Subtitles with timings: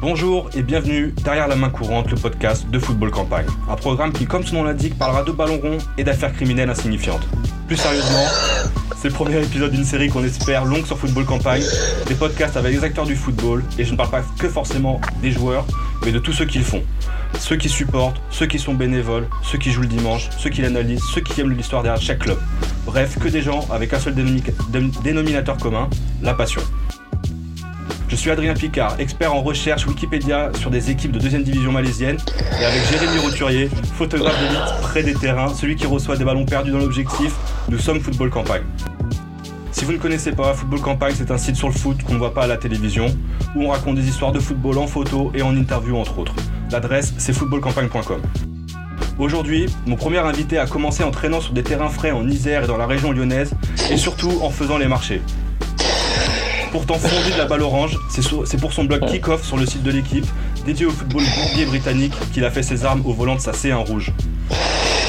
[0.00, 3.46] Bonjour et bienvenue derrière la main courante, le podcast de Football Campagne.
[3.70, 7.26] Un programme qui, comme son nom l'indique, parlera de ballon rond et d'affaires criminelles insignifiantes.
[7.68, 8.24] Plus sérieusement,
[8.96, 11.62] c'est le premier épisode d'une série qu'on espère longue sur Football Campagne,
[12.06, 15.30] des podcasts avec les acteurs du football, et je ne parle pas que forcément des
[15.30, 15.64] joueurs,
[16.04, 16.82] mais de tous ceux qui le font.
[17.38, 21.04] Ceux qui supportent, ceux qui sont bénévoles, ceux qui jouent le dimanche, ceux qui l'analysent,
[21.14, 22.38] ceux qui aiment l'histoire derrière chaque club.
[22.84, 24.14] Bref, que des gens avec un seul
[25.02, 25.88] dénominateur commun,
[26.20, 26.60] la passion.
[28.08, 32.18] Je suis Adrien Picard, expert en recherche Wikipédia sur des équipes de deuxième division malaisienne,
[32.60, 36.70] et avec Jérémy Roturier, photographe d'élite près des terrains, celui qui reçoit des ballons perdus
[36.70, 37.34] dans l'objectif,
[37.68, 38.62] nous sommes Football Campagne.
[39.72, 42.18] Si vous ne connaissez pas, Football Campagne, c'est un site sur le foot qu'on ne
[42.18, 43.06] voit pas à la télévision,
[43.56, 46.34] où on raconte des histoires de football en photo et en interview entre autres.
[46.70, 48.20] L'adresse, c'est footballcampagne.com.
[49.18, 52.66] Aujourd'hui, mon premier invité a commencé en traînant sur des terrains frais en Isère et
[52.66, 53.52] dans la région lyonnaise,
[53.90, 55.22] et surtout en faisant les marchés.
[56.74, 59.92] Pourtant fondu de la balle orange, c'est pour son blog Kick-Off sur le site de
[59.92, 60.26] l'équipe,
[60.66, 63.76] dédié au football bourbier britannique, qu'il a fait ses armes au volant de sa C1
[63.76, 64.10] rouge.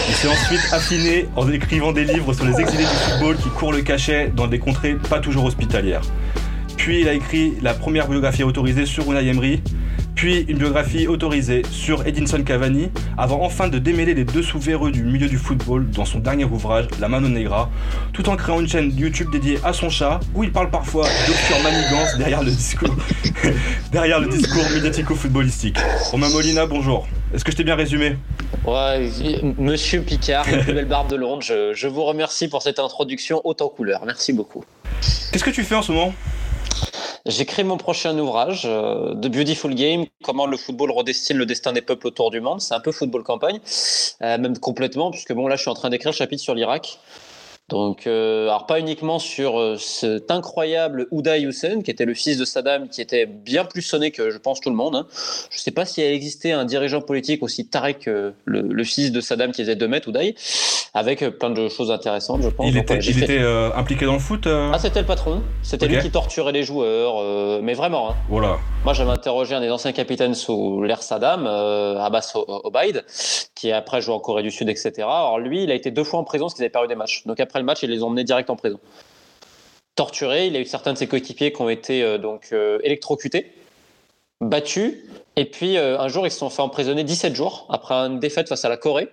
[0.07, 3.73] Il s'est ensuite affiné en écrivant des livres sur les exilés du football qui courent
[3.73, 6.03] le cachet dans des contrées pas toujours hospitalières.
[6.77, 9.63] Puis il a écrit la première biographie autorisée sur Unai Emery,
[10.15, 15.03] puis une biographie autorisée sur Edinson Cavani, avant enfin de démêler les dessous véreux du
[15.03, 17.69] milieu du football dans son dernier ouvrage, La Mano Negra,
[18.13, 21.61] tout en créant une chaîne YouTube dédiée à son chat, où il parle parfois d'obscures
[21.61, 22.95] manigances derrière le discours,
[23.91, 25.77] derrière le discours médiatico-footballistique.
[26.11, 27.07] Romain Molina, bonjour.
[27.33, 28.15] Est-ce que je t'ai bien résumé?
[28.65, 29.09] Ouais,
[29.59, 33.41] monsieur Picard, la plus belle barbe de Londres, je, je vous remercie pour cette introduction
[33.43, 34.03] en couleur.
[34.05, 34.63] Merci beaucoup.
[35.31, 36.13] Qu'est-ce que tu fais en ce moment?
[37.27, 41.81] J'écris mon prochain ouvrage, euh, The Beautiful Game, comment le football redestine le destin des
[41.81, 42.61] peuples autour du monde.
[42.61, 43.59] C'est un peu football campagne,
[44.21, 46.99] euh, même complètement, puisque bon là je suis en train d'écrire le chapitre sur l'Irak.
[47.69, 52.37] Donc, euh, alors pas uniquement sur euh, cet incroyable Ouday Hussein, qui était le fils
[52.37, 54.95] de Saddam, qui était bien plus sonné que je pense tout le monde.
[54.95, 55.07] Hein.
[55.49, 59.11] Je ne sais pas s'il a existé un dirigeant politique aussi taré que le, fils
[59.11, 60.35] de Saddam qui faisait 2 mètres, Ouday,
[60.93, 62.67] avec euh, plein de choses intéressantes, je pense.
[62.69, 62.93] Il était,
[63.75, 65.41] impliqué dans le foot Ah, c'était le patron.
[65.63, 68.11] C'était lui qui torturait les joueurs, mais vraiment.
[68.11, 68.15] Hein.
[68.29, 68.59] Voilà.
[68.83, 73.03] Moi, j'avais interrogé un des anciens capitaines sous l'ère Saddam, Abbas Obaid,
[73.55, 74.93] qui après joué en Corée du Sud, etc.
[74.99, 77.23] Alors lui, il a été deux fois en prison parce qu'ils avaient perdu des matchs.
[77.25, 78.79] Donc après le match, ils les ont emmenés direct en prison.
[79.95, 83.53] Torturé, il a eu certains de ses coéquipiers qui ont été euh, donc euh, électrocutés,
[84.41, 84.93] battus,
[85.37, 88.49] et puis euh, un jour ils se sont fait emprisonner 17 jours après une défaite
[88.49, 89.07] face à la Corée.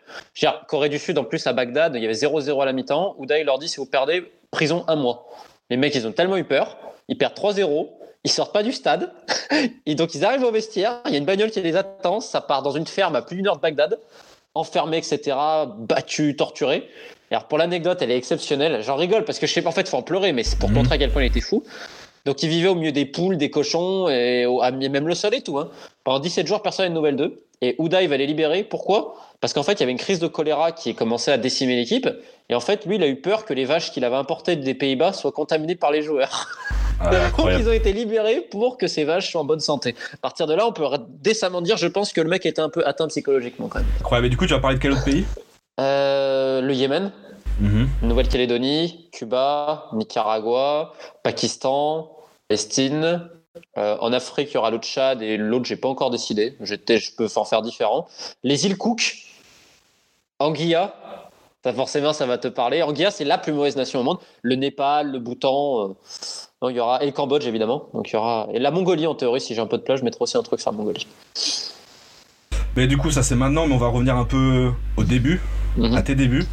[0.66, 3.14] Corée du Sud en plus à Bagdad, il y avait 0-0 à la mi-temps.
[3.18, 5.28] Ouda il leur dit si vous perdez, prison un mois.
[5.70, 6.76] Les mecs ils ont tellement eu peur,
[7.06, 7.88] ils perdent 3-0,
[8.24, 9.12] ils sortent pas du stade,
[9.86, 12.40] et donc ils arrivent au vestiaire, il y a une bagnole qui les attend, ça
[12.40, 14.00] part dans une ferme à plus d'une heure de Bagdad,
[14.54, 15.36] enfermés, etc.,
[15.78, 16.88] battus, torturés
[17.32, 18.82] alors pour l'anecdote, elle est exceptionnelle.
[18.82, 20.68] J'en rigole parce que je sais pas, en fait, faut en pleurer, mais c'est pour
[20.68, 20.76] mhm.
[20.76, 21.64] montrer à quel point il était fou.
[22.24, 25.58] Donc il vivait au milieu des poules, des cochons, et même le sol et tout.
[25.58, 25.70] Hein.
[26.04, 27.42] Pendant 17 jours, personne n'a de nouvelles d'eux.
[27.62, 28.64] Et Ouda, il va les libérer.
[28.64, 29.14] Pourquoi?
[29.40, 32.08] Parce qu'en fait, il y avait une crise de choléra qui commençait à décimer l'équipe.
[32.48, 34.74] Et en fait, lui, il a eu peur que les vaches qu'il avait importées des
[34.74, 36.48] Pays-Bas soient contaminées par les joueurs.
[37.00, 39.94] Ah, Donc ils ont été libérés pour que ces vaches soient en bonne santé.
[40.14, 40.84] À partir de là, on peut
[41.20, 43.88] décemment dire, je pense que le mec était un peu atteint psychologiquement quand même.
[44.00, 44.26] Incroyable.
[44.26, 45.24] Mais du coup, tu vas parler de quel autre pays?
[45.80, 47.12] Euh, Le Yémen.
[47.60, 47.88] Mhm.
[48.02, 52.10] Nouvelle-Calédonie, Cuba, Nicaragua, Pakistan,
[52.48, 53.28] Palestine.
[53.76, 56.56] Euh, en Afrique, il y aura le Tchad et l'autre, j'ai pas encore décidé.
[56.60, 56.74] Je
[57.16, 58.08] peux en faire différents.
[58.42, 59.16] Les îles Cook,
[60.38, 60.94] Anguilla,
[61.64, 62.82] ça, forcément, ça va te parler.
[62.82, 64.18] Anguilla, c'est la plus mauvaise nation au monde.
[64.42, 65.96] Le Népal, le Bhoutan.
[66.62, 67.88] Euh, il y aura et le Cambodge évidemment.
[67.92, 69.40] Donc il y aura et la Mongolie en théorie.
[69.40, 71.06] Si j'ai un peu de plage, je mettrai aussi un truc sur la Mongolie.
[72.76, 75.40] Mais du coup, ça c'est maintenant, mais on va revenir un peu au début,
[75.76, 75.94] mhm.
[75.94, 76.44] à tes débuts.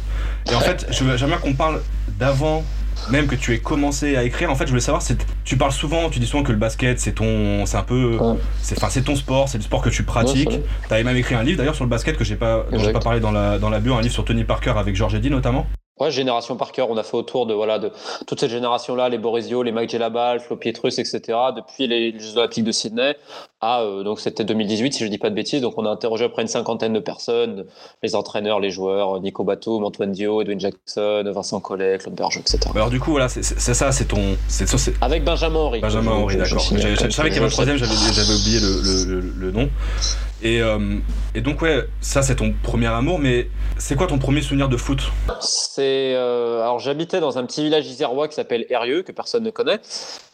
[0.50, 1.80] Et en fait, j'aimerais qu'on parle
[2.18, 2.64] d'avant
[3.08, 4.50] même que tu aies commencé à écrire.
[4.50, 5.02] En fait, je voulais savoir,
[5.44, 8.18] tu parles souvent, tu dis souvent que le basket, c'est ton, c'est un peu,
[8.60, 10.50] c'est, enfin, c'est ton sport, c'est le sport que tu pratiques.
[10.50, 13.00] tu avais même écrit un livre d'ailleurs sur le basket que j'ai pas, j'ai pas
[13.00, 15.66] parlé dans la, dans la bio, un livre sur Tony Parker avec George Eddy notamment.
[16.00, 17.92] Ouais, génération par cœur, on a fait autour de voilà de
[18.26, 21.20] toute cette génération-là, les Borisio, les Mike Gelabal, Flo Pietrus, etc.
[21.54, 23.16] Depuis les Jeux Olympiques de Sydney
[23.60, 25.60] à euh, donc c'était 2018 si je dis pas de bêtises.
[25.60, 27.66] Donc on a interrogé à près une cinquantaine de personnes,
[28.02, 32.58] les entraîneurs, les joueurs, Nico Batum, Antoine Dio, Edwin Jackson, Vincent Collet, Claude Berger, etc.
[32.74, 34.66] Alors du coup voilà, c'est ça, c'est ton, c'est
[35.02, 35.80] avec Benjamin Henry.
[35.80, 36.60] Benjamin Henry, d'accord.
[36.60, 39.68] Je, savais qu'il y avait un troisième, j'avais oublié le, le, le nom.
[40.42, 40.98] Et, euh,
[41.34, 44.76] et, donc ouais, ça c'est ton premier amour, mais c'est quoi ton premier souvenir de
[44.76, 45.12] foot?
[45.40, 49.50] C'est euh, alors j'habitais dans un petit village isérois qui s'appelle Herieux, que personne ne
[49.50, 49.80] connaît,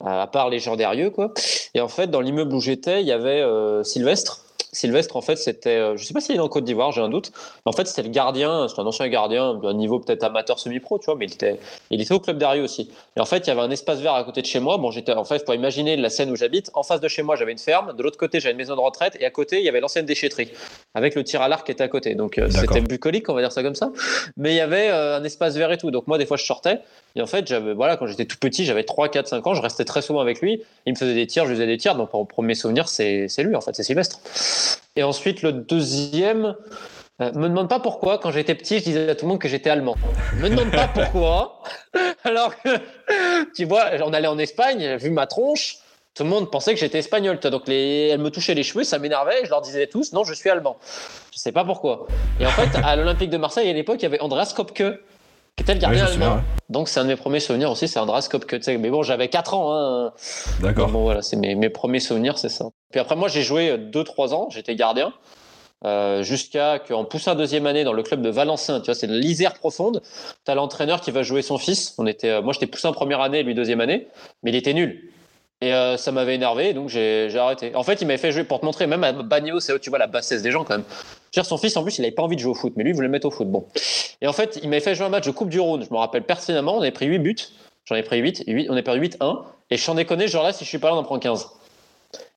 [0.02, 1.32] euh, à part les gens d'Herieux quoi.
[1.74, 3.44] Et en fait dans l'immeuble où j'étais, il y avait
[3.84, 4.45] Sylvestre,
[4.76, 7.08] Sylvestre, en fait, c'était, euh, je sais pas s'il est en Côte d'Ivoire, j'ai un
[7.08, 7.32] doute.
[7.64, 10.98] Mais en fait, c'était le gardien, c'était un ancien gardien d'un niveau peut-être amateur semi-pro,
[10.98, 11.58] tu vois, mais il était,
[11.90, 12.90] il était au club d'Ario aussi.
[13.16, 14.76] Et en fait, il y avait un espace vert à côté de chez moi.
[14.76, 17.36] Bon, j'étais, en fait, pour imaginer la scène où j'habite, en face de chez moi,
[17.36, 19.64] j'avais une ferme, de l'autre côté, j'avais une maison de retraite, et à côté, il
[19.64, 20.50] y avait l'ancienne déchetterie,
[20.94, 22.14] avec le tir à l'arc qui était à côté.
[22.14, 23.90] Donc, euh, c'était bucolique, on va dire ça comme ça.
[24.36, 25.90] Mais il y avait euh, un espace vert et tout.
[25.90, 26.80] Donc, moi, des fois, je sortais.
[27.14, 29.62] Et en fait, j'avais, voilà, quand j'étais tout petit, j'avais 3, 4, 5 ans, je
[29.62, 30.62] restais très souvent avec lui.
[30.84, 31.94] Il me faisait des tirs, je faisais des tirs.
[31.94, 34.20] Donc, mon premier souvenir, c'est lui, en fait, c'est Sylvestre.
[34.96, 36.56] Et ensuite, le deuxième,
[37.20, 39.48] euh, me demande pas pourquoi, quand j'étais petit, je disais à tout le monde que
[39.48, 39.96] j'étais allemand.
[40.40, 41.62] Me demande pas pourquoi,
[42.24, 42.68] alors que,
[43.54, 45.78] tu vois, on allait en Espagne, vu ma tronche,
[46.14, 47.38] tout le monde pensait que j'étais espagnol.
[47.38, 50.32] Donc, les, elle me touchait les cheveux, ça m'énervait, je leur disais tous, non, je
[50.32, 50.78] suis allemand.
[51.32, 52.06] Je sais pas pourquoi.
[52.40, 54.82] Et en fait, à l'Olympique de Marseille, à l'époque, il y avait Andreas Kopke,
[55.56, 56.40] qui était le gardien allemand.
[56.68, 58.60] Donc c'est un de mes premiers souvenirs aussi, c'est Andras Kopke.
[58.66, 59.74] Mais bon, j'avais 4 ans.
[59.74, 60.12] Hein.
[60.60, 60.90] D'accord.
[60.90, 62.66] Bon, voilà, c'est mes, mes, premiers souvenirs, c'est ça.
[62.90, 65.12] Puis après, moi, j'ai joué 2-3 ans, j'étais gardien.
[65.84, 69.54] Euh, jusqu'à qu'en poussant deuxième année dans le club de Valencin, tu vois, c'est l'Isère
[69.54, 70.02] profonde.
[70.44, 71.94] Tu as l'entraîneur qui va jouer son fils.
[71.98, 74.08] On était, euh, moi, j'étais poussé en première année, lui deuxième année,
[74.42, 75.10] mais il était nul.
[75.62, 77.74] Et euh, ça m'avait énervé, donc j'ai arrêté.
[77.74, 79.98] En fait, il m'avait fait jouer pour te montrer, même à Bagnéo, c'est tu vois
[79.98, 80.84] la bassesse des gens quand même.
[81.32, 82.94] Son fils, en plus, il n'avait pas envie de jouer au foot, mais lui, il
[82.94, 83.50] voulait le mettre au foot.
[83.50, 83.66] Bon.
[84.20, 85.84] Et en fait, il m'avait fait jouer un match de Coupe du Rhône.
[85.84, 87.36] Je me rappelle pertinemment, on avait pris 8 buts.
[87.84, 89.42] J'en ai pris 8, 8 on a perdu 8-1.
[89.70, 91.46] Et je en déconné, genre là, si je suis pas là, on en prend 15.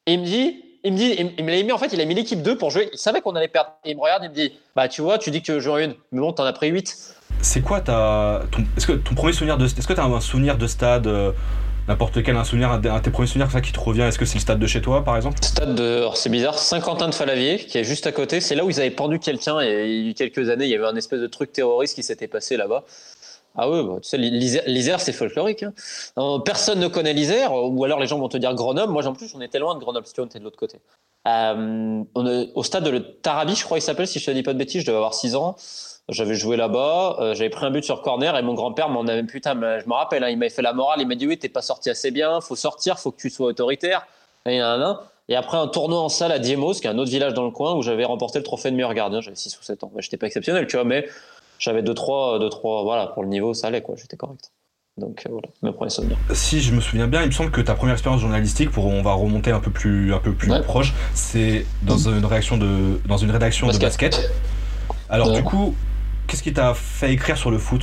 [0.05, 2.05] Et il me dit, il me dit, il me l'a mis en fait, il a
[2.05, 2.89] mis l'équipe 2 pour jouer.
[2.93, 3.71] Il savait qu'on allait perdre.
[3.85, 5.59] Et il me regarde, il me dit, bah tu vois, tu dis que tu veux
[5.59, 7.15] jouer une, mais bon, t'en as pris 8.
[7.41, 10.57] C'est quoi ta, ton, est-ce que ton premier souvenir de, est-ce que t'as un souvenir
[10.57, 11.07] de stade?
[11.89, 14.25] Euh, n'importe quel un souvenir, un, tes premiers souvenirs ça qui te revient Est-ce que
[14.25, 17.57] c'est le stade de chez toi, par exemple Stade de, c'est bizarre, Saint-Quentin de Falavier,
[17.57, 18.41] qui est juste à côté.
[18.41, 20.75] C'est là où ils avaient pendu quelqu'un et il y a quelques années, il y
[20.75, 22.85] avait un espèce de truc terroriste qui s'était passé là-bas.
[23.55, 25.63] Ah oui, bah, tu sais, l'Isère, c'est folklorique.
[25.63, 26.41] Hein.
[26.45, 28.93] Personne ne connaît l'Isère, ou alors les gens vont te dire Grenoble.
[28.93, 30.79] Moi, en plus, on était loin de Grenoble, si tu de l'autre côté.
[31.27, 32.03] Euh,
[32.55, 34.57] au stade de le Tarabi, je crois qu'il s'appelle, si je te dis pas de
[34.57, 35.57] bêtises, je devais avoir 6 ans.
[36.09, 39.23] J'avais joué là-bas, euh, j'avais pris un but sur corner et mon grand-père m'en avait
[39.23, 41.49] putain, je me rappelle, hein, il m'avait fait la morale, il m'a dit oui, t'es
[41.49, 44.07] pas sorti assez bien, faut sortir, faut que tu sois autoritaire.
[44.45, 44.59] Et,
[45.29, 47.51] et après un tournoi en salle à Diemos, qui est un autre village dans le
[47.51, 49.91] coin où j'avais remporté le trophée de meilleur gardien, j'avais 6 ou 7 ans.
[49.97, 51.07] J'étais pas exceptionnel, tu vois, mais
[51.59, 54.51] j'avais 2-3, 2-3, voilà, pour le niveau, ça allait, quoi, j'étais correct.
[54.99, 56.17] Donc euh, voilà, mes premiers souvenirs.
[56.33, 59.01] Si je me souviens bien, il me semble que ta première expérience journalistique, pour on
[59.01, 63.17] va remonter un peu plus, un peu plus proche, c'est dans une réaction de, dans
[63.17, 64.31] une rédaction de basket.
[65.09, 65.75] Alors du coup,
[66.29, 67.81] Qu'est-ce qui t'a fait écrire sur le foot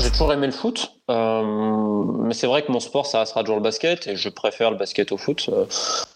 [0.00, 1.44] J'ai toujours aimé le foot, euh,
[2.24, 4.76] mais c'est vrai que mon sport, ça sera toujours le basket, et je préfère le
[4.76, 5.48] basket au foot.
[5.52, 5.66] Euh,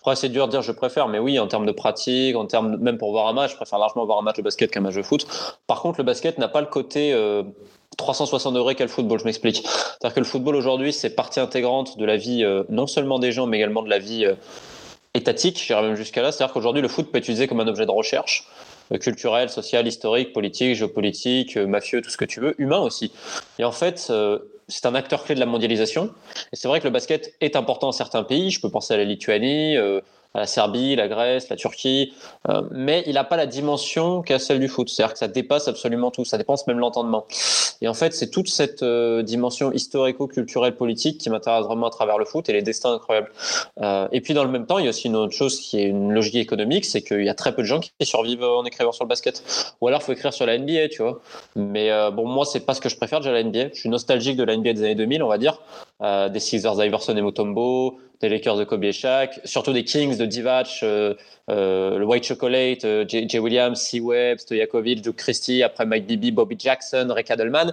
[0.01, 2.77] après, c'est dur de dire je préfère, mais oui, en termes de pratique, en termes
[2.79, 4.97] même pour voir un match, je préfère largement voir un match de basket qu'un match
[4.97, 5.29] de foot.
[5.69, 7.17] Par contre, le basket n'a pas le côté
[7.99, 9.65] 360 euh, degrés qu'a le football, je m'explique.
[9.65, 13.47] C'est-à-dire que le football aujourd'hui, c'est partie intégrante de la vie, non seulement des gens,
[13.47, 14.27] mais également de la vie
[15.15, 16.33] étatique, j'irais même jusqu'à là.
[16.33, 18.49] C'est-à-dire qu'aujourd'hui, le foot peut être utilisé comme un objet de recherche.
[18.93, 23.13] Euh, culturel, social, historique, politique, géopolitique, euh, mafieux, tout ce que tu veux, humain aussi.
[23.59, 24.39] Et en fait, euh,
[24.69, 26.11] c'est un acteur clé de la mondialisation.
[26.53, 28.51] Et c'est vrai que le basket est important dans certains pays.
[28.51, 29.77] Je peux penser à la Lituanie,
[30.35, 32.13] la Serbie, la Grèce, la Turquie,
[32.49, 34.89] euh, mais il n'a pas la dimension qu'a celle du foot.
[34.89, 37.25] C'est-à-dire que ça dépasse absolument tout, ça dépasse même l'entendement.
[37.81, 42.19] Et en fait, c'est toute cette euh, dimension historico-culturelle politique qui m'intéresse vraiment à travers
[42.19, 43.31] le foot et les destins incroyables.
[43.81, 45.79] Euh, et puis dans le même temps, il y a aussi une autre chose qui
[45.79, 48.65] est une logique économique, c'est qu'il y a très peu de gens qui survivent en
[48.65, 49.43] écrivant sur le basket.
[49.81, 51.21] Ou alors, il faut écrire sur la NBA, tu vois.
[51.55, 53.69] Mais bon, moi, c'est pas ce que je préfère déjà la NBA.
[53.73, 55.61] Je suis nostalgique de la NBA des années 2000, on va dire,
[56.01, 60.27] des Sixers, Iverson et Mutombo, des Lakers de Kobe et Shaq, surtout des Kings de
[60.27, 61.15] Divac, euh,
[61.51, 64.01] euh, le White Chocolate, euh, Jay, Williams, C.
[64.01, 67.73] Webb, Stojakovic, Duke Christie, après Mike Bibby, Bobby Jackson, Rick Adelman.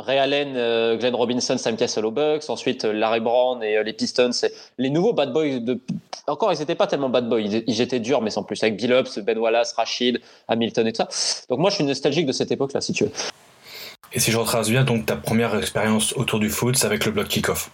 [0.00, 0.52] Ray Allen,
[0.96, 4.30] Glenn Robinson, Sam Cassell aux Bucks, ensuite Larry Brown et les Pistons.
[4.78, 5.80] Les nouveaux bad boys, de...
[6.28, 8.92] encore ils n'étaient pas tellement bad boys, ils, étaient durs, mais sans plus, avec Bill
[8.92, 11.08] Ups, Ben Wallace, Rashid, Hamilton et tout ça.
[11.50, 13.10] Donc moi je suis nostalgique de cette époque-là, si tu veux.
[14.12, 17.10] Et si je retrace bien, donc ta première expérience autour du foot, c'est avec le
[17.10, 17.68] blog Kickoff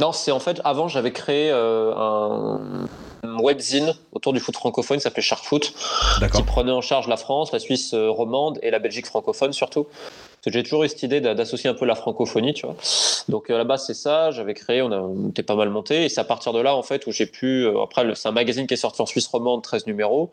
[0.00, 2.60] non, c'est en fait, avant, j'avais créé euh, un,
[3.22, 5.72] webzine autour du foot francophone qui s'appelait Shark Foot,
[6.34, 9.86] qui prenait en charge la France, la Suisse euh, romande et la Belgique francophone surtout
[10.50, 12.74] j'ai toujours eu cette idée d'associer un peu la francophonie, tu vois.
[13.28, 16.08] Donc à la base, c'est ça, j'avais créé, on, a, était pas mal monté, et
[16.08, 17.64] c'est à partir de là, en fait, où j'ai pu.
[17.64, 20.30] Euh, après, c'est un magazine qui est sorti en Suisse romande, 13 numéros,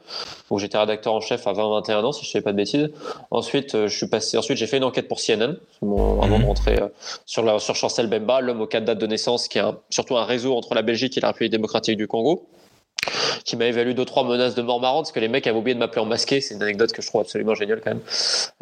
[0.50, 2.90] où j'étais rédacteur en chef à 20-21 ans, si je ne fais pas de bêtises.
[3.30, 6.46] Ensuite, euh, je suis passé, ensuite, j'ai fait une enquête pour CNN, avant de mhm.
[6.46, 6.88] rentrer euh,
[7.28, 10.26] sur, la, sur Chancel Bemba, l'homme aux quatre dates de naissance, qui est surtout un
[10.26, 12.48] réseau entre la Belgique et la République démocratique du Congo
[13.50, 15.74] qui m'avait valu deux trois menaces de mort marrantes parce que les mecs avaient oublié
[15.74, 16.40] de m'appeler en masqué.
[16.40, 18.02] C'est une anecdote que je trouve absolument géniale quand même.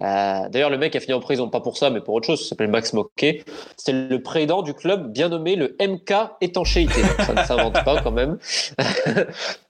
[0.01, 2.41] Euh, D'ailleurs, le mec a fini en prison pas pour ça, mais pour autre chose.
[2.41, 3.43] Il s'appelle Max Moquet.
[3.75, 7.01] C'était le président du club bien nommé le MK étanchéité.
[7.19, 8.37] ça ne s'invente pas quand même.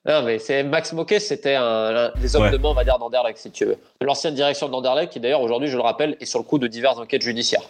[0.06, 3.40] non, mais c'est Max Moquet, c'était un, des hommes de main, on va dire, d'Anderlecht,
[3.40, 3.78] si tu veux.
[4.02, 7.00] L'ancienne direction d'Anderlecht, qui d'ailleurs aujourd'hui, je le rappelle, est sur le coup de diverses
[7.00, 7.68] enquêtes judiciaires.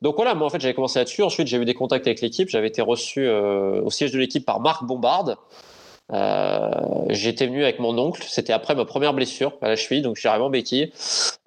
[0.00, 1.22] Donc voilà, moi en fait j'avais commencé là-dessus.
[1.22, 2.48] Ensuite j'ai eu des contacts avec l'équipe.
[2.48, 5.36] J'avais été reçu euh, au siège de l'équipe par Marc Bombard.
[6.12, 6.70] Euh,
[7.08, 8.22] j'étais venu avec mon oncle.
[8.26, 10.92] C'était après ma première blessure à la cheville, donc arrivé en béquille.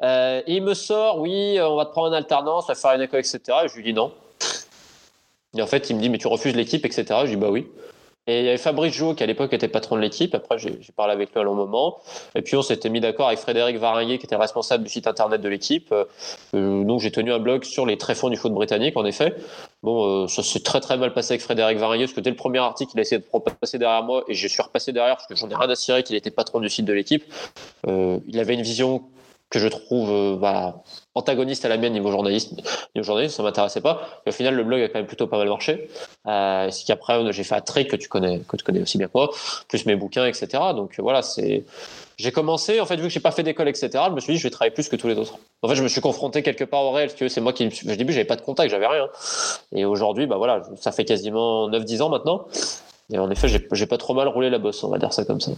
[0.02, 3.02] Euh, il me sort, oui, on va te prendre en alternance, on va faire une
[3.02, 3.40] école, etc.
[3.66, 4.12] Et je lui dis non.
[5.56, 7.06] Et en fait il me dit mais tu refuses l'équipe, etc.
[7.26, 7.68] Je dis bah oui.
[8.26, 10.34] Et il y avait Fabrice Jouot qui à l'époque était patron de l'équipe.
[10.34, 11.98] Après, j'ai parlé avec lui un long moment.
[12.36, 15.42] Et puis on s'était mis d'accord avec Frédéric Varinguet qui était responsable du site internet
[15.42, 15.94] de l'équipe.
[16.54, 19.36] Euh, donc j'ai tenu un blog sur les tréfonds du foot britannique en effet.
[19.84, 22.38] Bon, euh, ça s'est très très mal passé avec Frédéric Varinguet parce que dès le
[22.38, 23.26] premier article, il a essayé de
[23.60, 26.04] passer derrière moi et je suis repassé derrière parce que j'en ai rien à cirer
[26.04, 27.26] qu'il était patron du site de l'équipe.
[27.88, 29.04] Euh, il avait une vision
[29.50, 32.56] que je trouve euh, bah, antagoniste à la mienne niveau journalisme.
[32.96, 34.02] Niveau journalisme, ça m'intéressait pas.
[34.26, 35.90] Et au final, le blog a quand même plutôt pas mal marché.
[36.28, 39.08] Euh, c'est qu'après, j'ai fait un trick que tu connais, que tu connais aussi bien
[39.08, 39.30] que moi,
[39.68, 40.48] plus mes bouquins, etc.
[40.76, 41.66] Donc voilà, c'est.
[42.24, 43.90] J'ai commencé, en fait, vu que j'ai pas fait d'école, etc.
[44.08, 45.40] Je me suis dit, je vais travailler plus que tous les autres.
[45.62, 47.66] En fait, je me suis confronté quelque part au réel, que c'est moi qui.
[47.66, 49.10] Au début, j'avais pas de contact, j'avais rien.
[49.76, 52.46] Et aujourd'hui, bah voilà, ça fait quasiment 9-10 ans maintenant.
[53.12, 55.42] Et en effet, j'ai pas trop mal roulé la bosse, on va dire ça comme
[55.42, 55.52] ça.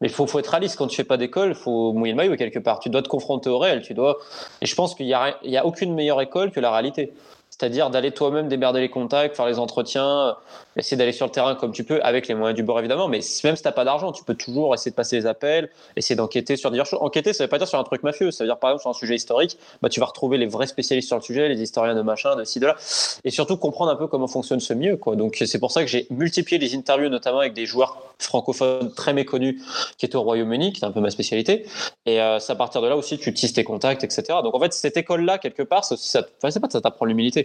[0.00, 2.16] Mais il faut, faut, être réaliste quand tu fais pas d'école, il faut mouiller le
[2.16, 2.80] maillot quelque part.
[2.80, 3.80] Tu dois te confronter au réel.
[3.82, 4.18] Tu dois.
[4.60, 7.12] Et je pense qu'il n'y a, a aucune meilleure école que la réalité.
[7.56, 10.36] C'est-à-dire d'aller toi-même démerder les contacts, faire les entretiens,
[10.76, 13.06] essayer d'aller sur le terrain comme tu peux, avec les moyens du bord évidemment.
[13.06, 15.70] Mais même si tu n'as pas d'argent, tu peux toujours essayer de passer les appels,
[15.94, 16.98] essayer d'enquêter sur diverses choses.
[17.00, 18.32] Enquêter, ça veut pas dire sur un truc mafieux.
[18.32, 20.66] Ça veut dire par exemple sur un sujet historique, bah, tu vas retrouver les vrais
[20.66, 22.74] spécialistes sur le sujet, les historiens de machin, de ci, de là.
[23.22, 24.98] Et surtout comprendre un peu comment fonctionne ce milieu.
[25.14, 29.12] Donc c'est pour ça que j'ai multiplié les interviews, notamment avec des joueurs francophones très
[29.12, 29.62] méconnus
[29.96, 31.66] qui étaient au Royaume-Uni, qui est un peu ma spécialité.
[32.06, 34.24] Et euh, c'est à partir de là aussi tu tisses tes contacts, etc.
[34.42, 36.22] Donc en fait, cette école-là, quelque part, ça.
[36.40, 37.43] Pas ça t'apprend l'humilité,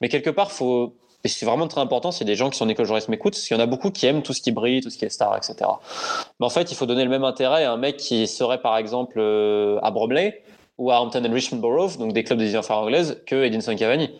[0.00, 2.86] mais quelque part, faut c'est vraiment très important, c'est des gens qui sont en école
[2.86, 4.90] journaliste m'écoutent, parce qu'il y en a beaucoup qui aiment tout ce qui brille, tout
[4.90, 5.56] ce qui est star, etc.
[6.40, 8.76] Mais en fait, il faut donner le même intérêt à un mec qui serait par
[8.76, 10.42] exemple euh, à Bromley
[10.78, 14.10] ou à Hampton and Richmond Borough, donc des clubs des îles anglaises, que Edinson Cavani.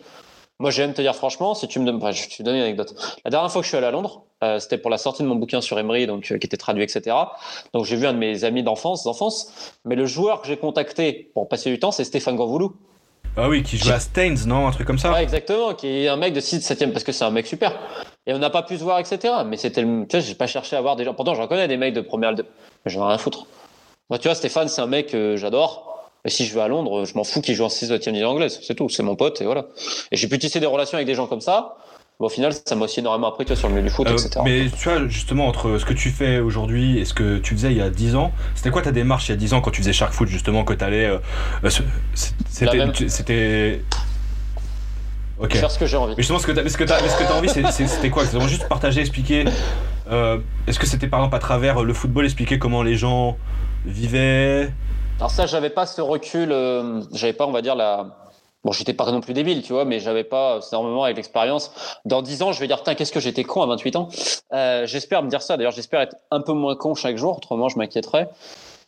[0.61, 2.93] Moi, j'aime te dire franchement, si tu me donnes, je vais te donner une anecdote.
[3.23, 5.27] La dernière fois que je suis allé à Londres, euh, c'était pour la sortie de
[5.27, 7.15] mon bouquin sur Emery, donc euh, qui était traduit, etc.
[7.73, 9.53] Donc j'ai vu un de mes amis d'enfance, d'enfance,
[9.85, 12.75] mais le joueur que j'ai contacté pour passer du temps, c'est Stéphane Ganvoulou.
[13.41, 16.07] Ah oui, qui joue à Staines, non Un truc comme ça Ouais, exactement, qui est
[16.09, 17.79] un mec de 6 7 parce que c'est un mec super.
[18.27, 19.33] Et on n'a pas pu se voir, etc.
[19.45, 20.05] Mais c'était le.
[20.07, 21.13] Tu vois, j'ai pas cherché à voir des gens.
[21.13, 22.35] Pourtant, j'en connais des mecs de première.
[22.35, 22.43] De...
[22.83, 23.45] Mais j'en ai rien à foutre.
[24.09, 26.09] Moi, tu vois, Stéphane, c'est un mec que j'adore.
[26.25, 28.59] Et si je vais à Londres, je m'en fous qu'il joue en 6 e anglaise.
[28.61, 28.89] C'est tout.
[28.89, 29.67] C'est mon pote, et voilà.
[30.11, 31.77] Et j'ai pu tisser des relations avec des gens comme ça
[32.19, 34.41] au final, ça m'a aussi énormément appris sur le milieu du foot, euh, etc.
[34.43, 37.71] Mais tu vois, justement, entre ce que tu fais aujourd'hui et ce que tu faisais
[37.71, 39.71] il y a 10 ans, c'était quoi ta démarche il y a 10 ans quand
[39.71, 41.05] tu faisais Shark Foot, justement, que tu allais.
[41.05, 41.19] Euh,
[41.63, 41.69] euh
[42.13, 43.81] c'était.
[45.39, 45.55] Ok.
[45.55, 46.13] Faire ce que j'ai envie.
[46.17, 46.59] Mais justement, ce que tu
[46.91, 48.25] as, envie, c'était quoi?
[48.25, 49.45] C'était juste partager, expliquer.
[50.11, 53.37] Euh, est-ce que c'était par exemple à travers le football, expliquer comment les gens
[53.85, 54.69] vivaient?
[55.19, 56.53] Alors, ça, j'avais pas ce recul,
[57.13, 58.07] j'avais pas, on va dire, la
[58.65, 61.71] Bon, j'étais pas non plus débile, tu vois, mais j'avais pas énormément avec l'expérience.
[62.03, 64.09] Dans 10 ans, je vais dire, tiens, qu'est-ce que j'étais con à 28 ans.
[64.51, 65.55] Euh, j'espère me dire ça.
[65.55, 68.29] D'ailleurs, j'espère être un peu moins con chaque jour, autrement, je m'inquiéterais.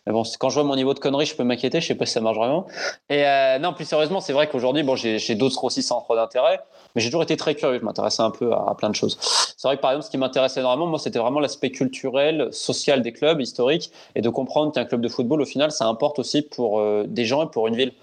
[0.05, 1.79] Mais bon, quand je vois mon niveau de connerie, je peux m'inquiéter.
[1.79, 2.65] Je sais pas si ça marche vraiment.
[3.09, 6.59] Et euh, non, plus sérieusement, c'est vrai qu'aujourd'hui, bon, j'ai d'autres aussi centres d'intérêt,
[6.95, 7.79] mais j'ai toujours été très curieux.
[7.79, 9.17] Je m'intéressais un peu à, plein de choses.
[9.21, 13.03] C'est vrai que par exemple, ce qui m'intéressait énormément, moi, c'était vraiment l'aspect culturel, social
[13.03, 16.41] des clubs historiques, et de comprendre qu'un club de football, au final, ça importe aussi
[16.41, 17.93] pour euh, des gens et pour une ville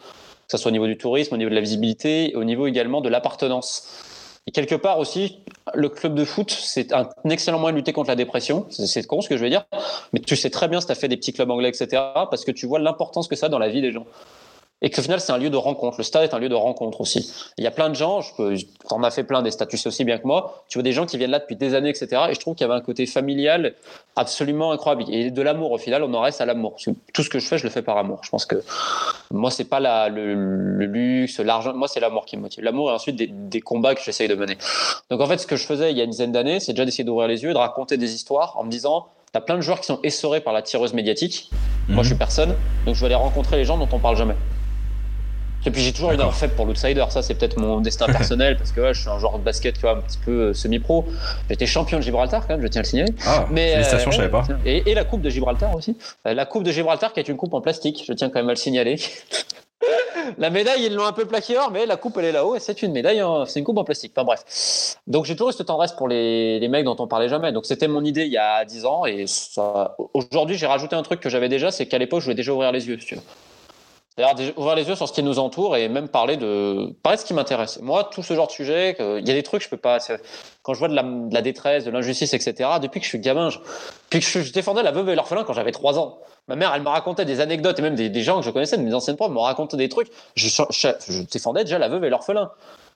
[0.48, 3.02] que ce soit au niveau du tourisme, au niveau de la visibilité, au niveau également
[3.02, 3.86] de l'appartenance.
[4.46, 5.40] Et quelque part aussi,
[5.74, 8.64] le club de foot, c'est un excellent moyen de lutter contre la dépression.
[8.70, 9.66] C'est con ce que je vais dire,
[10.14, 12.46] mais tu sais très bien si tu as fait des petits clubs anglais, etc., parce
[12.46, 14.06] que tu vois l'importance que ça a dans la vie des gens
[14.82, 15.98] et qu'au final c'est un lieu de rencontre.
[15.98, 17.32] Le stade est un lieu de rencontre aussi.
[17.56, 18.54] Il y a plein de gens, je peux,
[18.90, 20.64] en as fait plein des statuts aussi bien que moi.
[20.68, 22.22] Tu vois des gens qui viennent là depuis des années, etc.
[22.30, 23.74] Et je trouve qu'il y avait un côté familial
[24.16, 25.72] absolument incroyable et de l'amour.
[25.72, 26.76] Au final, on en reste à l'amour.
[27.12, 28.20] Tout ce que je fais, je le fais par amour.
[28.22, 28.62] Je pense que
[29.30, 30.34] moi c'est pas la, le,
[30.84, 31.74] luxe, l'argent.
[31.74, 32.62] Moi c'est l'amour qui me motive.
[32.62, 34.56] L'amour et ensuite des, des combats que j'essaye de mener.
[35.10, 36.84] Donc en fait, ce que je faisais il y a une dizaine d'années, c'est déjà
[36.84, 39.80] d'essayer d'ouvrir les yeux, de raconter des histoires en me disant T'as plein de joueurs
[39.80, 41.50] qui sont essorés par la tireuse médiatique.
[41.88, 42.18] Moi, je suis mhm.
[42.18, 42.54] personne.
[42.86, 44.34] Donc, je vais aller rencontrer les gens dont on parle jamais.
[45.68, 48.72] Et puis j'ai toujours une faible pour l'outsider, ça c'est peut-être mon destin personnel parce
[48.72, 51.04] que je suis un joueur de basket tu vois, un petit peu euh, semi-pro.
[51.50, 53.12] J'étais champion de Gibraltar quand même, je tiens à le signaler.
[53.26, 54.44] Ah, Mais, félicitations, euh, je savais pas.
[54.64, 55.94] Et, la coupe de Gibraltar aussi.
[56.26, 58.48] Euh, la coupe de Gibraltar qui est une coupe en plastique, je tiens quand même
[58.48, 58.96] à le signaler.
[60.38, 62.60] la médaille, ils l'ont un peu plaqué or, mais la coupe, elle est là-haut et
[62.60, 64.12] c'est une médaille, c'est une coupe en plastique.
[64.16, 64.96] Enfin bref.
[65.06, 67.52] Donc j'ai toujours eu cette tendresse pour les, les mecs dont on parlait jamais.
[67.52, 69.26] Donc c'était mon idée il y a 10 ans et
[70.14, 72.72] aujourd'hui j'ai rajouté un truc que j'avais déjà, c'est qu'à l'époque je voulais déjà ouvrir
[72.72, 72.96] les yeux.
[74.18, 77.20] C'est-à-dire ouvrir les yeux sur ce qui nous entoure et même parler de, parler de
[77.20, 77.78] ce qui m'intéresse.
[77.80, 79.98] Moi, tout ce genre de sujet, il y a des trucs je peux pas.
[80.62, 82.68] Quand je vois de la, détresse, de l'injustice, etc.
[82.82, 83.58] Depuis que je suis gamin, je,
[84.10, 86.18] que je, défendais la veuve et l'orphelin quand j'avais 3 ans.
[86.48, 88.82] Ma mère, elle me racontait des anecdotes et même des, gens que je connaissais, de
[88.82, 90.08] mes anciennes profs, me racontaient des trucs.
[90.34, 92.50] Je, je, défendais déjà la veuve et l'orphelin.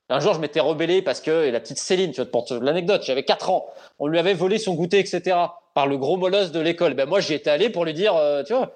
[0.09, 3.23] Un jour, je m'étais rebellé parce que la petite Céline, tu vois, pour l'anecdote, j'avais
[3.23, 3.67] 4 ans.
[4.01, 5.37] On lui avait volé son goûter, etc.
[5.73, 6.95] par le gros molosse de l'école.
[6.95, 8.73] Ben moi, j'y étais allé pour lui dire, euh, tu vois,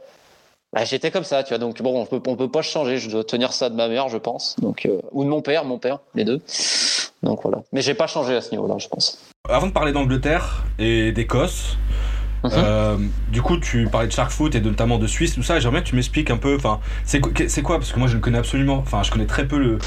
[0.77, 1.59] bah, j'étais comme ça, tu vois.
[1.59, 2.99] Donc bon, on peut, on peut pas changer.
[2.99, 4.57] Je dois tenir ça de ma mère, je pense.
[4.61, 6.43] Donc euh, ou de mon père, mon père, les deux.
[7.23, 7.63] Donc voilà.
[7.73, 9.19] Mais j'ai pas changé à ce niveau-là, je pense.
[9.49, 11.79] Avant de parler d'Angleterre et d'Écosse,
[12.45, 12.51] mhm.
[12.53, 12.99] euh,
[13.33, 15.59] du coup, tu parlais de Shark Foot et notamment de Suisse, tout ça.
[15.61, 16.57] J'aimerais que tu m'expliques un peu.
[16.57, 17.21] Enfin, c'est
[17.63, 18.77] quoi Parce que moi, je ne connais absolument.
[18.77, 19.79] Enfin, je connais très peu le,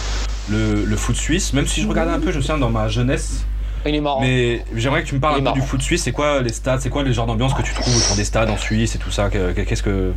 [0.49, 1.53] le, foot suisse.
[1.53, 3.45] Même si je regardais un peu, je me souviens dans ma jeunesse.
[3.85, 4.21] Il est marrant.
[4.21, 6.01] Mais j'aimerais que tu me parles un peu du foot suisse.
[6.01, 6.81] C'est quoi les stades?
[6.81, 9.11] C'est quoi les genres d'ambiance que tu trouves autour des stades en Suisse et tout
[9.11, 9.29] ça?
[9.29, 10.13] Qu'est-ce que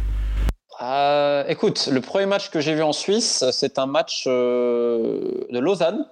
[0.82, 5.58] euh, écoute, le premier match que j'ai vu en Suisse, c'est un match euh, de
[5.58, 6.06] Lausanne,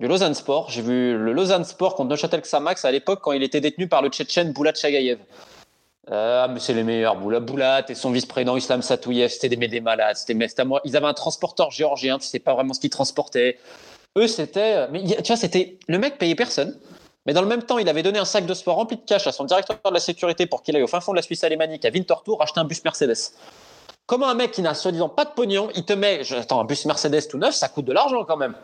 [0.00, 0.70] du Lausanne Sport.
[0.70, 4.00] J'ai vu le Lausanne Sport contre Neuchâtel Xamax à l'époque quand il était détenu par
[4.00, 5.18] le Tchétchène Boulat Chagayev.
[6.10, 7.16] Euh, ah, mais c'est les meilleurs.
[7.16, 10.16] Boulat, Boulat et son vice-président Islam Satouyev, c'était des, des malades.
[10.16, 10.34] C'était.
[10.84, 13.58] Ils avaient un transporteur géorgien, tu sais pas vraiment ce qu'ils transportaient.
[14.16, 14.86] Eux, c'était.
[14.92, 15.78] Tu vois, c'était.
[15.88, 16.78] Le mec payait personne.
[17.26, 19.26] Mais dans le même temps, il avait donné un sac de sport rempli de cash
[19.26, 21.42] à son directeur de la sécurité pour qu'il aille au fin fond de la Suisse
[21.42, 23.32] alémanique à Winterthur acheter un bus Mercedes.
[24.06, 26.84] Comment un mec qui n'a soi-disant pas de pognon, il te met, attends, un bus
[26.84, 28.54] Mercedes tout neuf, ça coûte de l'argent quand même.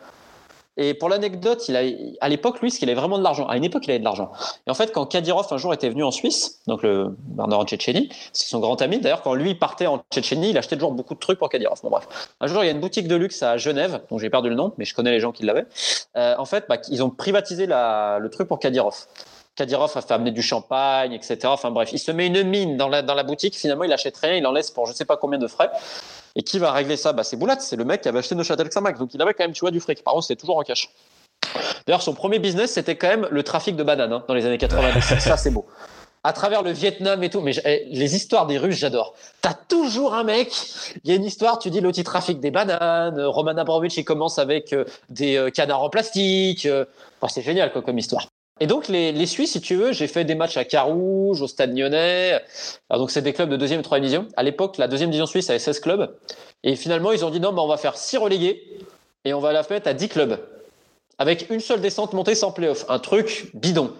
[0.77, 1.81] Et pour l'anecdote, il a,
[2.21, 3.45] à l'époque, lui, ce qu'il avait vraiment de l'argent.
[3.47, 4.31] À une époque, il avait de l'argent.
[4.65, 7.65] Et en fait, quand Kadyrov un jour était venu en Suisse, donc le Bernard en
[7.65, 8.99] Tchétchénie, c'est son grand ami.
[8.99, 11.79] D'ailleurs, quand lui partait en Tchétchénie, il achetait toujours beaucoup de trucs pour Kadyrov.
[11.83, 12.07] Bref.
[12.39, 14.55] Un jour, il y a une boutique de luxe à Genève, dont j'ai perdu le
[14.55, 15.65] nom, mais je connais les gens qui l'avaient.
[16.15, 19.07] Euh, en fait, bah, ils ont privatisé le truc pour Kadyrov.
[19.55, 21.39] Kadyrov a fait amener du champagne, etc.
[21.45, 23.55] Enfin bref, il se met une mine dans la, dans la boutique.
[23.57, 25.69] Finalement, il achète rien, il en laisse pour je sais pas combien de frais.
[26.35, 27.13] Et qui va régler ça?
[27.13, 28.99] Bah, C'est Boulat, c'est le mec qui avait acheté Neuchâtel Xamax.
[28.99, 30.03] Donc il avait quand même, tu vois, du fric.
[30.03, 30.89] Par contre, c'était toujours en cash.
[31.85, 34.57] D'ailleurs, son premier business, c'était quand même le trafic de bananes hein, dans les années
[34.57, 35.01] 90.
[35.19, 35.65] ça, c'est beau.
[36.23, 37.41] À travers le Vietnam et tout.
[37.41, 39.15] Mais eh, les histoires des Russes, j'adore.
[39.41, 40.53] T'as toujours un mec.
[41.03, 43.19] Il y a une histoire, tu dis le petit trafic des bananes.
[43.19, 46.65] Roman Abramovich, il commence avec euh, des euh, canards en plastique.
[46.65, 46.85] Euh.
[47.27, 48.27] c'est génial quoi, comme histoire.
[48.61, 51.75] Et donc, les, Suisses, si tu veux, j'ai fait des matchs à Carouge, au Stade
[51.75, 52.39] Lyonnais.
[52.91, 54.27] Alors, donc, c'est des clubs de deuxième et troisième division.
[54.37, 56.15] À l'époque, la deuxième division suisse avait 16 clubs.
[56.63, 58.61] Et finalement, ils ont dit non, bah, on va faire 6 relégués
[59.25, 60.39] et on va la mettre à 10 clubs.
[61.17, 62.85] Avec une seule descente montée sans playoff.
[62.87, 63.93] Un truc bidon.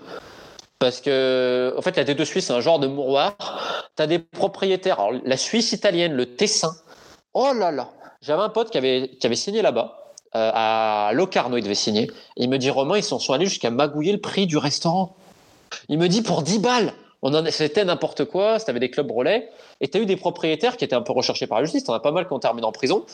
[0.77, 3.35] Parce que, en fait, la D2 Suisse, c'est un genre de mouroir.
[3.97, 4.99] Tu as des propriétaires.
[4.99, 6.75] Alors, la Suisse italienne, le Tessin.
[7.33, 7.89] Oh là là.
[8.21, 10.00] J'avais un pote qui avait, qui avait signé là-bas.
[10.35, 12.09] Euh, à Locarno, il devait signer.
[12.37, 15.15] il me dit, Romain, ils sont, allés jusqu'à magouiller le prix du restaurant.
[15.89, 19.87] Il me dit, pour 10 balles on c'était n'importe quoi, c'était des clubs relais, et
[19.87, 21.99] tu as eu des propriétaires qui étaient un peu recherchés par la justice, en as
[21.99, 23.05] pas mal qui ont terminé en prison.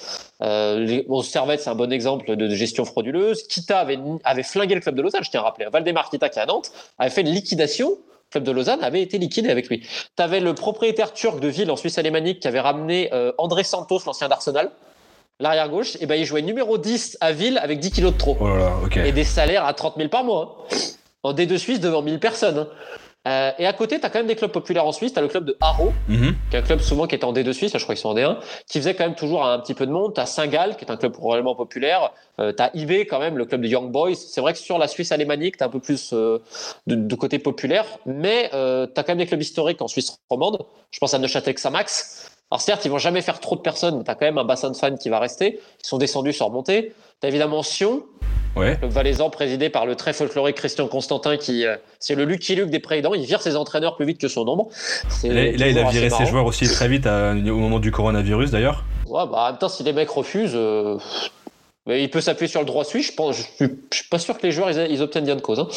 [0.42, 3.44] Euh, bon, Servette, c'est un bon exemple de, gestion frauduleuse.
[3.48, 5.68] Kita avait, avait flingué le club de Lausanne, je tiens à rappeler.
[5.72, 7.90] Valdemar Kita, qui est à Nantes, avait fait une liquidation.
[7.90, 9.82] Le club de Lausanne avait été liquidé avec lui.
[9.82, 13.64] Tu avais le propriétaire turc de ville en Suisse alémanique qui avait ramené euh, André
[13.64, 14.72] Santos, l'ancien d'Arsenal,
[15.40, 18.38] l'arrière gauche, et ben il jouait numéro 10 à Ville avec 10 kilos de trop.
[18.40, 20.66] Oh et des salaires à 30 000 par mois.
[20.72, 20.78] Hein.
[21.24, 22.60] En D2 Suisse devant 1000 personnes.
[22.60, 22.68] Hein.
[23.28, 25.12] Euh, et à côté, tu as quand même des clubs populaires en Suisse.
[25.12, 26.36] Tu as le club de Haro, mhm.
[26.50, 28.16] qui est un club souvent qui était en D2 Suisse, je crois qu'ils sont en
[28.16, 28.38] D1,
[28.70, 30.14] qui faisait quand même toujours un petit peu de monde.
[30.14, 32.14] Tu as Saint-Gall, qui est un club probablement populaire.
[32.40, 34.16] Euh, tu as IB, quand même, le club de Young Boys.
[34.16, 36.40] C'est vrai que sur la Suisse alémanique, tu as un peu plus euh,
[36.86, 37.86] de, côté populaire.
[38.06, 40.66] Mais euh, tu as quand même des clubs historiques en Suisse romande.
[40.92, 42.37] Je pense à Neuchâtel Xamax.
[42.50, 44.46] Alors certes, ils vont jamais faire trop de personnes, mais tu as quand même un
[44.46, 45.60] bassin de fans qui va rester.
[45.84, 46.94] Ils sont descendus sur remontée.
[47.20, 48.04] Tu as évidemment Sion,
[48.58, 48.78] Ouais.
[48.82, 52.70] Le Valaisan, présidé par le très folklorique Christian Constantin, qui euh, c'est le Lucky Luke
[52.70, 53.14] des présidents.
[53.14, 54.70] Il vire ses entraîneurs plus vite que son nombre.
[55.24, 58.84] Là, là il a viré ses joueurs aussi très vite au moment du coronavirus d'ailleurs.
[59.06, 60.98] Ouais, bah, en même temps, si les mecs refusent, euh,
[61.90, 63.08] il peut s'appuyer sur le droit suisse.
[63.08, 65.60] Je, pense, je, suis pas sûr que les joueurs ils, obtiennent bien de cause.
[65.60, 65.68] Hein.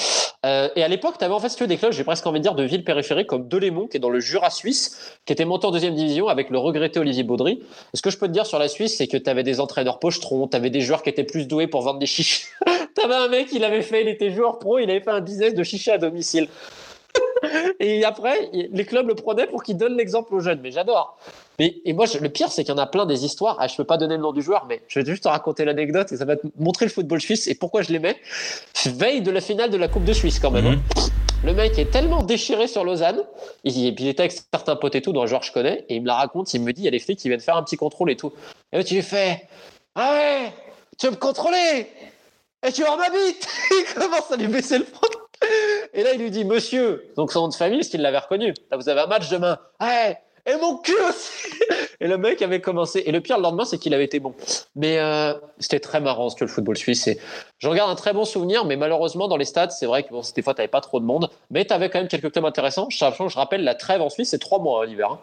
[0.44, 2.42] Euh, et à l'époque, tu avais en fait tu des clubs, j'ai presque envie de
[2.42, 5.66] dire, de villes périphériques comme Delémont, qui est dans le Jura suisse, qui était monté
[5.66, 7.62] en deuxième division avec le regretté Olivier Baudry.
[7.94, 9.98] ce que je peux te dire sur la Suisse, c'est que tu avais des entraîneurs
[9.98, 12.46] pochetrons, tu avais des joueurs qui étaient plus doués pour vendre des chichas.
[12.66, 15.54] tu un mec, il avait fait, il était joueur pro, il avait fait un business
[15.54, 16.48] de chichas à domicile.
[17.80, 20.60] et après, les clubs le prenaient pour qu'il donne l'exemple aux jeunes.
[20.62, 21.18] Mais j'adore.
[21.58, 23.56] et moi, le pire, c'est qu'il y en a plein des histoires.
[23.60, 25.64] Ah, je peux pas donner le nom du joueur, mais je vais juste te raconter
[25.64, 28.16] l'anecdote et ça va te montrer le football suisse et pourquoi je l'aimais.
[28.86, 30.66] Veille de la finale de la Coupe de Suisse, quand même.
[30.66, 30.76] Hein.
[30.96, 31.10] Mhm.
[31.42, 33.22] Le mec est tellement déchiré sur Lausanne.
[33.64, 35.96] Il, et était avec certains potes et tout, dont un joueur que je connais, et
[35.96, 36.52] il me la raconte.
[36.52, 38.16] Il me dit il y a des flics qui viennent faire un petit contrôle et
[38.16, 38.32] tout.
[38.72, 39.48] Et là, tu lui fais
[39.94, 40.52] Ah ouais,
[40.98, 41.86] tu veux me contrôler?
[42.66, 45.08] Et tu vois ma bite Il commence à lui baisser le front.
[45.92, 48.54] Et là, il lui dit Monsieur, donc son nom de famille, qu'il l'avait reconnu.
[48.70, 49.58] Là, vous avez un match demain.
[49.78, 51.54] Ah ouais, et mon cul aussi
[52.00, 53.02] Et le mec avait commencé.
[53.04, 54.34] Et le pire, le lendemain, c'est qu'il avait été bon.
[54.74, 57.06] Mais euh, c'était très marrant ce que le football suisse.
[57.06, 57.18] Et
[57.58, 60.22] je regarde un très bon souvenir, mais malheureusement, dans les stades, c'est vrai que bon,
[60.34, 61.30] des fois, tu n'avais pas trop de monde.
[61.50, 62.88] Mais tu avais quand même quelques clubs intéressants.
[62.90, 65.10] Je, je rappelle, la trêve en Suisse, c'est trois mois hein, l'hiver.
[65.12, 65.20] Hein.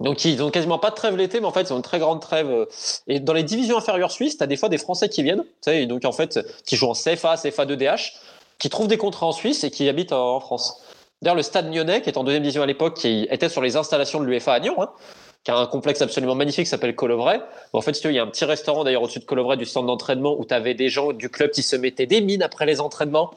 [0.00, 1.98] Donc, ils ont quasiment pas de trêve l'été, mais en fait, ils ont une très
[1.98, 2.66] grande trêve.
[3.06, 5.70] Et dans les divisions inférieures suisses, tu as des fois des Français qui viennent, tu
[5.70, 8.12] sais, donc en fait, qui jouent en CFA, CFA 2DH,
[8.60, 10.80] qui trouvent des contrats en Suisse et qui habitent en France.
[11.22, 13.76] D'ailleurs, le stade lyonnais, qui est en deuxième division à l'époque, qui était sur les
[13.76, 14.90] installations de l'UEFA à Lyon, hein,
[15.44, 17.40] qui a un complexe absolument magnifique qui s'appelle Colovray.
[17.72, 20.38] en fait, il y a un petit restaurant d'ailleurs au-dessus de Colovray du centre d'entraînement
[20.38, 23.32] où tu avais des gens du club qui se mettaient des mines après les entraînements.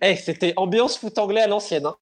[0.00, 1.86] hey, C'était ambiance foot anglais à l'ancienne.
[1.86, 1.96] Hein.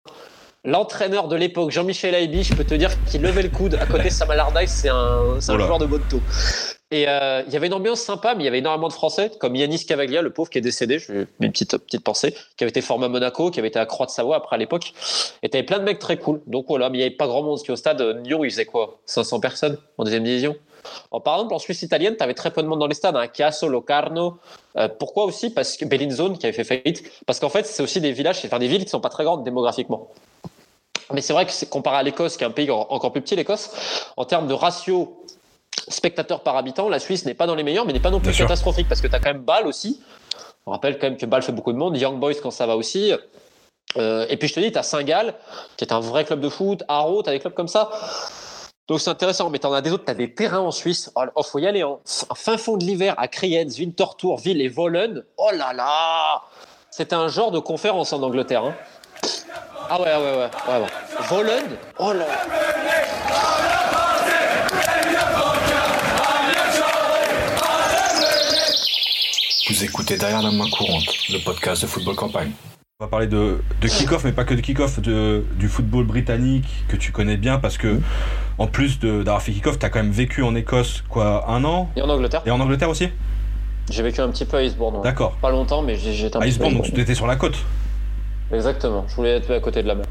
[0.64, 4.04] L'entraîneur de l'époque, Jean-Michel Aibi, je peux te dire qu'il levait le coude à côté
[4.04, 4.94] de Sam Allardyce, c'est un,
[5.36, 6.20] un joueur de moto.
[6.92, 9.32] Et euh, il y avait une ambiance sympa, mais il y avait énormément de Français,
[9.40, 12.62] comme Yanis Cavaglia, le pauvre qui est décédé, je mets une petite, petite pensée, qui
[12.62, 14.92] avait été formé à Monaco, qui avait été à Croix de Savoie après à l'époque.
[15.42, 16.42] Et t'avais plein de mecs très cool.
[16.46, 17.56] Donc voilà, mais il n'y avait pas grand monde.
[17.56, 19.00] Parce qu'au stade, Lyon, il faisait quoi?
[19.06, 20.54] 500 personnes en deuxième division?
[21.24, 23.26] Par exemple, en Suisse italienne, tu avais très peu de monde dans les stades, hein,
[23.32, 24.38] Chiasso, Locarno.
[24.76, 25.50] Euh, pourquoi aussi?
[25.50, 27.02] Parce que Bellinzone, qui avait fait faillite.
[27.26, 29.24] Parce qu'en fait, c'est aussi des villages, enfin des villes qui ne sont pas très
[29.24, 30.10] grandes démographiquement.
[31.12, 33.36] Mais c'est vrai que c'est comparé à l'Écosse, qui est un pays encore plus petit,
[33.36, 33.70] l'Écosse,
[34.16, 35.24] en termes de ratio
[35.88, 38.36] spectateurs par habitant, la Suisse n'est pas dans les meilleurs, mais n'est pas non plus
[38.36, 40.00] catastrophique parce que tu as quand même Bâle aussi.
[40.66, 42.76] On rappelle quand même que Bâle fait beaucoup de monde, Young Boys quand ça va
[42.76, 43.12] aussi.
[43.96, 45.34] Euh, et puis je te dis, tu as Saint-Gall,
[45.76, 47.90] qui est un vrai club de foot, Haro, tu as des clubs comme ça.
[48.88, 51.10] Donc c'est intéressant, mais tu en as des autres, tu as des terrains en Suisse.
[51.16, 51.82] Il oh, faut y aller.
[51.82, 52.34] En hein.
[52.34, 55.24] fin fond de l'hiver à Kriens, Winterthur, Ville et Wollen.
[55.36, 56.42] Oh là là
[56.90, 58.64] C'est un genre de conférence en Angleterre.
[58.64, 58.74] Hein.
[59.88, 60.50] Ah ouais, ouais, ouais.
[60.68, 61.26] ouais, ouais.
[61.28, 61.64] Wollen
[61.98, 62.26] Oh là
[69.68, 72.50] Vous écoutez Derrière la main courante, le podcast de Football Campagne.
[73.00, 76.96] On va parler de, de kick-off, mais pas que de kick-off, du football britannique que
[76.96, 78.00] tu connais bien parce que,
[78.58, 81.90] en plus d'avoir fait kick-off, tu as quand même vécu en Écosse, quoi, un an?
[81.96, 82.42] Et en Angleterre.
[82.46, 83.08] Et en Angleterre aussi?
[83.90, 85.02] J'ai vécu un petit peu à Eastbourne.
[85.02, 85.32] D'accord.
[85.40, 87.56] Pas longtemps, mais j'étais un à Eastbourne, donc tu étais sur la côte
[88.52, 90.06] Exactement, je voulais être à côté de la mer.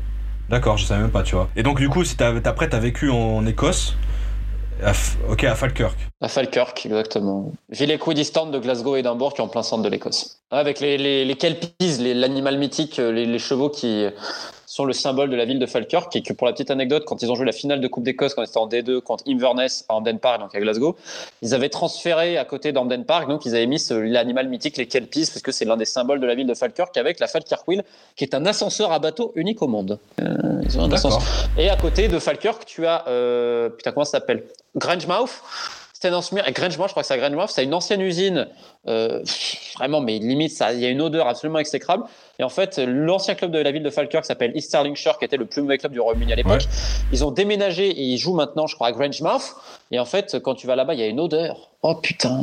[0.49, 1.47] D'accord, je savais même pas, tu vois.
[1.55, 3.95] Et donc, du coup, si après, tu as vécu en Écosse,
[5.29, 5.97] ok, à Falkirk.
[6.21, 7.51] À Falkirk, exactement.
[7.69, 10.39] Ville équidistante de Glasgow et Édimbourg, qui est en plein centre de l'Écosse.
[10.51, 14.05] Avec les, les, les kelpies, l'animal mythique, les, les, chevaux qui,
[14.71, 17.21] sont le symbole de la ville de Falkirk et que pour la petite anecdote, quand
[17.21, 19.83] ils ont joué la finale de Coupe d'Écosse quand ils étaient en D2 contre Inverness
[19.89, 20.95] à Hamden Park, donc à Glasgow,
[21.41, 25.25] ils avaient transféré à côté d'Hamden Park, donc ils avaient mis l'animal mythique, les Kelpies,
[25.25, 27.83] parce que c'est l'un des symboles de la ville de Falkirk avec la Falkirk Wheel,
[28.15, 29.99] qui est un ascenseur à bateau unique au monde.
[30.21, 30.61] Euh,
[31.57, 34.45] et à côté de Falkirk, tu as, euh, putain, comment ça s'appelle?
[34.77, 35.41] Grangemouth.
[36.03, 38.47] Et Grangemouth, je crois que c'est à Grangemouth, c'est une ancienne usine,
[38.87, 39.21] euh,
[39.77, 42.05] vraiment, mais limite, il y a une odeur absolument exécrable.
[42.41, 45.37] Et en fait, l'ancien club de la ville de Falkirk s'appelle East Stirlingshire, qui était
[45.37, 46.63] le plus mauvais club du Royaume-Uni à l'époque.
[47.13, 49.55] Ils ont déménagé et ils jouent maintenant, je crois, à Grangemouth.
[49.91, 51.71] Et en fait, quand tu vas là-bas, il y a une odeur.
[51.83, 52.39] Oh putain.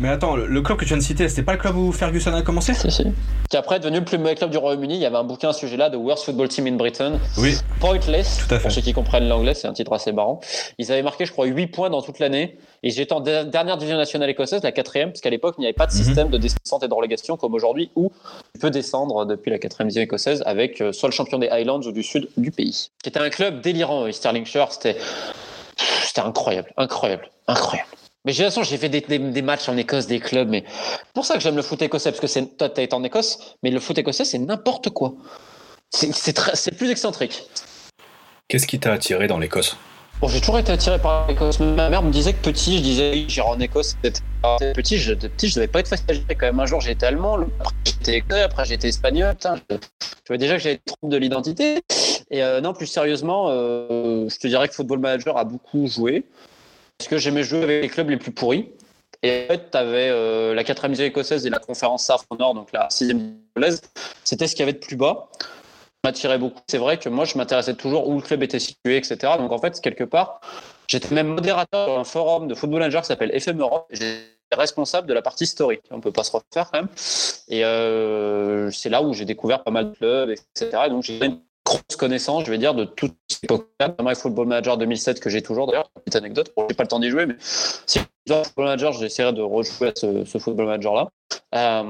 [0.00, 2.32] Mais attends, le club que tu viens de citer, c'était pas le club où Ferguson
[2.32, 2.72] a commencé?
[2.72, 3.04] Si, si.
[3.50, 4.94] Qui après est devenu le plus mauvais club du Royaume-Uni.
[4.94, 7.18] Il y avait un bouquin à ce sujet-là, The Worst Football Team in Britain.
[7.36, 7.54] Oui.
[7.80, 8.38] Pointless.
[8.38, 8.62] Tout à fait.
[8.62, 10.40] Pour ceux qui comprennent l'anglais, c'est un titre assez marrant.
[10.78, 12.56] Ils avaient marqué, je crois, 8 points dans toute l'année.
[12.82, 15.74] Et j'étais en dernière division nationale écossaise, la quatrième, parce qu'à l'époque, il n'y avait
[15.74, 15.98] pas de mhm.
[15.98, 18.10] système de descente et de relégation comme aujourd'hui, où
[18.54, 21.80] tu peux descendre depuis la quatrième division écossaise avec euh, soit le champion des Highlands
[21.80, 22.90] ou du sud du pays.
[23.04, 24.72] C'était un club délirant, Stirlingshire.
[24.72, 24.96] C'était,
[26.18, 27.88] c'était incroyable, incroyable, incroyable.
[28.24, 30.64] Mais j'ai l'impression, j'ai fait des, matchs en Écosse, des clubs, mais
[31.14, 33.56] pour ça que j'aime le foot écossais, parce que c'est, toi, t'as été en Écosse,
[33.62, 35.14] mais le foot écossais, c'est n'importe quoi.
[35.90, 37.44] C'est, c'est plus excentrique.
[38.48, 39.76] Qu'est-ce qui t'a attiré dans l'Écosse?
[40.20, 41.60] Bon, j'ai toujours été attiré par l'Écosse.
[41.60, 43.96] Ma mère me disait que petit, je disais j'irai en Écosse.
[44.74, 46.58] Petit, je, petit, je devais pas être facile quand même.
[46.58, 49.34] Un jour, j'étais allemand, après j'étais après j'étais espagnol.
[49.34, 49.76] Putain, je,
[50.26, 51.82] vois déjà que j'avais des troubles de l'identité.
[52.30, 56.24] Et euh, non, plus sérieusement, euh, je te dirais que Football Manager a beaucoup joué.
[56.98, 58.70] Parce que j'aimais jouer avec les clubs les plus pourris.
[59.22, 62.36] Et en fait, tu avais euh, la 4 division écossaise et la conférence SAF au
[62.36, 63.14] nord, donc la 6
[63.56, 63.80] anglaise.
[64.24, 65.28] C'était ce qu'il y avait de plus bas
[66.04, 66.60] m'attirait beaucoup.
[66.68, 69.16] C'est vrai que moi, je m'intéressais toujours où le club était situé, etc.
[69.38, 70.40] Donc en fait, quelque part,
[70.86, 73.86] j'étais même modérateur sur un forum de football manager qui s'appelle FM Europe.
[73.90, 75.82] J'étais responsable de la partie historique.
[75.90, 76.88] On peut pas se refaire quand même.
[77.48, 77.62] Et
[78.72, 80.88] c'est là où j'ai découvert pas mal de clubs, etc.
[80.88, 84.78] donc j'ai une grosse connaissance, je vais dire, de tout ce époque-là, notamment Football Manager
[84.78, 88.00] 2007 que j'ai toujours d'ailleurs, petite anecdote, j'ai pas le temps d'y jouer, mais si
[88.26, 91.08] je Football Manager, j'essaierai de rejouer à ce, Football Manager-là.
[91.54, 91.82] Euh,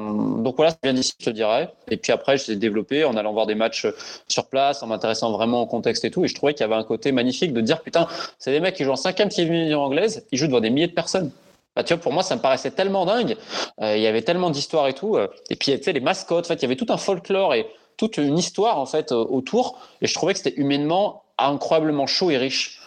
[0.43, 1.69] donc voilà, ça vient d'ici, je te dirais.
[1.91, 3.87] Et puis après, je l'ai développé en allant voir des matchs
[4.29, 6.25] sur place, en m'intéressant vraiment au contexte et tout.
[6.25, 8.07] Et je trouvais qu'il y avait un côté magnifique de dire, putain,
[8.39, 10.93] c'est des mecs qui jouent en 5e division anglaise, ils jouent devant des milliers de
[10.95, 11.31] personnes.
[11.79, 13.37] Bah, tu vois, pour moi, ça me paraissait tellement dingue.
[13.81, 15.17] Euh, il y avait tellement d'histoires et tout.
[15.17, 15.29] Euh.
[15.51, 17.67] et puis, tu sais, les mascottes, en fait, il y avait tout un folklore et
[17.99, 19.79] toute une histoire, en fait, autour.
[20.01, 22.81] Et je trouvais que c'était humainement incroyablement chaud et riche.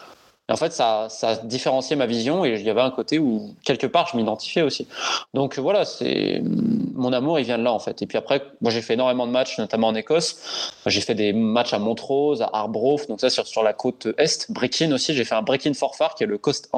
[0.48, 1.08] Et en fait, ça,
[1.44, 4.88] différenciait ma vision et il y avait un côté où, quelque part, je m'identifiais aussi.
[5.34, 6.42] Donc voilà, c'est
[6.94, 8.02] mon amour, il vient de là, en fait.
[8.02, 10.74] Et puis après, moi, j'ai fait énormément de matchs, notamment en Écosse.
[10.86, 14.50] J'ai fait des matchs à Montrose, à Arbroath, donc ça, sur, sur la côte est.
[14.50, 16.68] Brechin aussi, j'ai fait un Brechin Forfar, qui est le, cost,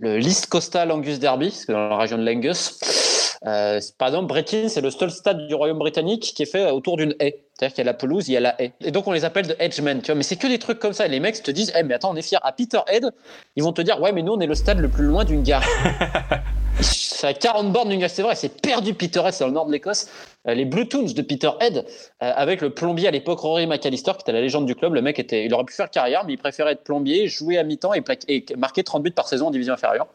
[0.00, 3.11] le List Coastal Angus Derby, dans la région de l'Angus.
[3.46, 6.96] Euh, par exemple, Brechin, c'est le seul stade du Royaume britannique qui est fait autour
[6.96, 7.44] d'une haie.
[7.54, 8.72] C'est-à-dire qu'il y a la pelouse, il y a la haie.
[8.80, 10.14] Et donc on les appelle de edgemen, tu vois.
[10.14, 11.06] Mais c'est que des trucs comme ça.
[11.06, 12.38] Et les mecs te disent, eh, mais attends, on est fiers.
[12.42, 13.10] À Peterhead,
[13.56, 15.42] ils vont te dire, ouais, mais nous, on est le stade le plus loin d'une
[15.42, 15.64] gare.
[16.82, 18.34] c'est à 40 bornes d'une gare, c'est vrai.
[18.34, 20.08] C'est perdu c'est dans le nord de l'Écosse.
[20.48, 21.86] Euh, les Blue Toons de Peterhead,
[22.22, 24.94] euh, avec le plombier à l'époque, Rory McAllister, qui était la légende du club.
[24.94, 27.62] Le mec était, il aurait pu faire carrière, mais il préférait être plombier, jouer à
[27.62, 30.08] mi-temps et, marquer 30 buts par saison en division inférieure.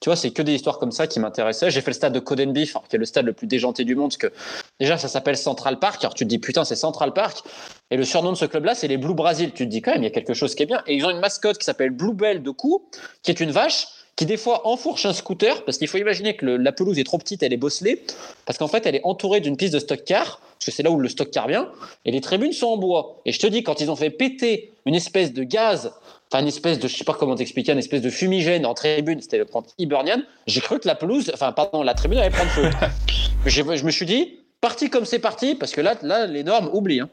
[0.00, 1.70] Tu vois, c'est que des histoires comme ça qui m'intéressaient.
[1.70, 4.16] J'ai fait le stade de Codenbeef, qui est le stade le plus déjanté du monde,
[4.16, 4.30] que
[4.78, 6.04] déjà, ça s'appelle Central Park.
[6.04, 7.42] Alors tu te dis, putain, c'est Central Park.
[7.90, 9.50] Et le surnom de ce club-là, c'est les Blue Brazil.
[9.52, 10.82] Tu te dis quand même, il y a quelque chose qui est bien.
[10.86, 12.88] Et ils ont une mascotte qui s'appelle Bluebell de cou,
[13.22, 16.44] qui est une vache qui des fois enfourche un scooter, parce qu'il faut imaginer que
[16.44, 18.02] la pelouse est trop petite, elle est bosselée,
[18.46, 20.90] parce qu'en fait, elle est entourée d'une piste de stock car, parce que c'est là
[20.90, 21.70] où le stock car vient,
[22.04, 23.20] et les tribunes sont en bois.
[23.26, 25.92] Et je te dis, quand ils ont fait péter une espèce de gaz
[26.30, 29.22] enfin une espèce de, je sais pas comment t'expliquer, une espèce de fumigène en tribune,
[29.22, 32.50] c'était le compte Hibernian, j'ai cru que la pelouse, enfin pardon, la tribune allait prendre
[32.50, 32.68] feu.
[33.46, 36.68] je, je me suis dit, parti comme c'est parti, parce que là, là les normes
[36.72, 37.00] oublient.
[37.00, 37.08] Hein.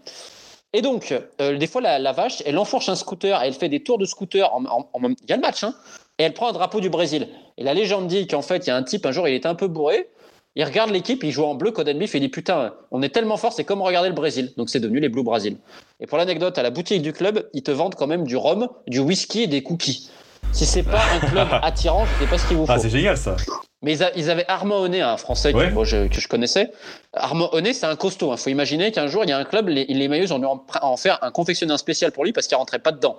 [0.74, 3.98] Et donc, euh, des fois, la, vache, elle enfourche un scooter, elle fait des tours
[3.98, 5.74] de scooter, en, il y a le match, hein,
[6.20, 7.28] et elle prend un drapeau du Brésil.
[7.58, 9.48] Et la légende dit qu'en fait, il y a un type, un jour, il était
[9.48, 10.10] un peu bourré,
[10.58, 13.10] il regarde l'équipe, il joue en bleu, Code Beef, et il dit Putain, on est
[13.10, 14.54] tellement fort, c'est comme regarder le Brésil.
[14.56, 15.58] Donc c'est devenu les Blue Brazil.
[16.00, 18.70] Et pour l'anecdote, à la boutique du club, ils te vendent quand même du rhum,
[18.88, 20.10] du whisky et des cookies.
[20.54, 22.72] Si c'est pas un club attirant, je sais pas ce qu'il vous ah, faut.
[22.74, 23.36] Ah, c'est génial ça.
[23.82, 26.72] Mais ils avaient Armand Honnet, un français que, je, que, je, connaissais.
[27.14, 28.30] Armand Honnet, c'est un costaud.
[28.30, 28.38] Il hein.
[28.38, 30.98] faut imaginer qu'un jour, il y a un club, les, les maillots ont dû en,
[30.98, 33.18] faire un confectionné un spécial pour lui parce qu'il rentrait pas dedans.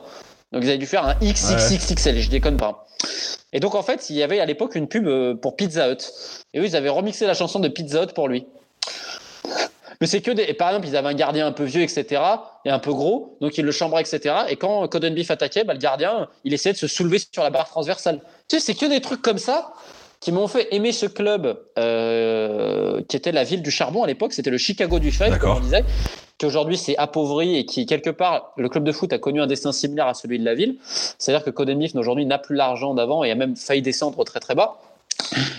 [0.52, 2.86] Donc ils avaient dû faire un XXXXL, je déconne pas.
[3.52, 5.98] Et donc en fait, il y avait à l'époque une pub euh, pour Pizza Hut.
[6.54, 8.46] Et eux, ils avaient remixé la chanson de Pizza Hut pour lui.
[10.00, 10.52] Mais c'est que des.
[10.54, 12.22] par exemple, ils avaient un gardien un peu vieux, etc.
[12.64, 14.34] et un peu gros, donc ils le chambraient, etc.
[14.48, 17.50] Et quand Coden Beef attaquait, bah, le gardien, il essayait de se soulever sur la
[17.50, 18.20] barre transversale.
[18.48, 19.72] Tu sais, c'est que des trucs comme ça
[20.20, 24.32] qui m'ont fait aimer ce club euh, qui était la ville du charbon à l'époque.
[24.32, 25.84] C'était le Chicago du Fed, comme on disait
[26.38, 29.46] qui aujourd'hui s'est appauvri et qui, quelque part, le club de foot a connu un
[29.46, 30.76] destin similaire à celui de la ville.
[31.18, 34.54] C'est-à-dire que Codenif aujourd'hui n'a plus l'argent d'avant et a même failli descendre très très
[34.54, 34.78] bas.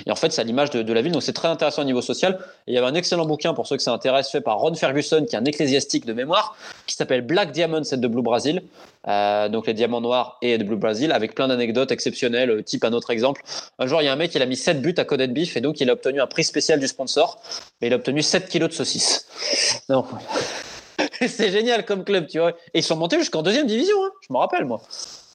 [0.06, 2.02] Et en fait, c'est à l'image de, la ville, donc c'est très intéressant au niveau
[2.02, 2.40] social.
[2.68, 5.26] il y avait un excellent bouquin pour ceux que ça intéresse, fait par Ron Ferguson,
[5.28, 8.64] qui est un ecclésiastique de mémoire, qui s'appelle Black Diamonds et de Blue Brazil,
[9.08, 12.84] euh, donc les diamants noirs et de Blue Brazil, avec plein d'anecdotes exceptionnelles, euh, type
[12.84, 13.44] un autre exemple.
[13.80, 15.58] Un jour, il y a un mec, il a mis 7 buts à Coded Beef,
[15.58, 17.42] et donc il a obtenu un prix spécial du sponsor,
[17.82, 19.28] mais il a obtenu 7 kilos de saucisses.
[19.90, 20.08] Donc,
[21.28, 22.52] c'est génial comme club, tu vois.
[22.74, 24.12] Et ils sont montés jusqu'en deuxième division, hein.
[24.28, 24.82] je me rappelle, moi.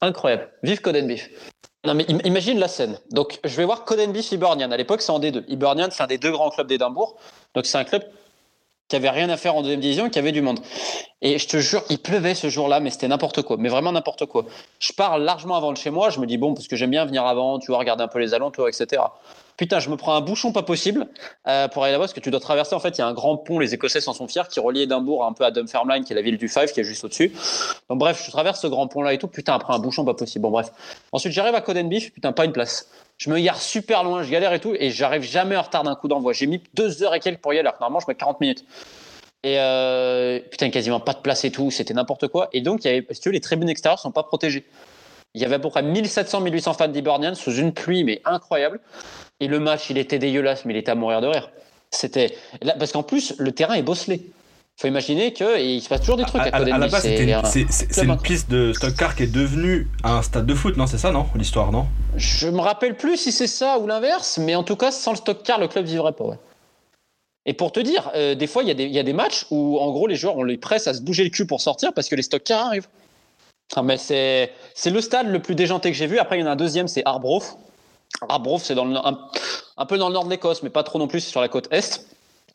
[0.01, 0.49] Incroyable.
[0.63, 1.29] Vive Coden Beef.
[1.85, 2.97] Non, mais imagine la scène.
[3.11, 4.71] Donc, je vais voir Coden Beef Hibernian.
[4.71, 5.43] À l'époque, c'est en D2.
[5.49, 7.17] Hibernian, c'est un des deux grands clubs d'Édimbourg.
[7.55, 8.03] Donc, c'est un club
[8.87, 10.59] qui avait rien à faire en deuxième division, qui avait du monde.
[11.21, 14.25] Et je te jure, il pleuvait ce jour-là, mais c'était n'importe quoi, mais vraiment n'importe
[14.25, 14.45] quoi.
[14.79, 17.05] Je pars largement avant de chez moi, je me dis bon, parce que j'aime bien
[17.05, 19.01] venir avant, tu vois, regarder un peu les alentours, etc.
[19.55, 21.07] Putain, je me prends un bouchon pas possible
[21.47, 22.73] euh, pour aller là-bas parce que tu dois traverser.
[22.73, 24.81] En fait, il y a un grand pont, les Écossais s'en sont fiers, qui relie
[24.81, 27.31] Édimbourg un peu à Dunfermline, qui est la ville du Five, qui est juste au-dessus.
[27.89, 29.27] Donc, bref, je traverse ce grand pont-là et tout.
[29.27, 30.41] Putain, après un bouchon pas possible.
[30.41, 30.71] Bon, bref.
[31.11, 32.11] Ensuite, j'arrive à Codenbeef.
[32.11, 32.89] Putain, pas une place.
[33.17, 35.95] Je me gare super loin, je galère et tout, et j'arrive jamais en retard d'un
[35.95, 36.33] coup d'envoi.
[36.33, 38.41] J'ai mis deux heures et quelques pour y aller, alors que normalement, je mets 40
[38.41, 38.65] minutes.
[39.43, 42.49] Et euh, putain, quasiment pas de place et tout, c'était n'importe quoi.
[42.53, 44.65] Et donc, y si tu veux, les tribunes extérieures sont pas protégées.
[45.35, 48.79] Il y avait à peu près 1700-1800 fans d'Hibernian sous une pluie, mais incroyable.
[49.39, 51.49] Et le match, il était dégueulasse, mais il était à mourir de rire.
[51.91, 54.31] C'était parce qu'en plus, le terrain est bosselé.
[54.77, 57.03] Il faut imaginer qu'il se passe toujours des trucs à, côté de À la base,
[57.03, 60.97] c'est une piste de stock car qui est devenue un stade de foot, non C'est
[60.97, 61.85] ça, non L'histoire, non?
[62.15, 65.17] Je me rappelle plus si c'est ça ou l'inverse, mais en tout cas, sans le
[65.17, 66.25] stock car, le club vivrait pas.
[66.25, 66.39] Ouais.
[67.45, 69.91] Et pour te dire, euh, des fois, il y, y, a des matchs où, en
[69.91, 72.15] gros, les joueurs, on les presse à se bouger le cul pour sortir parce que
[72.15, 72.87] les stock cars arrivent.
[73.75, 74.49] Ah, mais c'est
[74.85, 76.19] le stade le plus déjanté que j'ai vu.
[76.19, 77.57] Après, il y en a un deuxième, c'est Arbroath.
[78.27, 79.19] Arbroath, c'est un,
[79.77, 81.47] un, peu dans le nord de l'Écosse, mais pas trop non plus, c'est sur la
[81.47, 82.05] côte est.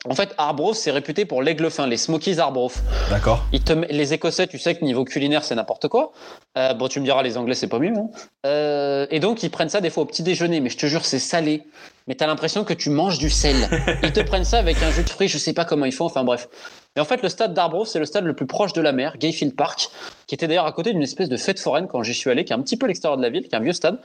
[0.04, 2.84] En fait, Arbroath, c'est réputé pour l'aigle fin, les Smokies Arbroath.
[3.10, 3.44] D'accord.
[3.90, 6.12] Les Écossais, tu sais que niveau culinaire, c'est n'importe quoi.
[6.56, 7.92] Euh, bon, tu me diras, les Anglais, c'est pas mieux.
[7.96, 8.08] Hein.
[8.46, 11.04] Euh, et donc, ils prennent ça des fois au petit déjeuner, mais je te jure,
[11.04, 11.64] c'est salé.
[12.06, 13.56] Mais t'as l'impression que tu manges du sel.
[14.04, 16.06] Ils te prennent ça avec un jus de fruits, je sais pas comment ils font,
[16.06, 16.48] enfin bref.
[16.94, 19.18] Mais en fait, le stade d'Arbroath, c'est le stade le plus proche de la mer,
[19.18, 19.90] Gayfield Park,
[20.26, 22.52] qui était d'ailleurs à côté d'une espèce de fête foraine quand j'y suis allé, qui
[22.52, 23.98] est un petit peu à l'extérieur de la ville, qui est un vieux stade.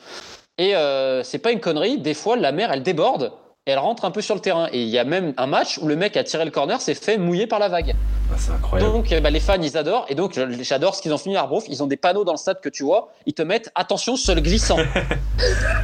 [0.57, 3.31] Et euh, c'est pas une connerie, des fois, la mer, elle déborde
[3.65, 4.67] elle rentre un peu sur le terrain.
[4.73, 6.95] Et il y a même un match où le mec a tiré le corner s'est
[6.95, 7.95] fait mouiller par la vague.
[8.31, 8.91] Ah, c'est incroyable.
[8.91, 10.05] Donc bah, les fans, ils adorent.
[10.09, 11.65] Et donc j'adore ce qu'ils ont fini à Arbroath.
[11.69, 13.13] Ils ont des panneaux dans le stade que tu vois.
[13.25, 14.77] Ils te mettent attention, seul glissant.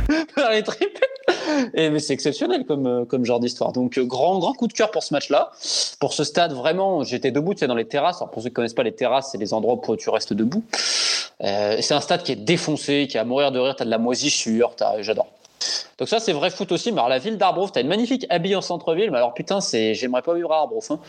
[0.38, 1.00] dans les tripes.
[1.74, 3.72] Et mais c'est exceptionnel comme, euh, comme genre d'histoire.
[3.72, 5.52] Donc euh, grand, grand coup de cœur pour ce match-là.
[6.00, 8.18] Pour ce stade, vraiment, j'étais debout, tu sais, dans les terrasses.
[8.18, 10.34] Alors pour ceux qui ne connaissent pas les terrasses, c'est les endroits où tu restes
[10.34, 10.64] debout.
[11.42, 13.76] Euh, c'est un stade qui est défoncé, qui est à mourir de rire.
[13.76, 14.76] Tu as de la moisissure.
[15.00, 15.28] J'adore.
[15.98, 16.92] Donc ça, c'est vrai foot aussi.
[16.92, 19.12] Mais alors, la ville d'Arbroath, t'as une magnifique habille en centre-ville.
[19.12, 20.92] Mais alors, putain, c'est, j'aimerais pas vivre à Arbroath.
[20.92, 21.00] Hein.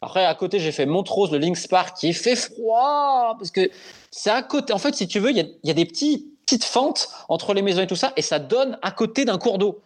[0.00, 3.34] Après, à côté, j'ai fait Montrose, le Lynx Park, qui fait froid.
[3.38, 3.70] Parce que
[4.10, 4.72] c'est à côté.
[4.72, 7.82] En fait, si tu veux, il y a, des petits, petites fentes entre les maisons
[7.82, 8.12] et tout ça.
[8.16, 9.80] Et ça donne à côté d'un cours d'eau.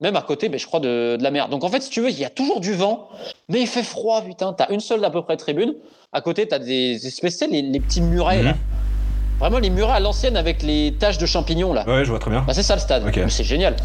[0.00, 1.48] Même à côté, mais je crois, de, la mer.
[1.48, 3.08] Donc en fait, si tu veux, il y a toujours du vent,
[3.48, 4.52] mais il fait froid, putain.
[4.52, 5.74] T'as une seule à peu près tribune.
[6.12, 8.54] À côté, t'as des espèces, les, les petits murets, là.
[9.44, 11.84] Vraiment les murets à l'ancienne avec les taches de champignons là.
[11.86, 12.44] Ouais, je vois très bien.
[12.46, 13.04] Bah, c'est ça le stade.
[13.28, 13.76] C'est génial.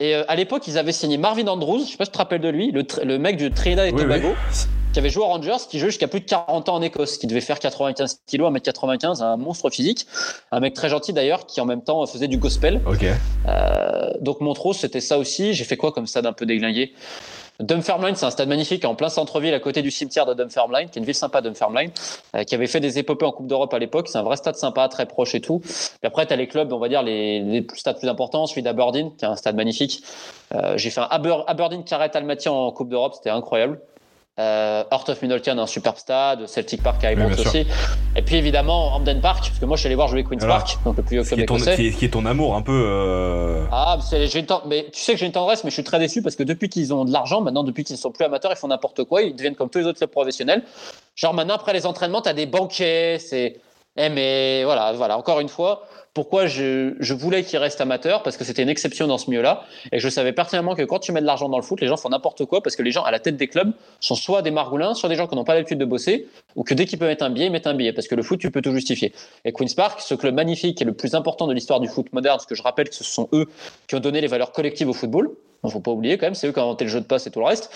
[0.00, 2.18] Et euh, à l'époque, ils avaient signé Marvin Andrews, je sais pas si tu te
[2.18, 4.32] rappelles de lui, le, mec du Trinidad et Tobago,
[4.94, 7.26] qui avait joué aux Rangers, qui jouait jusqu'à plus de 40 ans en Écosse, qui
[7.26, 10.06] devait faire 95 kilos, 1m95, un monstre physique.
[10.50, 12.80] Un mec très gentil d'ailleurs, qui en même temps faisait du gospel.
[12.86, 13.04] Ok.
[13.48, 15.52] Euh, donc Montrose, c'était ça aussi.
[15.52, 16.94] J'ai fait quoi comme stade un peu déglingué?
[17.60, 20.98] Dunfermline, c'est un stade magnifique en plein centre-ville à côté du cimetière de Dunfermline, qui
[20.98, 21.90] est une ville sympa, Dunfermline,
[22.34, 24.08] euh, qui avait fait des épopées en Coupe d'Europe à l'époque.
[24.08, 25.60] C'est un vrai stade sympa, très proche et tout.
[26.02, 28.62] Et après, tu as les clubs, on va dire, les, les stades plus importants, celui
[28.62, 30.02] d'Aberdeen, qui est un stade magnifique.
[30.54, 33.80] Euh, j'ai fait un Aberdeen Carrette Almaty en Coupe d'Europe, c'était incroyable.
[34.40, 37.66] Euh, Heart of Midlothian, un super stade, Celtic Park à Ibrox aussi.
[38.16, 40.78] Et puis évidemment Hamden Park, parce que moi je suis allé voir jouer Queen's Park,
[40.86, 42.72] donc le plus haut club qui est, qui, est, ton amour un peu.
[42.72, 43.66] Euh...
[43.70, 46.34] Ah, une mais tu sais que j'ai une tendresse, mais je suis très déçu parce
[46.34, 48.68] que depuis qu'ils ont de l'argent, maintenant depuis qu'ils ne sont plus amateurs, ils font
[48.68, 50.62] n'importe quoi, ils deviennent comme tous les autres clubs professionnels.
[51.14, 53.60] Genre maintenant après les entraînements, tu as des banquets, c'est.
[53.98, 58.22] Eh mais voilà, voilà, encore une fois, pourquoi je, je voulais qu'il reste amateur?
[58.22, 59.64] Parce que c'était une exception dans ce milieu-là.
[59.92, 61.98] Et je savais pertinemment que quand tu mets de l'argent dans le foot, les gens
[61.98, 64.50] font n'importe quoi parce que les gens à la tête des clubs sont soit des
[64.50, 66.26] margoulins, soit des gens qui n'ont pas l'habitude de bosser,
[66.56, 67.92] ou que dès qu'ils peuvent mettre un billet, ils mettent un billet.
[67.92, 69.12] Parce que le foot, tu peux tout justifier.
[69.44, 72.36] Et Queen's Park, ce club magnifique et le plus important de l'histoire du foot moderne,
[72.36, 73.46] parce que je rappelle que ce sont eux
[73.88, 75.30] qui ont donné les valeurs collectives au football,
[75.68, 77.26] ne faut pas oublier quand même, c'est eux qui ont inventé le jeu de passe
[77.26, 77.70] et tout le reste.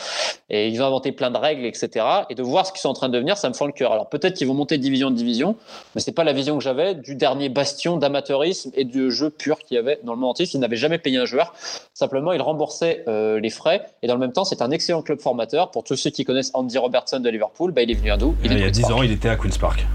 [0.51, 2.05] Et ils ont inventé plein de règles, etc.
[2.31, 3.93] Et de voir ce qu'ils sont en train de devenir, ça me fend le cœur.
[3.93, 5.57] Alors peut-être qu'ils vont monter de division en division,
[5.95, 9.59] mais c'est pas la vision que j'avais du dernier bastion d'amateurisme et de jeu pur
[9.59, 10.47] qu'il y avait dans le monde entier.
[10.53, 11.55] Ils n'avaient jamais payé un joueur.
[11.95, 13.83] Simplement, ils remboursaient euh, les frais.
[14.03, 15.71] Et dans le même temps, c'est un excellent club formateur.
[15.71, 18.35] Pour tous ceux qui connaissent Andy Robertson de Liverpool, bah, il est venu à d'où
[18.43, 19.87] il, il y a 10 ans, il était à Queen's Park.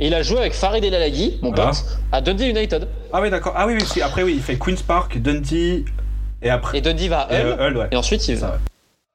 [0.00, 2.88] Et il a joué avec Farid El Alaghi, mon pote, à Dundee United.
[3.12, 3.52] Ah oui, d'accord.
[3.56, 5.84] Ah oui, oui, après oui, il fait Queen's Park, Dundee,
[6.42, 6.78] et après.
[6.78, 7.88] Et Dundee va à Hull.
[7.90, 8.58] Et, ensuite, il va.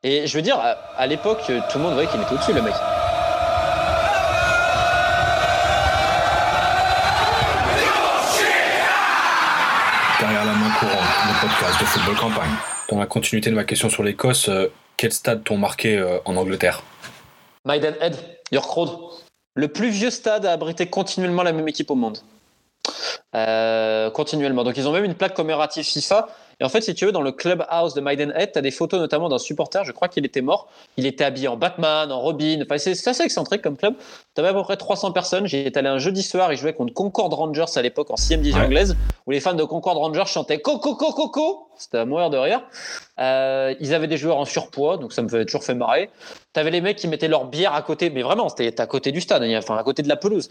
[0.04, 2.74] Et je veux dire, à, l'époque, tout le monde voyait qu'il était au-dessus, le mec.
[10.20, 12.52] Derrière la main courante, le podcast de football campagne.
[12.90, 16.36] Dans la continuité de ma question sur l'Écosse, euh, quel stade t'ont marqué euh, en
[16.36, 16.84] Angleterre?
[17.66, 18.16] Maidenhead,
[18.52, 18.90] York Road.
[19.56, 22.18] Le plus vieux stade à abriter continuellement la même équipe au monde.
[23.36, 24.64] Euh, continuellement.
[24.64, 26.28] Donc ils ont même une plaque commémorative FIFA
[26.60, 29.00] et en fait, si tu veux, dans le clubhouse de Maidenhead, tu as des photos
[29.00, 30.68] notamment d'un supporter, je crois qu'il était mort.
[30.98, 32.62] Il était habillé en Batman, en Robin.
[32.64, 33.96] Enfin, c'est assez excentrique comme club.
[34.36, 35.48] Tu avais à peu près 300 personnes.
[35.48, 38.62] J'étais allé un jeudi soir, ils jouaient contre Concord Rangers à l'époque en 6 division
[38.62, 41.68] anglaise, où les fans de Concord Rangers chantaient Coco, Coco, Coco.
[41.78, 42.62] C'était à mourir de rire.
[43.20, 46.10] Euh, ils avaient des joueurs en surpoids, donc ça me faisait toujours fait marrer.
[46.54, 49.12] Tu avais les mecs qui mettaient leur bière à côté, mais vraiment, c'était à côté
[49.12, 50.50] du stade, enfin à côté de la pelouse.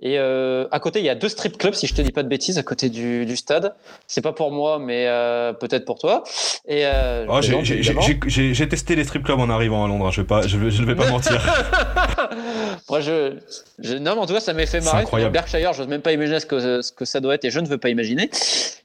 [0.00, 2.22] Et euh, à côté, il y a deux strip clubs, si je te dis pas
[2.22, 3.74] de bêtises, à côté du, du stade.
[4.06, 6.22] C'est pas pour moi, mais euh, peut-être pour toi.
[6.68, 10.06] Et euh, oh, j'ai testé les strip clubs en arrivant à Londres.
[10.06, 10.10] Hein.
[10.12, 11.40] Je vais pas, je, je ne vais pas mentir.
[12.88, 13.34] Moi, je,
[13.80, 15.02] je, non, mais en tout cas, ça m'a fait marrer.
[15.02, 15.32] Incroyable.
[15.32, 17.58] Berkshire, je n'ose même pas imaginer ce que, ce que ça doit être, et je
[17.58, 18.30] ne veux pas imaginer.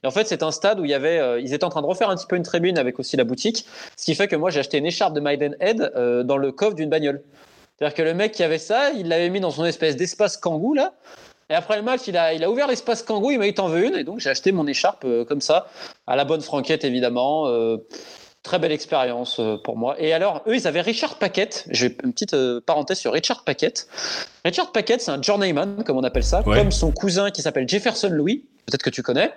[0.02, 1.82] Et en fait, c'est un stade où il y avait, euh, ils étaient en train
[1.82, 4.36] de refaire un petit peu une tribune avec aussi la boutique, ce qui fait que
[4.36, 7.22] moi, j'ai acheté une écharpe de Maidenhead euh, dans le coffre d'une bagnole.
[7.78, 10.74] C'est-à-dire que le mec qui avait ça, il l'avait mis dans son espèce d'espace kangou
[10.74, 10.94] là.
[11.50, 13.68] Et après le match, il a, il a ouvert l'espace kangou, il m'a dit t'en
[13.68, 15.66] veux une, et donc j'ai acheté mon écharpe euh, comme ça,
[16.06, 17.48] à la bonne franquette évidemment.
[17.48, 17.76] Euh,
[18.42, 19.96] très belle expérience euh, pour moi.
[19.98, 21.64] Et alors, eux, ils avaient Richard Paquette.
[21.70, 23.88] J'ai une petite parenthèse sur Richard Paquette.
[24.44, 28.10] Richard Paquette, c'est un journeyman, comme on appelle ça, comme son cousin qui s'appelle Jefferson
[28.10, 28.44] Louis.
[28.66, 29.32] Peut-être que tu connais.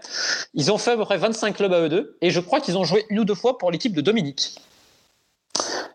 [0.53, 2.77] Ils ont fait à peu près 25 clubs à eux deux, et je crois qu'ils
[2.77, 4.55] ont joué une ou deux fois pour l'équipe de Dominique.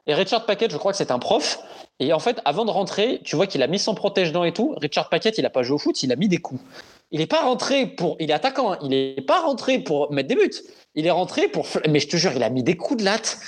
[0.07, 1.59] Et Richard Paquette, je crois que c'est un prof.
[2.03, 4.75] Et en fait, avant de rentrer, tu vois qu'il a mis son protège-dents et tout.
[4.77, 6.61] Richard Paquette, il a pas joué au foot, il a mis des coups.
[7.13, 8.17] Il n'est pas rentré pour.
[8.19, 8.79] Il est attaquant, hein.
[8.83, 10.51] il n'est pas rentré pour mettre des buts.
[10.97, 11.65] Il est rentré pour.
[11.89, 13.39] Mais je te jure, il a mis des coups de latte.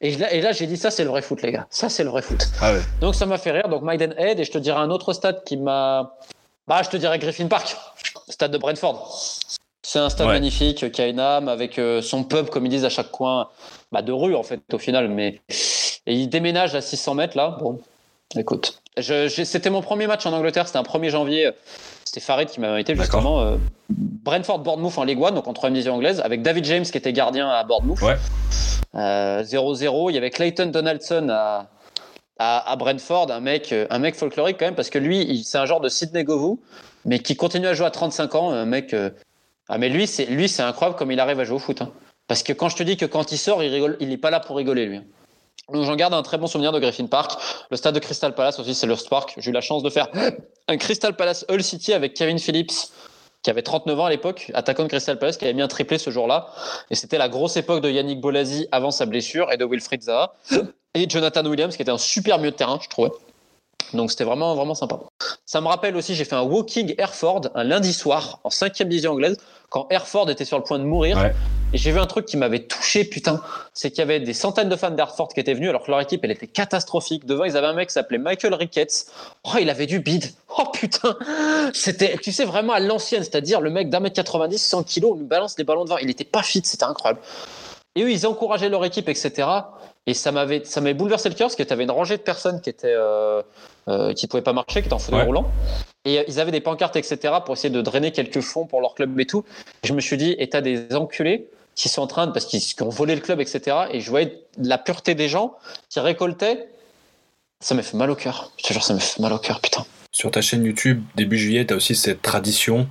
[0.00, 1.66] Et là, et là j'ai dit, ça, c'est le vrai foot, les gars.
[1.68, 2.42] Ça, c'est le vrai foot.
[2.62, 2.80] Ah ouais.
[3.02, 3.68] Donc, ça m'a fait rire.
[3.68, 4.40] Donc, Maidenhead.
[4.40, 6.16] Et je te dirai un autre stade qui m'a.
[6.66, 7.76] Bah, je te dirais Griffin Park,
[8.30, 9.14] stade de Brentford.
[9.82, 10.32] C'est un stade Ouais.
[10.34, 13.50] magnifique qui a une âme avec euh, son pub, comme ils disent, à chaque coin
[13.92, 15.08] bah, de rue, en fait, au final.
[15.08, 15.40] Mais
[16.06, 17.56] et il déménage à 600 mètres, là.
[17.60, 17.78] Bon,
[18.36, 18.82] écoute.
[19.00, 21.50] C'était mon premier match en Angleterre, c'était un 1er janvier.
[22.04, 23.40] C'était Farid qui m'a invité, justement.
[23.40, 23.56] euh,
[23.88, 27.48] Brentford-Bournemouth en Ligue 1, donc en 3 division anglaise, avec David James qui était gardien
[27.48, 28.00] à Bournemouth.
[28.02, 28.16] Ouais.
[28.96, 30.10] Euh, 0-0.
[30.10, 31.70] Il y avait Clayton Donaldson à,
[32.38, 35.58] à, à Brentford, un mec, euh, un mec folklorique quand même, parce que lui, c'est
[35.58, 36.60] un genre de Sidney Govou,
[37.04, 38.50] mais qui continue à jouer à 35 ans.
[38.50, 38.92] Un mec.
[38.92, 39.10] euh,
[39.68, 41.80] Ah, mais lui, c'est lui, c'est incroyable comme il arrive à jouer au foot.
[41.82, 41.90] hein.
[42.26, 44.30] Parce que quand je te dis que quand il sort, il rigole, il n'est pas
[44.30, 45.00] là pour rigoler, lui.
[45.72, 47.40] Donc j'en garde un très bon souvenir de Griffin Park.
[47.70, 49.34] Le stade de Crystal Palace aussi, c'est le Park.
[49.38, 50.08] J'ai eu la chance de faire
[50.68, 52.72] un Crystal Palace Hull City avec Kevin Phillips,
[53.42, 55.98] qui avait 39 ans à l'époque, attaquant de Crystal Palace, qui avait mis un triplé
[55.98, 56.48] ce jour-là.
[56.90, 60.34] Et c'était la grosse époque de Yannick Bolasi avant sa blessure et de Wilfried Zaha.
[60.94, 63.10] Et Jonathan Williams, qui était un super milieu de terrain, je trouvais.
[63.92, 64.98] Donc c'était vraiment, vraiment sympa.
[65.44, 69.12] Ça me rappelle aussi, j'ai fait un walking Airford un lundi soir en 5 division
[69.12, 69.36] anglaise,
[69.68, 71.16] quand Airford était sur le point de mourir.
[71.16, 71.34] Ouais.
[71.72, 73.40] Et j'ai vu un truc qui m'avait touché, putain.
[73.72, 76.00] C'est qu'il y avait des centaines de fans d'Airford qui étaient venus, alors que leur
[76.00, 77.26] équipe, elle était catastrophique.
[77.26, 79.06] Devant, ils avaient un mec qui s'appelait Michael Ricketts.
[79.44, 80.24] Oh, il avait du bide.
[80.58, 81.16] Oh putain.
[81.72, 85.24] C'était, tu sais, vraiment à l'ancienne, c'est-à-dire le mec d'un mètre 90, 100 kilos, lui
[85.24, 85.98] balance des ballons devant.
[85.98, 87.20] Il était pas fit, c'était incroyable.
[87.94, 89.48] Et eux, ils encourageaient leur équipe, etc.
[90.06, 92.22] Et ça m'avait, ça m'avait bouleversé le cœur parce que tu avais une rangée de
[92.22, 93.42] personnes qui étaient, euh,
[93.88, 95.26] euh, qui pouvaient pas marcher, qui étaient en fauteuil Ouais.
[95.26, 95.50] roulant.
[96.06, 97.34] Et euh, ils avaient des pancartes, etc.
[97.44, 99.44] pour essayer de drainer quelques fonds pour leur club et tout.
[99.82, 102.46] Et je me suis dit, et t'as des enculés qui sont en train de, parce
[102.46, 103.76] qu'ils qui ont volé le club, etc.
[103.92, 105.54] Et je voyais la pureté des gens
[105.90, 106.68] qui récoltaient.
[107.60, 108.50] Ça m'a fait mal au cœur.
[108.56, 109.84] Je te jure, ça m'a fait mal au cœur, putain.
[110.12, 112.88] Sur ta chaîne YouTube, début juillet, tu as aussi cette tradition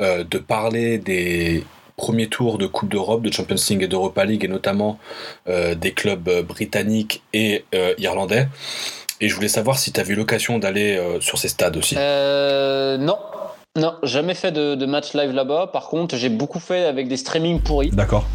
[0.00, 1.64] euh, de parler des
[1.96, 4.98] premiers tours de Coupe d'Europe, de Champions League et d'Europa League, et notamment
[5.48, 8.48] euh, des clubs euh, britanniques et euh, irlandais.
[9.20, 11.94] Et je voulais savoir si tu as eu l'occasion d'aller euh, sur ces stades aussi.
[11.96, 13.16] Euh, non.
[13.76, 15.70] Non, jamais fait de, de match live là-bas.
[15.72, 17.90] Par contre, j'ai beaucoup fait avec des streamings pourris.
[17.90, 18.26] D'accord.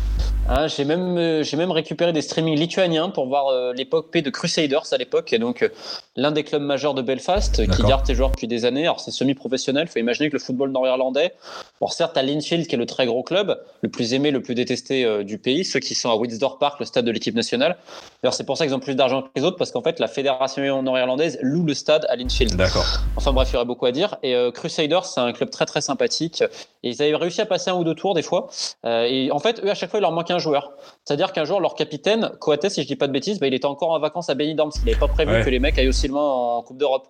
[0.49, 4.21] Hein, j'ai même, euh, j'ai même récupéré des streamings lituaniens pour voir euh, l'époque P
[4.21, 5.69] de Crusaders à l'époque, et donc euh,
[6.15, 8.83] l'un des clubs majeurs de Belfast qui garde ses joueurs depuis des années.
[8.83, 9.87] Alors c'est semi-professionnel.
[9.87, 11.33] Faut imaginer que le football nord-irlandais,
[11.81, 14.55] bon certes à Linfield qui est le très gros club, le plus aimé, le plus
[14.55, 17.75] détesté du pays, ceux qui sont à Windsor Park, le stade de l'équipe nationale.
[18.23, 20.07] D'ailleurs c'est pour ça qu'ils ont plus d'argent que les autres parce qu'en fait la
[20.07, 22.55] fédération nord-irlandaise loue le stade à Linfield.
[22.55, 22.85] D'accord.
[23.17, 24.15] Enfin bref, il y aurait beaucoup à dire.
[24.23, 26.41] Et Crusaders, c'est un club très très sympathique.
[26.83, 28.47] Et ils avaient réussi à passer un ou deux tours des fois.
[28.85, 30.71] Et en fait, eux, à chaque fois, il leur manquait joueur.
[31.05, 33.65] C'est-à-dire qu'un jour, leur capitaine, Coates, si je dis pas de bêtises, bah, il était
[33.65, 35.43] encore en vacances à Benidorm, parce qu'il n'avait pas prévu Ouais.
[35.43, 36.23] que les mecs aillent aussi loin
[36.57, 37.07] en Coupe d'Europe.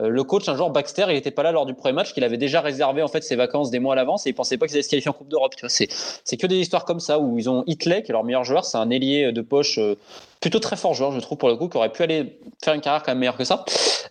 [0.00, 2.24] Euh, le coach, un jour, Baxter, il n'était pas là lors du premier match, qu'il
[2.24, 4.66] avait déjà réservé en fait ses vacances des mois à l'avance et il pensait pas
[4.66, 5.54] qu'ils allaient se qualifier en Coupe d'Europe.
[5.56, 5.88] Tu vois, c'est
[6.24, 8.64] c'est que des histoires comme ça où ils ont Hitley, qui est leur meilleur joueur,
[8.64, 9.78] c'est un ailier de poche.
[9.78, 9.96] euh,
[10.40, 12.80] Plutôt très fort joueur, je trouve, pour le coup, qui aurait pu aller faire une
[12.80, 13.64] carrière quand même meilleure que ça.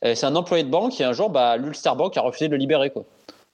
[0.06, 2.54] Euh, c'est un employé de banque et un jour, bah, l'Ulster Bank a refusé de
[2.54, 3.04] le libérer quoi,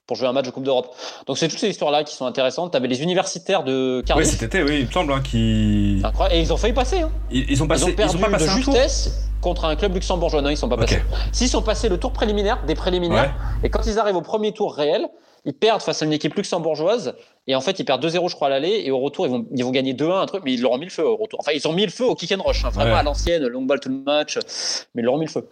[0.08, 0.96] pour jouer un match de Coupe d'Europe.
[1.28, 2.72] Donc c'est toutes ces histoires-là qui sont intéressantes.
[2.72, 4.28] Tu avais les universitaires de Oui, Cardiff.
[4.30, 6.36] cet été, oui, il me semble, hein, qu'ils Incroyable.
[6.36, 7.02] Et ils ont failli passer.
[7.02, 7.12] Hein.
[7.30, 9.76] ils, ils ont Ils passé, ont perdu ils ont pas passé de justesse contre un
[9.76, 10.42] club luxembourgeois.
[10.42, 11.04] Non, ils sont pas passés.
[11.34, 13.68] S'ils sont passés le tour préliminaire, des préliminaires, Ouais.
[13.68, 15.08] et quand ils arrivent au premier tour réel,
[15.48, 17.16] ils perdent face à une équipe luxembourgeoise.
[17.50, 18.82] Et en fait, ils perdent 2-0, je crois, à l'aller.
[18.84, 20.78] Et au retour, ils vont, ils vont gagner 2-1, un truc, mais ils leur ont
[20.78, 21.40] mis le feu au retour.
[21.40, 23.00] Enfin, ils ont mis le feu au kick and rush, hein, vraiment Ouais.
[23.00, 24.38] à l'ancienne, long ball tout le match.
[24.94, 25.48] Mais ils leur ont mis le feu.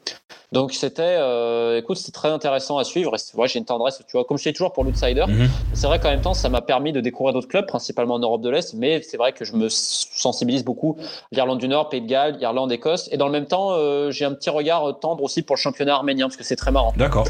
[0.52, 3.16] Donc, c'était, euh, écoute, c'était très intéressant à suivre.
[3.16, 5.24] Et c'est- ouais, j'ai une tendresse, tu vois, comme je dis toujours pour l'outsider.
[5.26, 5.48] Mhm.
[5.74, 8.41] C'est vrai qu'en même temps, ça m'a permis de découvrir d'autres clubs, principalement en Europe
[8.41, 8.74] de l'Est.
[8.74, 10.98] Mais c'est vrai que je me sensibilise beaucoup
[11.32, 13.08] l'Irlande du Nord, Pays de Galles, Irlande, Écosse.
[13.14, 15.96] Et dans le même temps, euh, j'ai un petit regard tendre aussi pour le championnat
[15.96, 16.91] arménien, parce que c'est très marrant.
[16.98, 17.26] D'accord.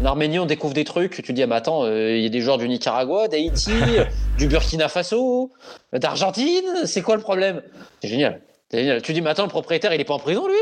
[0.00, 1.22] En Arménie, on découvre des trucs.
[1.22, 3.72] Tu dis, ah, mais attends, euh, il y a des joueurs du Nicaragua, d'Haïti,
[4.38, 5.50] du Burkina Faso,
[5.92, 6.86] d'Argentine.
[6.86, 7.62] C'est quoi le problème?
[8.00, 8.40] C'est génial.
[8.72, 9.02] Génial.
[9.02, 10.54] Tu dis, mais attends, le propriétaire, il est pas en prison, lui?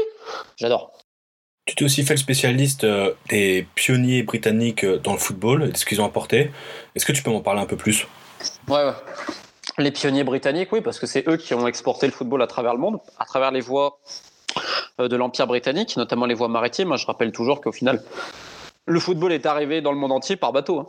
[0.56, 0.92] J'adore.
[1.66, 5.72] Tu t'es aussi fait le spécialiste euh, des pionniers britanniques euh, dans le football, et
[5.72, 6.50] de ce qu'ils ont apporté.
[6.94, 8.06] Est-ce que tu peux m'en parler un peu plus?
[8.68, 8.92] Ouais, ouais.
[9.76, 12.72] Les pionniers britanniques, oui, parce que c'est eux qui ont exporté le football à travers
[12.72, 13.98] le monde, à travers les voies
[14.98, 16.96] de l'Empire britannique, notamment les voies maritimes.
[16.96, 18.02] Je rappelle toujours qu'au final,
[18.86, 20.80] le football est arrivé dans le monde entier par bateau.
[20.80, 20.86] hein.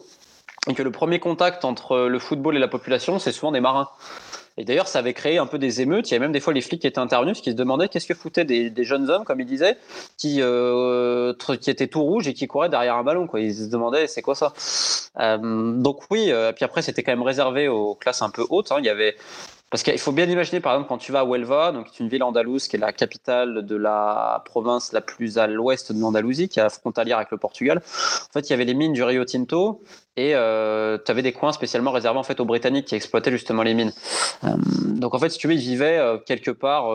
[0.69, 3.87] Et que le premier contact entre le football et la population, c'est souvent des marins.
[4.57, 6.09] Et d'ailleurs, ça avait créé un peu des émeutes.
[6.09, 7.87] Il y avait même des fois les flics qui étaient intervenus parce qu'ils se demandaient
[7.87, 9.77] qu'est-ce que foutaient des, jeunes hommes, comme ils disaient,
[10.17, 13.27] qui, euh, qui étaient tout rouges et qui couraient derrière un ballon.
[13.35, 14.53] Ils se demandaient c'est quoi ça?
[15.19, 15.37] Euh,
[15.73, 18.71] Donc oui, euh, puis après, c'était quand même réservé aux classes un peu hautes.
[18.71, 18.77] hein.
[18.79, 19.15] Il y avait
[19.69, 22.23] Parce qu'il faut bien imaginer, par exemple, quand tu vas à Huelva, donc une ville
[22.23, 26.61] andalouse qui est la capitale de la province la plus à l'ouest de l'Andalousie, qui
[26.61, 27.79] est frontalière avec le Portugal.
[27.79, 29.83] En fait, il y avait les mines du Rio Tinto
[30.17, 33.61] et euh, tu avais des coins spécialement réservés en fait aux Britanniques qui exploitaient justement
[33.61, 33.93] les mines.
[34.43, 36.87] Euh, donc en fait, si tu veux, ils vivaient euh, quelque part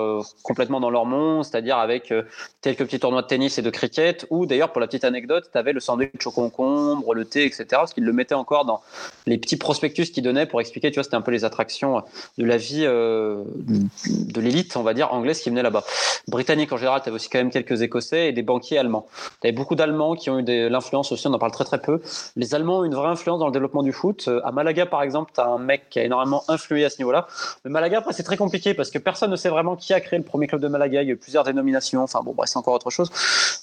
[0.43, 2.13] complètement dans leur monde, c'est-à-dire avec
[2.61, 5.57] quelques petits tournois de tennis et de cricket, ou d'ailleurs pour la petite anecdote, tu
[5.57, 7.67] avais le sandwich au concombre, le thé, etc.
[7.71, 8.81] Parce qu'ils le mettaient encore dans
[9.27, 12.03] les petits prospectus qu'ils donnaient pour expliquer, tu vois, c'était un peu les attractions
[12.39, 15.85] de la vie de l'élite, on va dire, anglaise qui venait là-bas.
[16.27, 19.07] Britannique en général, tu avais aussi quand même quelques Écossais et des banquiers allemands.
[19.41, 21.81] Tu avais beaucoup d'Allemands qui ont eu de l'influence aussi, on en parle très très
[21.81, 22.01] peu.
[22.37, 24.25] Les Allemands ont une vraie influence dans le développement du foot.
[24.29, 26.99] Euh, à Malaga, par exemple, tu as un mec qui a énormément influé à ce
[26.99, 27.27] niveau-là.
[27.65, 30.19] Mais Malaga, après, c'est très compliqué parce que personne ne sait vraiment qui a créé
[30.19, 31.03] le premier club de Malaga.
[31.03, 32.03] Il y a eu plusieurs dénominations.
[32.03, 33.11] Enfin, bon, bref, c'est encore autre chose.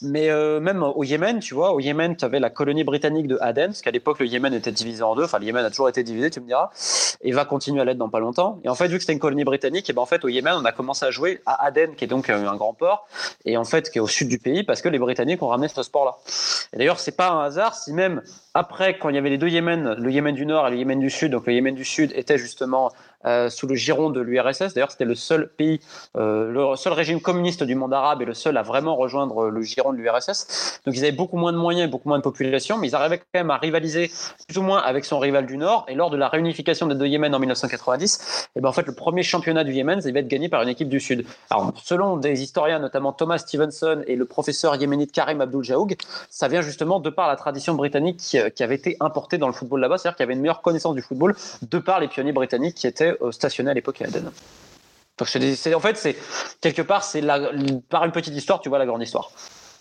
[0.02, 3.38] Mais euh, même au Yémen, tu vois, au Yémen, tu avais la colonie britannique de
[3.42, 5.24] Aden, parce qu'à l'époque, le Yémen était divisé en deux.
[5.24, 6.70] Enfin, le Yémen a toujours été divisé, tu me diras,
[7.22, 8.60] et va continuer à l'être dans pas longtemps.
[8.64, 10.54] Et en fait, vu que c'était une colonie britannique, et ben en fait, au Yémen,
[10.58, 13.08] on a commencé à jouer à Aden, qui est donc euh, un grand port,
[13.46, 15.68] et en fait, qui est au sud du pays, parce que les Britanniques ont ramené
[15.68, 16.18] ce sport-là.
[16.74, 18.22] Et d'ailleurs, c'est pas un hasard si même
[18.54, 21.00] après, quand il y avait les deux Yémen, le Yémen du Nord et le Yémen
[21.00, 22.92] du Sud, donc le Yémen du Sud était justement
[23.26, 24.74] euh, sous le giron de l'URSS.
[24.74, 25.80] D'ailleurs, c'était le seul pays,
[26.18, 29.62] euh, le seul régime communiste du monde arabe et le seul à vraiment rejoindre le
[29.62, 30.82] giron de l'URSS.
[30.86, 33.26] Donc, ils avaient beaucoup moins de moyens, beaucoup moins de population, mais ils arrivaient quand
[33.34, 34.10] même à rivaliser
[34.48, 35.86] plus ou moins avec son rival du Nord.
[35.90, 38.88] Et lors de la réunification des deux Yémen en 1990, et eh ben, en fait,
[38.88, 41.26] le premier championnat du Yémen, ça va être gagné par une équipe du Sud.
[41.50, 45.96] Alors, selon des historiens, notamment Thomas Stevenson et le professeur yéménite Karim Abdul Jaoug,
[46.30, 49.54] ça vient justement de par la tradition britannique qui, qui avait été importée dans le
[49.54, 52.32] football là-bas, c'est-à-dire qu'il y avait une meilleure connaissance du football de par les pionniers
[52.32, 54.32] britanniques qui étaient euh, stationné à l'époque à Aden.
[55.18, 56.16] Donc c'est, en fait, c'est
[56.62, 57.22] quelque part, c'est
[57.90, 59.32] par une petite histoire, tu vois la grande histoire.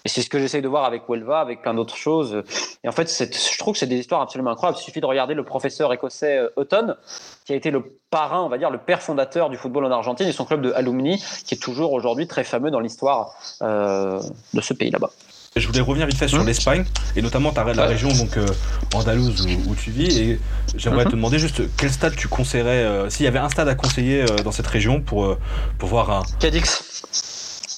[0.05, 2.43] Et c'est ce que j'essaye de voir avec Huelva, avec plein d'autres choses.
[2.83, 4.79] Et en fait, je trouve que c'est des histoires absolument incroyables.
[4.81, 6.95] Il suffit de regarder le professeur écossais euh, Hutton,
[7.45, 10.27] qui a été le parrain, on va dire, le père fondateur du football en Argentine
[10.29, 14.21] et son club de alumni, qui est toujours aujourd'hui très fameux dans l'histoire euh,
[14.55, 15.11] de ce pays là-bas.
[15.57, 16.47] Je voulais revenir vite fait sur mmh.
[16.47, 16.85] l'Espagne
[17.17, 18.47] et notamment ta, la région donc euh,
[18.95, 20.41] andalouse où, tu vis et
[20.77, 21.09] j'aimerais mmh.
[21.09, 24.23] te demander juste quel stade tu conseillerais euh, s'il y avait un stade à conseiller
[24.23, 25.37] euh, dans cette région pour
[25.79, 27.03] pour voir un Cadix.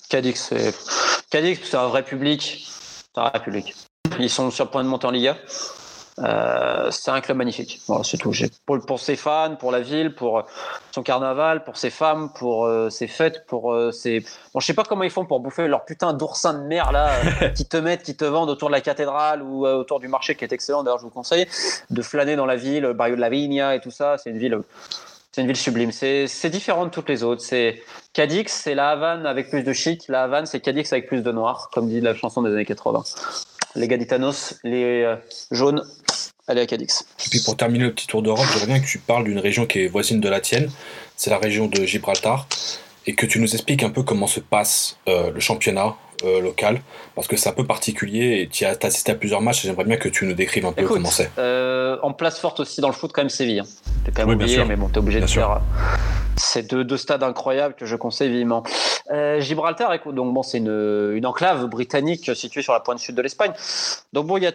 [0.09, 0.75] Cadix, c'est
[1.31, 2.67] Cadix, c'est un vrai public,
[3.15, 3.75] c'est un vrai public.
[4.19, 5.37] Ils sont sur le point de monter en Liga.
[6.19, 7.81] Euh, c'est un club magnifique.
[8.03, 8.33] c'est tout.
[8.67, 10.45] Pour, pour, ses fans, pour la ville, pour
[10.93, 14.21] son carnaval, pour ses femmes, pour euh, ses fêtes, pour euh, ses.
[14.53, 17.11] Bon, je sais pas comment ils font pour bouffer leur putain d'oursin de mer là,
[17.57, 20.45] qui te mettent, qui te vendent autour de la cathédrale ou autour du marché, qui
[20.45, 20.83] est excellent.
[20.83, 21.47] D'ailleurs, je vous conseille
[21.91, 24.17] de flâner dans la ville, Barrio de la Vigna et tout ça.
[24.19, 24.59] C'est une ville.
[25.33, 25.93] C'est une ville sublime.
[25.93, 27.41] C'est différent de toutes les autres.
[27.41, 27.81] C'est
[28.13, 30.09] Cadix, c'est la Havane avec plus de chic.
[30.09, 33.05] La Havane, c'est Cadix avec plus de noir, comme dit la chanson des années 80
[33.75, 35.17] les Gaditanos, les euh,
[35.51, 35.83] jaunes,
[36.49, 37.05] allez à Cadix.
[37.27, 39.67] Et puis pour terminer le petit tour d'Europe, j'aimerais bien que tu parles d'une région
[39.67, 40.71] qui est voisine de la tienne,
[41.17, 42.47] c'est la région de Gibraltar,
[43.07, 46.81] et que tu nous expliques un peu comment se passe euh, le championnat euh, local,
[47.15, 49.97] parce que c'est un peu particulier et tu as assisté à plusieurs matchs j'aimerais bien
[49.97, 51.31] que tu nous décrives un peu comment c'est.
[52.03, 53.61] en place forte aussi dans le foot, quand même Séville.
[53.61, 53.67] Hein.
[54.05, 55.61] T'es quand même oublié, mais bon, t'es obligé de faire.
[56.37, 58.63] C'est deux, deux, stades incroyables que je conseille vivement.
[59.11, 63.15] Euh, Gibraltar, écoute, donc bon, c'est une, une, enclave britannique située sur la pointe sud
[63.15, 63.53] de l'Espagne.
[64.15, 64.53] Donc bon, il y a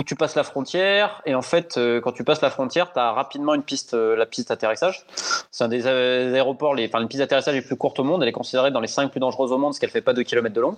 [0.00, 3.12] tu passes la frontière et en fait, euh, quand tu passes la frontière, tu as
[3.12, 5.04] rapidement une piste, euh, la piste d'atterrissage.
[5.50, 8.22] C'est un des aéroports, les, enfin, une piste d'atterrissage les plus courte au monde.
[8.22, 10.22] Elle est considérée dans les 5 plus dangereuses au monde parce qu'elle fait pas 2
[10.22, 10.76] km de long.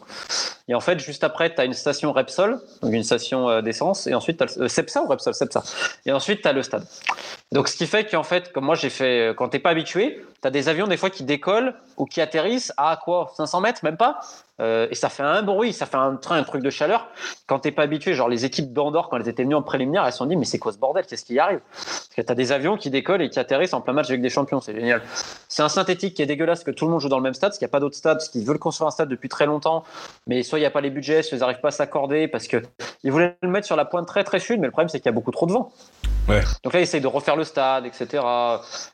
[0.68, 4.14] Et en fait, juste après, tu as une station Repsol, donc une station d'essence, et
[4.14, 5.34] ensuite, tu as Cepsa ou Repsol?
[5.34, 5.62] Cepsa.
[6.06, 6.86] Et ensuite, tu le stade.
[7.54, 10.48] Donc, ce qui fait qu'en fait, comme moi j'ai fait, quand t'es pas habitué, tu
[10.48, 13.96] as des avions des fois qui décollent ou qui atterrissent à quoi 500 mètres, même
[13.96, 14.18] pas
[14.60, 17.06] euh, Et ça fait un bruit, ça fait un train, un truc de chaleur.
[17.46, 20.10] Quand t'es pas habitué, genre les équipes d'Andorre, quand elles étaient venues en préliminaire, elles
[20.10, 21.06] se sont dit, mais c'est quoi ce bordel?
[21.06, 21.60] Qu'est-ce qui arrive?
[21.70, 24.20] Parce que tu as des avions qui décollent et qui atterrissent en plein match avec
[24.20, 25.00] des champions, c'est génial.
[25.48, 27.50] C'est un synthétique qui est dégueulasse, que tout le monde joue dans le même stade,
[27.50, 29.46] parce qu'il n'y a pas d'autre stade, parce qu'ils veulent construire un stade depuis très
[29.46, 29.84] longtemps,
[30.26, 32.48] mais soit il n'y a pas les budgets, soit ils n'arrivent pas à s'accorder, parce
[32.48, 32.62] qu'ils
[33.12, 35.10] voulaient le mettre sur la pointe très très sud, mais le problème c'est qu'il y
[35.10, 35.70] a beaucoup trop de vent.
[36.62, 38.22] Donc là, ils essayent de refaire le stade, etc.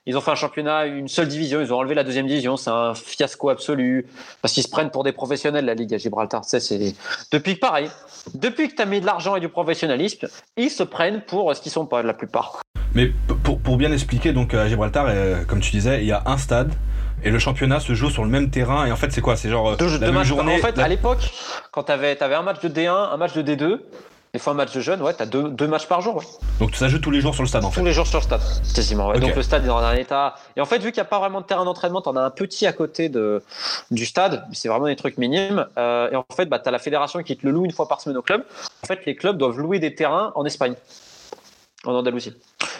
[0.06, 2.70] Ils ont fait un championnat, une seule division, ils ont enlevé la deuxième division, c'est
[2.70, 4.06] un fiasco absolu,
[4.42, 6.44] parce qu'ils se prennent pour des professionnels, la Ligue à Gibraltar.
[6.44, 6.94] c'est...
[7.32, 7.90] Depuis que, pareil,
[8.34, 11.60] depuis que tu as mis de l'argent et du professionnalisme, ils se prennent pour ce
[11.60, 12.60] qu'ils sont pas, la plupart.
[12.94, 13.12] Mais
[13.44, 16.38] pour, pour bien expliquer, donc à Gibraltar, euh, comme tu disais, il y a un
[16.38, 16.72] stade,
[17.22, 18.86] et le championnat se joue sur le même terrain.
[18.86, 19.36] Et en fait c'est quoi?
[19.36, 21.30] C'est genre deux, la même journée en fait à l'époque
[21.70, 23.80] quand tu avais, avais, un match de D1 un match de D2
[24.32, 26.16] des fois, un match de jeunes, ouais, t'as deux, deux matchs par jour.
[26.16, 26.24] Ouais.
[26.60, 28.20] Donc ça joue tous les jours sur le stade en fait Tous les jours sur
[28.20, 28.40] le stade,
[28.74, 29.08] quasiment.
[29.08, 29.18] Ouais.
[29.18, 30.36] Donc le stade est dans un état.
[30.56, 32.30] Et en fait, vu qu'il n'y a pas vraiment de terrain d'entraînement, t'en as un
[32.30, 33.42] petit à côté de,
[33.90, 35.66] du stade, c'est vraiment des trucs minimes.
[35.78, 38.00] Euh, et en fait, bah, t'as la fédération qui te le loue une fois par
[38.00, 38.44] semaine au club.
[38.84, 40.74] En fait, les clubs doivent louer des terrains en Espagne,
[41.84, 42.34] en Andalousie.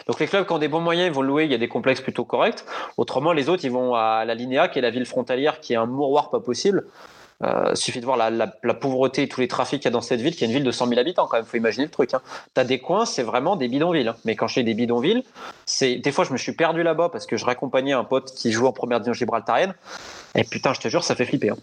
[0.07, 1.69] Donc les clubs qui ont des bons moyens, ils vont louer, il y a des
[1.69, 2.65] complexes plutôt corrects.
[2.97, 5.77] Autrement, les autres, ils vont à la Linéa, qui est la ville frontalière, qui est
[5.77, 6.87] un mouroir pas possible.
[7.43, 10.21] Euh, suffit de voir la, pauvreté et tous les trafics qu'il y a dans cette
[10.21, 11.47] ville, qui est une ville de 100 000 habitants quand même.
[11.47, 12.13] Faut imaginer le truc.
[12.13, 12.21] Hein.
[12.53, 14.09] T'as des coins, c'est vraiment des bidonvilles.
[14.09, 14.17] Hein.
[14.27, 15.25] Mais quand je des bidonvilles,
[15.65, 18.53] c'est des fois je me suis perdu là-bas parce que je raccompagnais un pote qui
[18.53, 19.75] joue en première division gibraltarienne.
[20.35, 21.51] Et putain, je te jure, ça fait flipper.
[21.51, 21.57] Hein.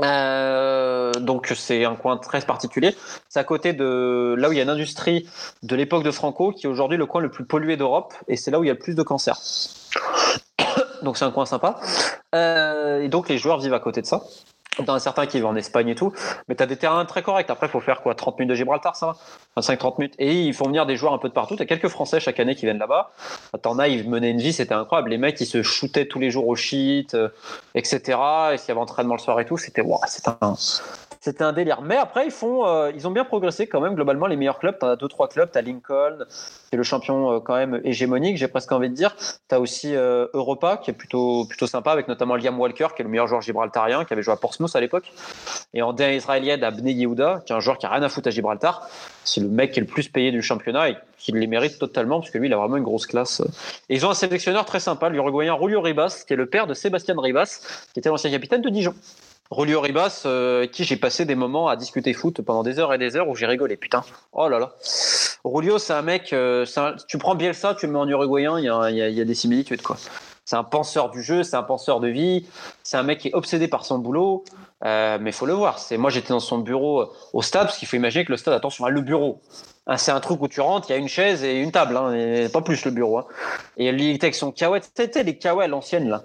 [0.00, 2.96] Euh, donc c'est un coin très particulier.
[3.28, 5.28] C'est à côté de là où il y a une industrie
[5.62, 8.50] de l'époque de Franco, qui est aujourd'hui le coin le plus pollué d'Europe, et c'est
[8.50, 9.38] là où il y a le plus de cancers.
[11.02, 11.78] donc c'est un coin sympa.
[12.34, 14.22] Euh, et donc les joueurs vivent à côté de ça.
[14.78, 16.14] Dans un certain qui vivent en Espagne et tout,
[16.48, 17.50] mais tu as des terrains très corrects.
[17.50, 18.14] Après, faut faire quoi?
[18.14, 19.16] 30 minutes de Gibraltar, ça
[19.58, 20.14] 25-30 minutes.
[20.18, 21.56] Et ils font venir des joueurs un peu de partout.
[21.56, 23.10] Tu as quelques Français chaque année qui viennent là-bas.
[23.60, 25.10] T'en as, ils menaient une vie, c'était incroyable.
[25.10, 27.28] Les mecs, ils se shootaient tous les jours au shit, euh,
[27.74, 28.18] etc.
[28.54, 30.00] Et s'il y avait entraînement le soir et tout, c'était wow,
[30.40, 30.54] un,
[31.22, 31.82] c'était un délire.
[31.82, 34.26] Mais après, ils font, euh, ils ont bien progressé quand même globalement.
[34.26, 35.48] Les meilleurs clubs, tu as deux trois clubs.
[35.52, 36.18] Tu as Lincoln,
[36.68, 38.38] qui est le champion euh, quand même hégémonique.
[38.38, 39.14] J'ai presque envie de dire.
[39.48, 43.02] Tu as aussi euh, Europa, qui est plutôt plutôt sympa avec notamment Liam Walker, qui
[43.02, 45.12] est le meilleur joueur gibraltarien, qui avait joué à Portsmouth à l'époque.
[45.74, 48.08] Et en D1 israélienne, à Bnei Yehuda, qui est un joueur qui a rien à
[48.08, 48.88] foutre à Gibraltar.
[49.22, 52.18] C'est le mec qui est le plus payé du championnat et qui les mérite totalement
[52.18, 53.42] parce que lui, il a vraiment une grosse classe.
[53.88, 56.74] Et ils ont un sélectionneur très sympa, l'Uruguayen Julio Ribas, qui est le père de
[56.74, 57.60] Sébastien Ribas,
[57.94, 58.94] qui était l'ancien capitaine de Dijon.
[59.52, 62.96] Rolio Ribas, euh, qui j'ai passé des moments à discuter foot pendant des heures et
[62.96, 64.02] des heures où j'ai rigolé, putain.
[64.32, 64.72] Oh là là.
[65.44, 66.64] Rolio, c'est un mec, euh,
[67.06, 69.82] tu prends Bielsa, tu le mets en uruguayen, il y a, y a, des similitudes,
[69.82, 69.98] quoi.
[70.46, 72.46] C'est un penseur du jeu, c'est un penseur de vie,
[72.82, 74.42] c'est un mec qui est obsédé par son boulot,
[74.86, 75.78] euh, mais faut le voir.
[75.78, 78.54] C'est Moi, j'étais dans son bureau au stade, parce qu'il faut imaginer que le stade,
[78.54, 79.42] attention, a le bureau.
[79.86, 81.94] Hein, c'est un truc où tu rentres, il y a une chaise et une table,
[81.98, 83.18] hein, et pas plus le bureau.
[83.18, 83.26] Hein.
[83.76, 86.22] Et il était avec son kawaii, c'était les kawaii l'ancienne, là.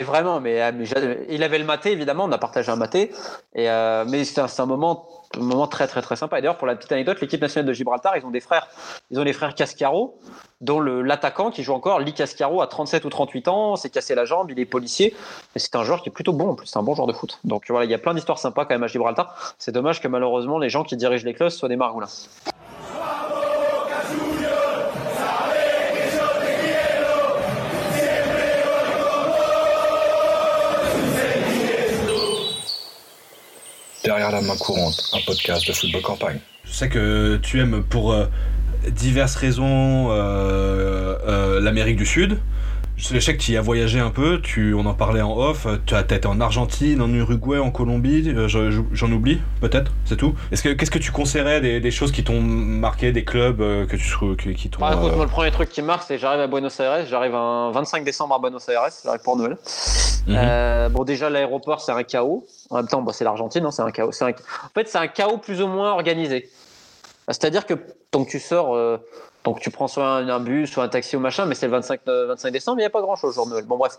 [0.00, 3.10] Vraiment, mais, euh, il avait le maté, évidemment, on a partagé un maté.
[3.54, 6.38] Et, euh, mais c'est un, moment, un moment très, très, très sympa.
[6.38, 8.68] Et d'ailleurs, pour la petite anecdote, l'équipe nationale de Gibraltar, ils ont des frères.
[9.10, 10.18] Ils ont les frères Cascaro,
[10.62, 14.24] dont l'attaquant qui joue encore, Lee Cascaro, a 37 ou 38 ans, s'est cassé la
[14.24, 15.14] jambe, il est policier.
[15.54, 17.12] Et c'est un joueur qui est plutôt bon en plus, c'est un bon joueur de
[17.12, 17.38] foot.
[17.44, 19.54] Donc voilà, il y a plein d'histoires sympas quand même à Gibraltar.
[19.58, 22.08] C'est dommage que malheureusement, les gens qui dirigent les clubs soient des margoulins.
[34.12, 36.38] Derrière la main courante, un podcast de football campagne.
[36.64, 38.26] Je sais que tu aimes pour euh,
[38.90, 42.38] diverses raisons euh, euh, l'Amérique du Sud.
[42.98, 45.66] Je sais que tu y as voyagé un peu, tu, on en parlait en off,
[45.86, 50.34] tu as été en Argentine, en Uruguay, en Colombie, j'en oublie peut-être, c'est tout.
[50.52, 53.56] Est-ce que qu'est-ce que tu conseillerais des, choses qui t'ont marqué, des clubs
[53.86, 54.80] que tu qui, t'ont.
[54.80, 58.34] Bah, le premier truc qui marque, c'est j'arrive à Buenos Aires, j'arrive un 25 décembre
[58.34, 59.56] à Buenos Aires, j'arrive pour Noël.
[60.26, 60.92] Mhm.
[60.92, 62.46] bon déjà l'aéroport c'est un chaos.
[62.72, 64.10] En même temps, c'est l'Argentine, hein, c'est un chaos.
[64.22, 64.32] En
[64.74, 66.50] fait, c'est un chaos plus ou moins organisé.
[67.28, 67.74] C'est-à-dire que
[68.10, 68.96] tant que tu sors, euh,
[69.44, 72.00] donc tu prends soit un, bus, soit un taxi ou machin, mais c'est le 25,
[72.06, 73.66] 25 euh, décembre, il n'y a pas grand-chose jour de Noël.
[73.66, 73.98] Bon, bref,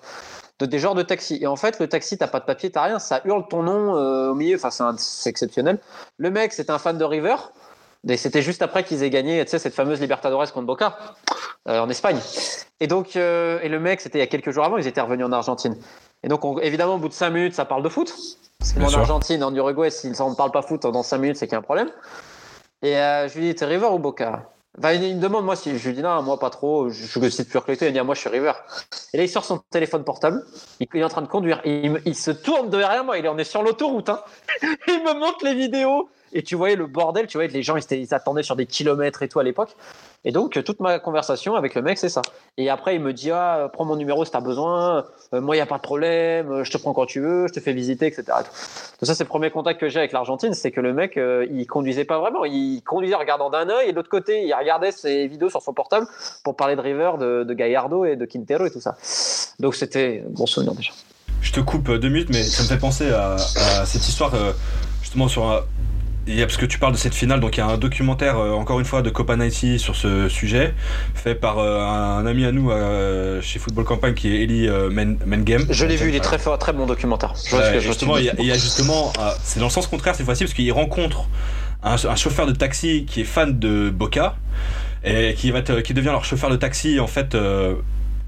[0.59, 1.38] de, des genres de taxi.
[1.39, 3.95] Et en fait, le taxi, t'as pas de papier, t'as rien, ça hurle ton nom
[3.95, 5.80] euh, au milieu, enfin, c'est exceptionnel.
[6.17, 7.36] Le mec, c'est un fan de River.
[8.08, 10.97] Et c'était juste après qu'ils aient gagné, tu sais, cette fameuse Libertadores contre Boca
[11.66, 12.20] en Espagne.
[12.82, 15.26] Et donc, et le mec, c'était il y a quelques jours avant, ils étaient revenus
[15.26, 15.78] en Argentine.
[16.24, 18.14] Et donc, évidemment, au bout de 5 minutes, ça parle de foot.
[18.60, 21.54] Parce qu'en Argentine, en Uruguay, s'ils ne parlent pas foot dans 5 minutes, c'est qu'il
[21.54, 21.89] y a un problème.
[22.82, 24.49] Et euh, je lui dis, t'es River ou Boca?
[24.82, 27.45] Il me demande, moi, si je lui dis non, moi pas trop, je suis aussi
[27.45, 28.54] pur que Il me dit, ah, moi je suis River.
[29.14, 30.43] Et là, il sort son téléphone portable,
[30.80, 33.38] il, est en train de conduire, il, il, se tourne derrière moi, il est, on
[33.38, 34.10] est sur l'autoroute.
[34.10, 34.22] Hein.
[34.88, 38.13] il me montre les vidéos, et tu voyais le bordel, tu voyais les gens, ils,
[38.13, 39.75] attendaient sur des kilomètres et tout à l'époque.
[40.25, 42.21] Et donc, toute ma conversation avec le mec, c'est ça.
[42.57, 45.05] Et après, il me dit Ah, prends mon numéro si tu as besoin.
[45.34, 46.49] Euh, moi, il n'y a pas de problème.
[46.49, 47.47] Euh, je te prends quand tu veux.
[47.47, 48.23] Je te fais visiter, etc.
[48.99, 50.53] Tout ça, c'est le premier contact que j'ai avec l'Argentine.
[50.53, 52.45] C'est que le mec, euh, il conduisait pas vraiment.
[52.45, 53.89] Il conduisait en regardant d'un œil.
[53.89, 56.07] Et de l'autre côté, il regardait ses vidéos sur son portable
[56.43, 58.95] pour parler de River, de, de Gallardo et de Quintero et tout ça.
[59.59, 60.93] Donc, c'était bon souvenir déjà.
[61.41, 63.36] Je te coupe deux minutes, mais ça me fait penser à
[63.86, 64.31] cette histoire,
[65.01, 65.59] justement, sur un
[66.26, 68.80] parce que tu parles de cette finale, donc il y a un documentaire, euh, encore
[68.80, 70.74] une fois, de Copa 90 sur ce sujet,
[71.13, 75.65] fait par euh, un, ami à nous euh, chez Football Campagne qui est Eli Mengem.
[75.69, 77.34] Je l'ai vu, il est très fort, très bon documentaire.
[77.80, 79.11] justement, il y, a, justement,
[79.43, 81.28] c'est dans le sens contraire cette fois-ci, parce qu'il rencontre
[81.84, 84.36] un, chauffeur de taxi qui est fan de Boca
[85.03, 87.36] et qui, va qui devient leur chauffeur de taxi en fait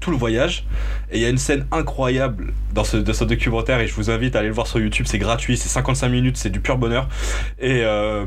[0.00, 0.64] tout le voyage.
[1.10, 4.40] Et il y a une scène incroyable dans ce, documentaire et je vous invite à
[4.40, 7.08] aller le voir sur YouTube, c'est gratuit, c'est 55 minutes, c'est du pur bonheur.
[7.58, 8.24] Et euh,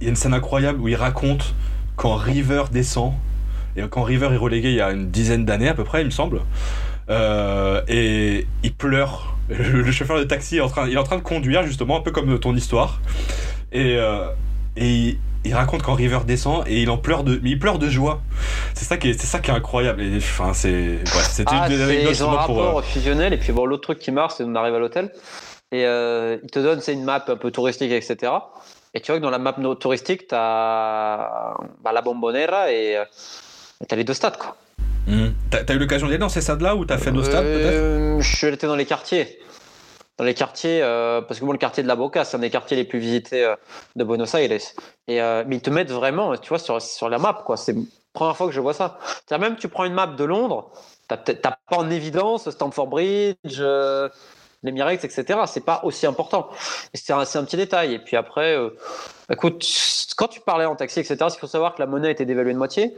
[0.00, 1.54] il y a une scène incroyable où il raconte
[1.96, 3.14] quand River descend,
[3.76, 6.06] et quand River est relégué il y a une dizaine d'années à peu près, il
[6.06, 6.40] me semble,
[7.10, 9.36] euh, et il pleure.
[9.48, 12.02] Le, chauffeur de taxi est en train, il est en train de conduire justement, un
[12.02, 13.00] peu comme ton histoire.
[13.72, 14.28] Et, euh,
[14.76, 15.18] et il
[15.54, 18.20] raconte quand River descend et il en pleure de, mais il pleure de joie.
[18.74, 20.02] C'est ça qui est, c'est ça qui est incroyable.
[20.02, 22.82] Et, enfin, c'est, ouais, c'était Ah, une des c'est- anecdotes ils ont un rapport euh,
[22.82, 23.32] fusionnel.
[23.32, 25.10] Et puis bon, l'autre truc qui marche, c'est qu'on arrive à l'hôtel.
[25.72, 28.32] Et euh, ils te donnent c'est une map un peu touristique, etc.
[28.94, 31.54] Et tu vois que dans la map touristique, tu as
[31.92, 32.96] la Bombonera et
[33.86, 34.36] tu as les deux stades.
[34.38, 34.56] Quoi.
[35.50, 37.72] T'as, t'as eu l'occasion d'aller dans ces stades-là ou t'as fait nos stades peut-être?
[37.72, 39.38] Euh, Je suis allé dans les quartiers.
[40.18, 42.50] Dans les quartiers, euh, parce que bon, le quartier de la Boca, c'est un des
[42.50, 43.54] quartiers les plus visités euh,
[43.94, 44.50] de Buenos Aires.
[45.06, 47.56] Et, euh, mais ils te mettent vraiment, tu vois, sur, sur la map, quoi.
[47.56, 48.98] C'est la première fois que je vois ça.
[49.04, 50.72] C'est-à-dire même tu prends une map de Londres,
[51.06, 53.62] t'as pas en évidence Stamford Bridge,
[54.64, 55.40] l'Emirates, etc.
[55.46, 56.48] C'est pas aussi important.
[56.94, 57.94] C'est un, petit détail.
[57.94, 58.58] Et puis après,
[59.30, 59.64] écoute,
[60.16, 62.58] quand tu parlais en taxi, etc., il faut savoir que la monnaie était dévaluée de
[62.58, 62.96] moitié.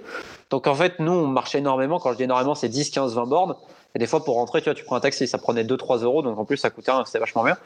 [0.49, 1.99] Donc en fait, nous, on marchait énormément.
[1.99, 3.57] Quand je dis énormément, c'est 10, 15, 20 bornes.
[3.95, 6.23] Et des fois, pour rentrer, tu vois, tu prends un taxi, ça prenait 2-3 euros,
[6.23, 7.57] donc en plus, ça coûtait un, c'était vachement bien.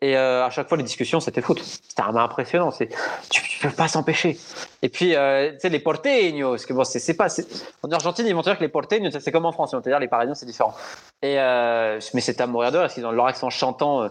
[0.00, 1.60] Et euh, à chaque fois, les discussions, c'était foot.
[1.62, 2.70] C'était vraiment impressionnant.
[2.70, 2.88] C'est,
[3.30, 4.38] tu, tu peux pas s'empêcher.
[4.82, 7.46] Et puis, euh, tu sais, les porteños, parce que bon, c'est, c'est pas, c'est-
[7.82, 9.82] en Argentine, ils vont te dire que les porteños, c'est comme en France, ils vont
[9.82, 10.74] te dire les Parisiens, c'est différent.
[11.22, 14.02] Et euh, mais c'était à mourir de parce qu'ils ont leur accent chantant.
[14.02, 14.08] Euh.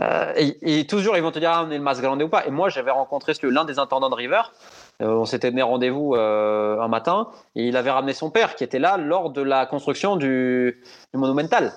[0.00, 2.28] Euh, et, et toujours, ils vont te dire, ah, on est le mas grande ou
[2.28, 2.46] pas.
[2.46, 4.42] Et moi, j'avais rencontré l'un des intendants de River.
[5.00, 8.64] Euh, on s'était donné rendez-vous euh, un matin et il avait ramené son père qui
[8.64, 10.82] était là lors de la construction du,
[11.14, 11.72] Monumental.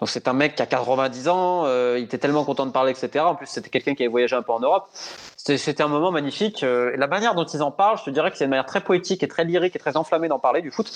[0.00, 2.92] Donc c'est un mec qui a 90 ans, euh, il était tellement content de parler,
[2.92, 3.24] etc.
[3.24, 4.88] En plus, c'était quelqu'un qui avait voyagé un peu en Europe.
[5.46, 6.62] C'était un moment magnifique.
[6.62, 8.64] euh, et la manière dont ils en parlent, je te dirais que c'est une manière
[8.64, 10.90] très poétique et très lyrique et très enflammée d'en parler du foot.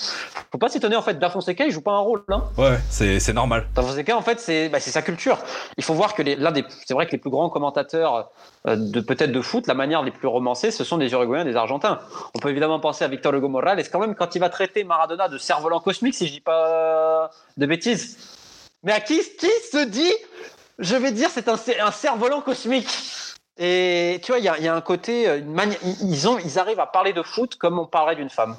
[0.51, 2.23] Faut pas s'étonner en fait, Da Fonseca, il joue pas un rôle.
[2.29, 2.45] Hein.
[2.57, 3.67] Ouais, c'est, normal.
[3.75, 5.37] Da Fonseca, en fait, c'est bah, c'est sa culture.
[5.77, 8.31] Il faut voir que l'un des, c'est vrai que les plus grands commentateurs
[8.67, 11.55] euh, de peut-être de foot, la manière les plus romancées, ce sont des Uruguayens, des
[11.55, 11.99] Argentins.
[12.33, 15.29] On peut évidemment penser à Victor Hugo Morales, quand même, quand il va traiter Maradona
[15.29, 18.17] de cerf-volant cosmique, si je dis pas de bêtises.
[18.81, 20.13] Mais à qui, qui se dit,
[20.79, 22.87] je vais dire, c'est un cerf-volant cosmique?
[23.61, 26.27] Et tu vois, il y a, il y a un côté, euh, une mani- ils,
[26.29, 28.55] ont, ils arrivent à parler de foot comme on parlerait d'une femme.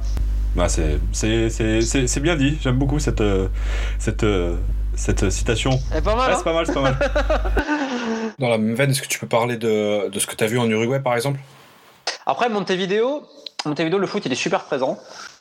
[0.54, 2.58] Bah, c'est, c'est, c'est, c'est, c'est bien dit.
[2.60, 3.48] J'aime beaucoup cette, euh,
[3.98, 4.56] cette, euh,
[4.96, 5.70] cette citation.
[5.92, 6.96] C'est pas mal, Ouais, hein c'est pas mal, c'est pas mal.
[8.38, 10.46] Dans la même veine, est-ce que tu peux parler de, de ce que tu as
[10.46, 11.38] vu en Uruguay, par exemple?
[12.26, 13.22] Après, Montevideo,
[13.64, 14.98] Montevideo, le foot, il est super présent.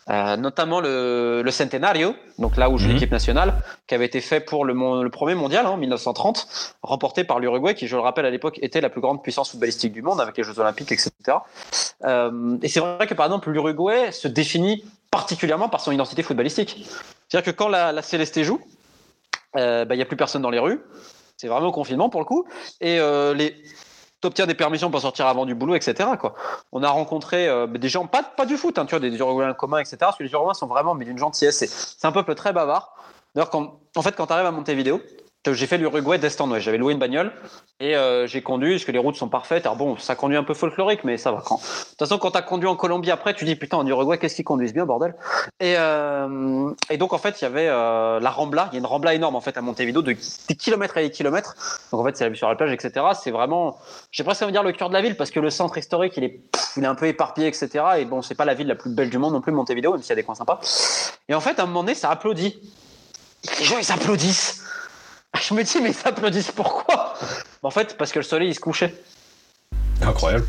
[0.10, 2.93] Euh, notamment le, le Centenario, donc là où joue Mhm.
[2.95, 3.53] l'équipe nationale,
[3.86, 7.39] qui avait été fait pour le, mon- le premier mondial hein, en 1930, remporté par
[7.39, 10.20] l'Uruguay, qui, je le rappelle, à l'époque était la plus grande puissance footballistique du monde
[10.20, 11.12] avec les Jeux Olympiques, etc.
[12.05, 16.88] Euh, et c'est vrai que par exemple, l'Uruguay se définit particulièrement par son identité footballistique.
[17.28, 18.60] C'est-à-dire que quand la, la Céleste joue,
[19.57, 20.82] euh, bah, il n'y a plus personne dans les rues.
[21.38, 22.45] C'est vraiment confinement pour le coup.
[22.82, 23.55] Et euh, les
[24.22, 26.09] t'obtiens des permissions pour sortir avant du boulot, etc.
[26.20, 26.34] Quoi.
[26.72, 29.53] On a rencontré euh, des gens, pas, pas du foot, hein, tu vois, des Uruguayens
[29.53, 29.97] communs, etc.
[29.99, 31.57] Parce que les Uruguayens sont vraiment mais d'une gentillesse.
[31.57, 32.95] C'est, un peuple très bavard.
[33.36, 35.01] D'ailleurs, en fait, quand tu arrives à Montevideo,
[35.53, 36.63] j'ai fait l'Uruguay d'est en ouest.
[36.63, 37.31] J'avais loué une bagnole
[37.79, 39.65] et euh, j'ai conduit, parce que les routes sont parfaites.
[39.65, 41.41] Alors bon, ça conduit un peu folklorique, mais ça va.
[41.45, 41.55] Quand...
[41.55, 44.17] De toute façon, quand tu as conduit en Colombie après, tu dis putain, en Uruguay,
[44.17, 45.15] qu'est-ce qu'ils conduisent bien, bordel?
[45.59, 48.69] Et, euh, donc, en fait, il y avait euh, la Rambla.
[48.71, 51.11] Il y a une Rambla énorme, en fait, à Montevideo, de des kilomètres et des
[51.11, 51.55] kilomètres.
[51.91, 53.05] Donc, en fait, c'est la vue sur la plage, etc.
[53.21, 53.77] C'est vraiment,
[54.11, 56.13] j'ai presque envie de dire le cœur de la ville, parce que le centre historique,
[56.17, 56.41] il est,
[56.75, 57.69] il est un peu éparpillé, etc.
[57.99, 60.01] Et bon, c'est pas la ville la plus belle du monde non plus, Montevideo, même
[60.01, 60.59] s'il y a des coins sympas.
[61.29, 62.59] Et en fait, à un moment donné, ça applaudit.
[63.59, 64.63] Les gens, ils applaudissent.
[65.41, 67.13] Je me dis, mais ils applaudissent pourquoi?
[67.63, 68.93] En fait, parce que le soleil, il se couchait.
[70.01, 70.45] Incroyable.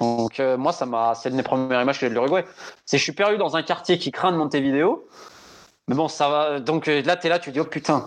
[0.00, 2.44] Donc euh, moi, ça m'a, c'est une des premières images que j'ai de l'Uruguay.
[2.84, 5.06] C'est je suis perdu dans un quartier qui craint de Montevideo.
[5.86, 6.60] Mais bon, ça va.
[6.60, 8.06] Donc euh, là, t'es là, tu dis oh putain.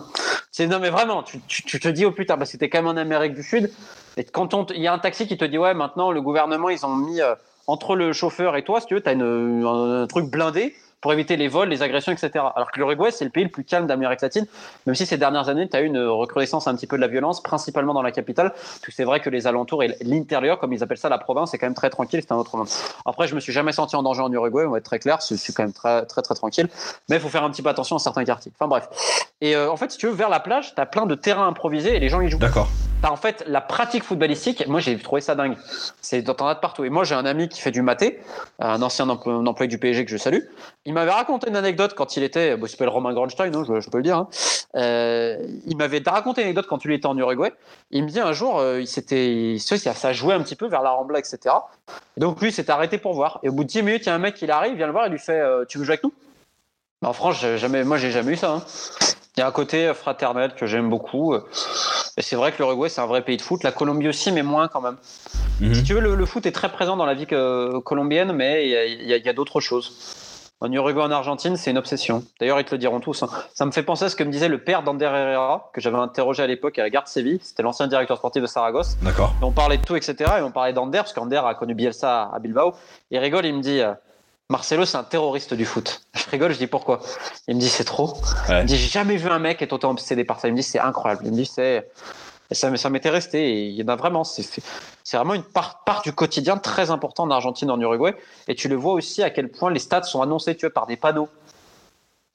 [0.50, 2.78] C'est non mais vraiment, tu, tu, tu te dis oh putain, parce que t'es quand
[2.78, 3.70] même en Amérique du Sud.
[4.16, 6.68] Et quand on, il y a un taxi qui te dit ouais, maintenant le gouvernement
[6.68, 7.34] ils ont mis euh,
[7.66, 11.12] entre le chauffeur et toi, si tu veux, t'as une, un, un truc blindé pour
[11.12, 12.30] éviter les vols, les agressions, etc.
[12.54, 14.46] Alors que l'Uruguay, c'est le pays le plus calme d'Amérique latine,
[14.86, 17.08] même si ces dernières années, tu as eu une recrudescence un petit peu de la
[17.08, 18.52] violence, principalement dans la capitale.
[18.88, 21.66] C'est vrai que les alentours et l'intérieur, comme ils appellent ça la province, c'est quand
[21.66, 22.68] même très tranquille, c'est un autre monde.
[23.04, 25.22] Après, je me suis jamais senti en danger en Uruguay, on va être très clair,
[25.22, 26.68] c'est quand même très, très, très tranquille.
[27.08, 28.52] Mais il faut faire un petit peu attention à certains quartiers.
[28.58, 28.88] Enfin bref.
[29.40, 31.46] Et euh, en fait, si tu veux, vers la plage, tu as plein de terrains
[31.46, 32.38] improvisés et les gens y jouent.
[32.38, 32.68] D'accord.
[33.02, 34.66] T'as en fait la pratique footballistique.
[34.66, 35.56] Moi, j'ai trouvé ça dingue.
[36.00, 36.84] C'est t'en as de partout.
[36.84, 38.20] Et moi, j'ai un ami qui fait du maté,
[38.58, 40.40] un ancien employé du PSG que je salue.
[40.86, 43.98] Il m'avait raconté une anecdote quand il était, il s'appelle Romain Grandstein, hein, je, peux
[43.98, 44.16] le dire.
[44.16, 44.28] hein.
[44.76, 45.36] Euh,
[45.66, 47.52] il m'avait raconté une anecdote quand il était en Uruguay.
[47.90, 50.90] Il me dit un jour, euh, il s'était, ça jouait un petit peu vers la
[50.90, 51.54] Rambla, etc.
[52.16, 53.40] Et donc lui, s'était arrêté pour voir.
[53.42, 54.92] Et au bout de 10 minutes, il y a un mec qui arrive, vient le
[54.92, 56.12] voir, il lui fait, euh, tu veux jouer avec nous?
[57.04, 58.52] En France, jamais, moi, j'ai jamais eu ça.
[58.54, 58.62] hein.
[59.36, 61.34] Il y a un côté fraternel que j'aime beaucoup.
[61.34, 63.62] Et c'est vrai que l'Uruguay, c'est un vrai pays de foot.
[63.64, 64.96] La Colombie aussi, mais moins quand même.
[65.60, 65.74] Mhm.
[65.74, 68.66] Si tu veux, le, le foot est très présent dans la vie que- colombienne, mais
[68.66, 70.52] il y a, d'autres choses.
[70.62, 72.24] En Uruguay, en Argentine, c'est une obsession.
[72.40, 73.22] D'ailleurs, ils te le diront tous.
[73.22, 73.28] hein.
[73.52, 75.98] Ça me fait penser à ce que me disait le père d'Ander Herrera, que j'avais
[75.98, 77.38] interrogé à l'époque à la gare de Séville.
[77.42, 78.96] C'était l'ancien directeur sportif de Saragosse.
[79.02, 79.34] D'accord.
[79.42, 80.14] Et on parlait de tout, etc.
[80.38, 82.72] Et on parlait d'Ander, parce qu'Ander a connu Bielsa à Bilbao.
[83.10, 83.92] Il rigole, il me dit euh,
[84.48, 86.02] Marcelo, c'est un terroriste du foot.
[86.14, 87.00] Je rigole, je dis pourquoi
[87.48, 88.14] Il me dit c'est trop.
[88.48, 88.60] Ouais.
[88.60, 90.48] Il me dit j'ai jamais vu un mec être autant obsédé par ça.
[90.48, 91.22] Il me dit c'est incroyable.
[91.24, 91.90] Il me dit c'est.
[92.52, 93.50] Ça, ça m'était resté.
[93.50, 94.22] Et il y en a vraiment.
[94.22, 94.44] C'est
[95.02, 98.14] c'est vraiment une part, part du quotidien très important en Argentine, en Uruguay.
[98.46, 100.86] Et tu le vois aussi à quel point les stades sont annoncés tu vois, par
[100.86, 101.28] des panneaux.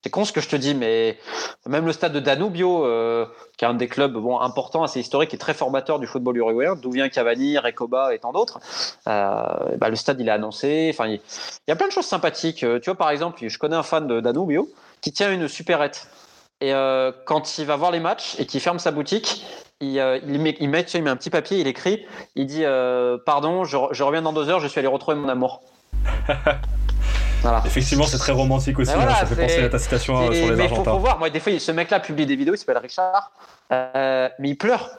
[0.04, 1.20] C'est con ce que je te dis, mais
[1.68, 3.28] même le stade de Danubio, euh,
[3.58, 6.76] qui est un des clubs bon, importants, assez historique et très formateur du football uruguayen,
[6.76, 8.60] d'où vient Cavani, Recoba et tant d'autres,
[9.08, 10.90] euh, bah, le stade il est annoncé.
[10.92, 11.22] Enfin, il,
[11.68, 12.64] y a plein de choses sympathiques.
[12.64, 14.70] Euh, Tu vois, par exemple, je connais un fan de Danubio
[15.02, 16.08] qui tient une supérette.
[16.64, 16.74] Et
[17.26, 19.44] quand il va voir les matchs et qu'il ferme sa boutique,
[19.80, 19.96] il,
[20.40, 22.64] met, il, met, un petit papier, il écrit, il dit
[23.26, 25.64] Pardon, je reviens dans deux heures, je suis allé retrouver mon amour.
[27.42, 27.64] Voilà.
[27.66, 28.94] Effectivement, c'est très romantique aussi.
[28.94, 30.92] Voilà, hein, ça fait penser à ta citation euh, sur les mais faut, Argentins.
[30.92, 33.32] faut voir, moi des fois, ce mec-là publie des vidéos, il s'appelle Richard,
[33.72, 34.90] euh, mais il pleure,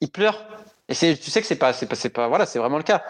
[0.00, 0.42] il pleure.
[0.88, 3.02] Et tu sais que c'est pas, c'est pas, pas, voilà, c'est vraiment le cas.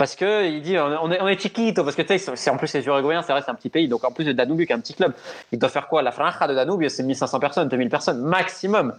[0.00, 2.48] Parce que il dit, on est, on est, on chiquito, parce que tu sais, c'est
[2.48, 4.64] en plus les Uruguayens, c'est vrai, c'est un petit pays, donc en plus de Danubio,
[4.64, 5.12] qui est un petit club,
[5.52, 6.00] il doit faire quoi?
[6.00, 8.94] La franja de Danubio, c'est 1500 personnes, 2000 personnes maximum.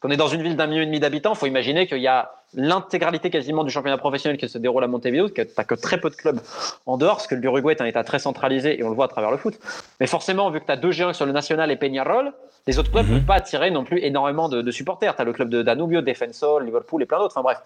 [0.00, 2.30] Qu'on est dans une ville d'un million et demi d'habitants, faut imaginer qu'il y a
[2.54, 6.08] l'intégralité quasiment du championnat professionnel qui se déroule à Montevideo, que t'as que très peu
[6.08, 6.40] de clubs
[6.86, 9.08] en dehors, parce que l'Uruguay est un état très centralisé et on le voit à
[9.08, 9.58] travers le foot.
[10.00, 12.32] Mais forcément, vu que tu as deux géants sur le national et Peñarol,
[12.68, 13.16] les autres clubs ne Mhm.
[13.18, 15.14] peuvent pas attirer non plus énormément de, de supporters.
[15.14, 17.34] Tu as le club de Danubio, Defensor, Liverpool et plein d'autres.
[17.36, 17.58] Enfin bref.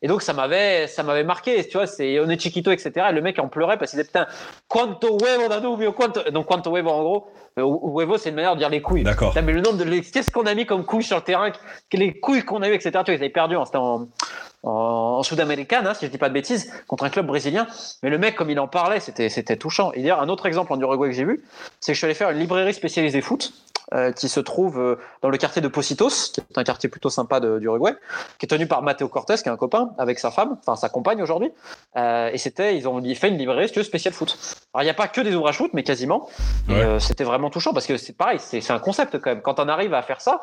[0.00, 1.66] Et donc ça m'avait, ça m'avait marqué.
[1.68, 3.06] Tu vois, c'est on est chiquito, etc.
[3.10, 4.26] Et le mec en pleurait parce qu'il disait putain,
[4.68, 6.22] quanto huevo Danubio, quanto.
[6.30, 7.26] Donc quanto huevo en gros.
[7.58, 9.02] euh, huevo c'est une manière de dire les couilles.
[9.02, 9.34] D'accord.
[9.34, 11.50] Mais le nombre de qu'est-ce qu'on a mis comme couilles sur le terrain,
[11.92, 12.90] les couilles qu'on a eu, etc.
[12.90, 13.56] Tu vois, ils avaient perdu.
[13.56, 13.78] hein, C'était
[14.62, 17.66] en, Sud-Américaine, hein, si je dis pas de bêtises, contre un club brésilien.
[18.02, 19.92] Mais le mec, comme il en parlait, c'était, c'était touchant.
[19.92, 21.42] Et d'ailleurs, un autre exemple en Uruguay que j'ai vu,
[21.80, 23.52] c'est que je suis allé faire une librairie spécialisée foot.
[23.94, 27.10] Euh, qui se trouve euh, dans le quartier de Positos, qui est un quartier plutôt
[27.10, 27.94] sympa d'Uruguay,
[28.38, 30.88] qui est tenu par Matteo Cortés, qui est un copain, avec sa femme, enfin sa
[30.88, 31.50] compagne aujourd'hui.
[31.96, 34.36] Euh, et c'était, ils ont fait une librairie, spéciale foot.
[34.74, 36.28] Alors il n'y a pas que des ouvrages foot, mais quasiment.
[36.68, 36.74] Ouais.
[36.74, 39.42] euh, c'était vraiment touchant parce que c'est pareil, c'est un concept quand même.
[39.42, 40.42] Quand on arrive à faire ça,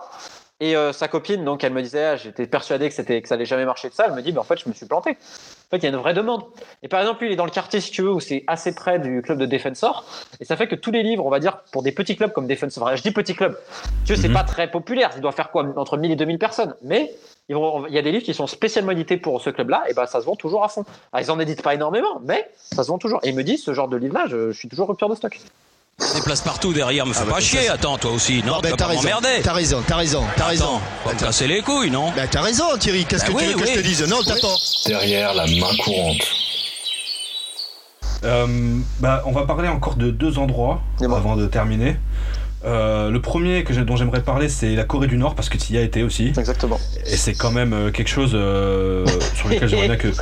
[0.62, 3.36] et euh, sa copine, donc, elle me disait, ah, j'étais persuadé que, c'était, que ça
[3.36, 4.06] allait jamais marcher de ça.
[4.08, 5.12] Elle me dit, mais en fait, je me suis planté.
[5.12, 6.44] En fait, il y a une vraie demande.
[6.82, 8.74] Et par exemple, lui, il est dans le quartier, si tu veux, où c'est assez
[8.74, 10.06] près du club de Defensor.
[10.40, 12.48] Et ça fait que tous les livres, on va dire, pour des petits clubs comme
[12.48, 13.58] Defensor, enfin, je dis petits clubs,
[14.06, 14.34] tu veux, c'est Mhm.
[14.34, 15.12] pas très populaire.
[15.16, 16.74] Il doit faire quoi Entre 1000 et 2000 personnes.
[16.84, 17.14] Mais
[17.50, 17.58] il
[17.90, 20.26] y a des livres qui sont spécialement édités pour ce club-là, et ben ça se
[20.26, 20.86] vend toujours à fond.
[21.12, 23.20] Alors, ils en éditent pas énormément, mais ça se vend toujours.
[23.24, 25.38] Et il me dit, ce genre de livre-là, je, je suis toujours rupture de stock.
[26.00, 27.70] Des places partout derrière, me fais pas chier.
[27.70, 28.44] Attends, toi aussi.
[28.44, 29.10] Non, ben, tu vas t'as raison,
[29.44, 30.66] t'as raison, t'as raison, t'as raison.
[30.66, 33.06] Attends, faut me casser les couilles, non Bah, t'as raison, Thierry.
[33.06, 34.58] Qu'est-ce Bah que oui, tu veux que je te dise Non, t'attends.
[34.88, 36.22] Derrière la main courante.
[38.26, 41.96] Euh, bah, on va parler encore de deux endroits avant de terminer.
[42.66, 45.74] Euh, le premier que dont j'aimerais parler, c'est la Corée du Nord parce que tu
[45.74, 46.34] y as été aussi.
[46.38, 46.80] Exactement.
[47.06, 49.06] Et c'est quand même euh, quelque chose euh,
[49.36, 50.16] sur lequel j'aimerais bien que tu,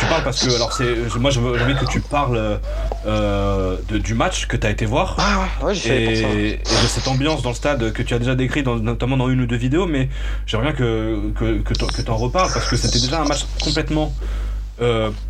[0.00, 2.58] tu parles parce que alors c'est moi je veux- j'ai envie que tu parles
[3.06, 6.88] euh, de- du match que tu as été voir Ah ouais, j'ai et, et de
[6.88, 9.46] cette ambiance dans le stade que tu as déjà décrit dans- notamment dans une ou
[9.46, 10.08] deux vidéos mais
[10.46, 14.12] j'aimerais bien que que, que que t'en reparles parce que c'était déjà un match complètement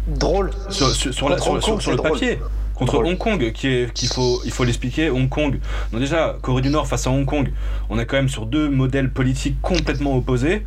[0.07, 0.51] Drôle.
[0.71, 2.11] sur, sur, sur la- Contre sur- Hong sur- Kong, sur le drôle.
[2.13, 2.39] papier
[2.75, 2.97] contre.
[3.05, 5.61] Hong Kong qui est qu'il faut il faut l'expliquer Hong Kong
[5.93, 7.53] donc déjà Corée du Nord face à Hong Kong
[7.91, 10.65] on est quand même sur deux modèles politiques complètement opposés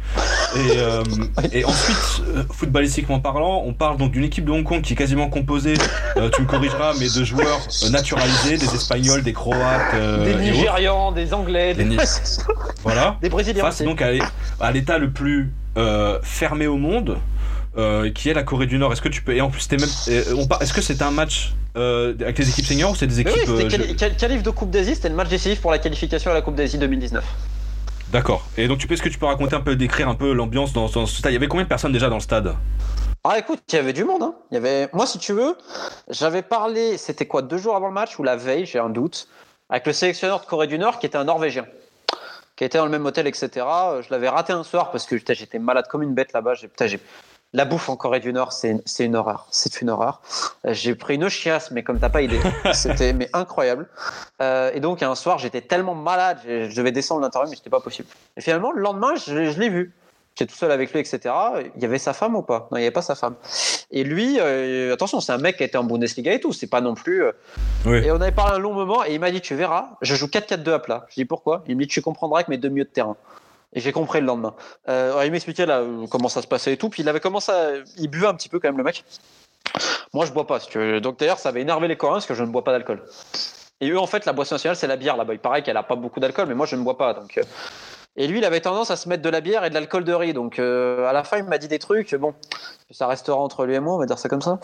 [0.56, 1.02] et, euh,
[1.52, 4.96] et ensuite euh, footballistiquement parlant on parle donc d'une équipe de Hong Kong qui est
[4.96, 5.74] quasiment composée
[6.18, 10.52] euh, tu me corrigeras mais de joueurs euh, naturalisés des Espagnols des Croates euh, des.
[10.52, 11.98] Nigérians, des Anglais, des, Des
[12.84, 13.64] voilà des Brésiliens.
[13.64, 13.86] face aussi.
[13.86, 14.22] donc à, l'é-
[14.60, 17.18] à l'état le plus euh, fermé au monde,
[17.78, 18.94] euh, qui est la Corée du Nord.
[18.94, 21.54] Est-ce que tu peux et en plus c'était même, euh, est-ce que c'est un match
[21.76, 24.70] euh, avec les équipes seniors ou c'est des équipes oui, quali- je- qualif de Coupe
[24.70, 27.24] d'Asie, c'était le match décisif pour la qualification à la Coupe d'Asie 2019.
[28.12, 28.46] D'accord.
[28.58, 30.72] Et donc tu peux est-ce que tu peux raconter un peu, décrire un peu l'ambiance
[30.74, 31.32] dans, dans ce stade?
[31.32, 32.56] Il y avait combien de personnes déjà dans le stade?
[33.24, 34.22] Ah écoute, il y avait du monde.
[34.22, 34.36] Hein.
[34.52, 34.90] Il y avait...
[34.94, 35.56] Moi, si tu veux,
[36.10, 39.28] j'avais parlé, c'était quoi, deux jours avant le match ou la veille, j'ai un doute,
[39.70, 41.66] avec le sélectionneur de Corée du Nord qui était un Norvégien,
[42.58, 43.50] qui était dans le même hôtel, etc.
[43.56, 46.54] Je l'avais raté un soir parce que j'étais malade comme une bête là-bas.
[46.54, 47.00] J'ai-
[47.56, 49.46] La bouffe en Corée du Nord, c'est une horreur.
[49.52, 50.22] C'est une horreur.
[50.66, 52.40] Euh, J'ai pris une chiasse, mais comme t'as pas idée.
[52.74, 53.88] C'était mais incroyable.
[54.42, 57.80] Euh, et donc, un soir, j'étais tellement malade, je devais descendre l'interview, mais c'était pas
[57.80, 58.08] possible.
[58.38, 59.94] Et finalement, le lendemain, je, je l'ai vu.
[60.36, 61.20] J'étais tout seul avec lui, etc.
[61.76, 62.68] Il y avait sa femme ou pas?
[62.72, 63.36] Non, il n'y avait pas sa femme.
[63.92, 66.54] Et lui, euh, attention, c'est un mec qui a été en Bundesliga et tout.
[66.54, 67.24] C'est pas non plus.
[67.24, 67.34] euh,
[67.86, 67.98] Oui.
[68.00, 70.26] Et on avait parlé un long moment et il m'a dit Tu verras, je joue
[70.26, 71.06] 4-4-2 à plat.
[71.10, 71.64] Je dis Pourquoi?
[71.68, 73.16] Il me dit Tu comprendras avec mes deux milieux de terrain.
[73.76, 74.56] Et j'ai compris le lendemain.
[74.88, 76.90] Euh, il m'expliquait là euh, comment ça se passait et tout.
[76.90, 77.52] Puis il avait commencé.
[77.98, 79.04] Il buvait un petit peu quand même, le mec.
[80.14, 80.60] Moi, je bois pas.
[81.02, 83.04] Donc d'ailleurs, ça avait énervé les Coréens parce que je ne bois pas d'alcool.
[83.82, 85.34] Et eux, en fait, la boisson nationale, c'est la bière là-bas.
[85.34, 87.14] Il paraît qu'elle a pas beaucoup d'alcool, mais moi, je ne bois pas.
[87.14, 87.44] Donc, euh.
[88.16, 90.14] Et lui, il avait tendance à se mettre de la bière et de l'alcool de
[90.14, 90.34] riz.
[90.34, 92.14] Donc, à la fin, il m'a dit des trucs.
[92.14, 92.36] Bon,
[92.92, 94.60] ça restera entre lui et moi, on va dire ça comme ça.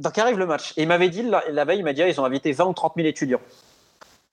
[0.00, 0.72] Donc, arrive le match.
[0.78, 2.64] Et il m'avait dit, la, la veille, il m'a dit, ah, ils ont invité 20
[2.64, 3.40] ou 30 000 étudiants.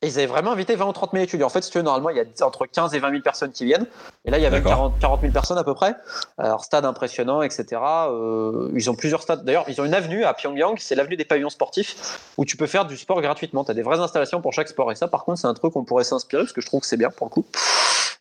[0.04, 1.46] Et ils avaient vraiment invité 20 ou 30 000 étudiants.
[1.46, 3.52] En fait, si tu veux, normalement, il y a entre 15 et 20 000 personnes
[3.52, 3.86] qui viennent.
[4.26, 4.72] Et là, il y avait D'accord.
[4.72, 5.96] 40, 40 000 personnes à peu près.
[6.40, 7.80] Alors, stade impressionnant, etc.
[8.10, 9.46] Euh, ils ont plusieurs stades.
[9.46, 12.66] D'ailleurs, ils ont une avenue à Pyongyang, c'est l'avenue des pavillons sportifs, où tu peux
[12.66, 13.64] faire du sport gratuitement.
[13.64, 14.92] Tu as des vraies installations pour chaque sport.
[14.92, 16.88] Et ça, par contre, c'est un truc qu'on pourrait s'inspirer, parce que je trouve que
[16.88, 17.46] c'est bien pour le coup.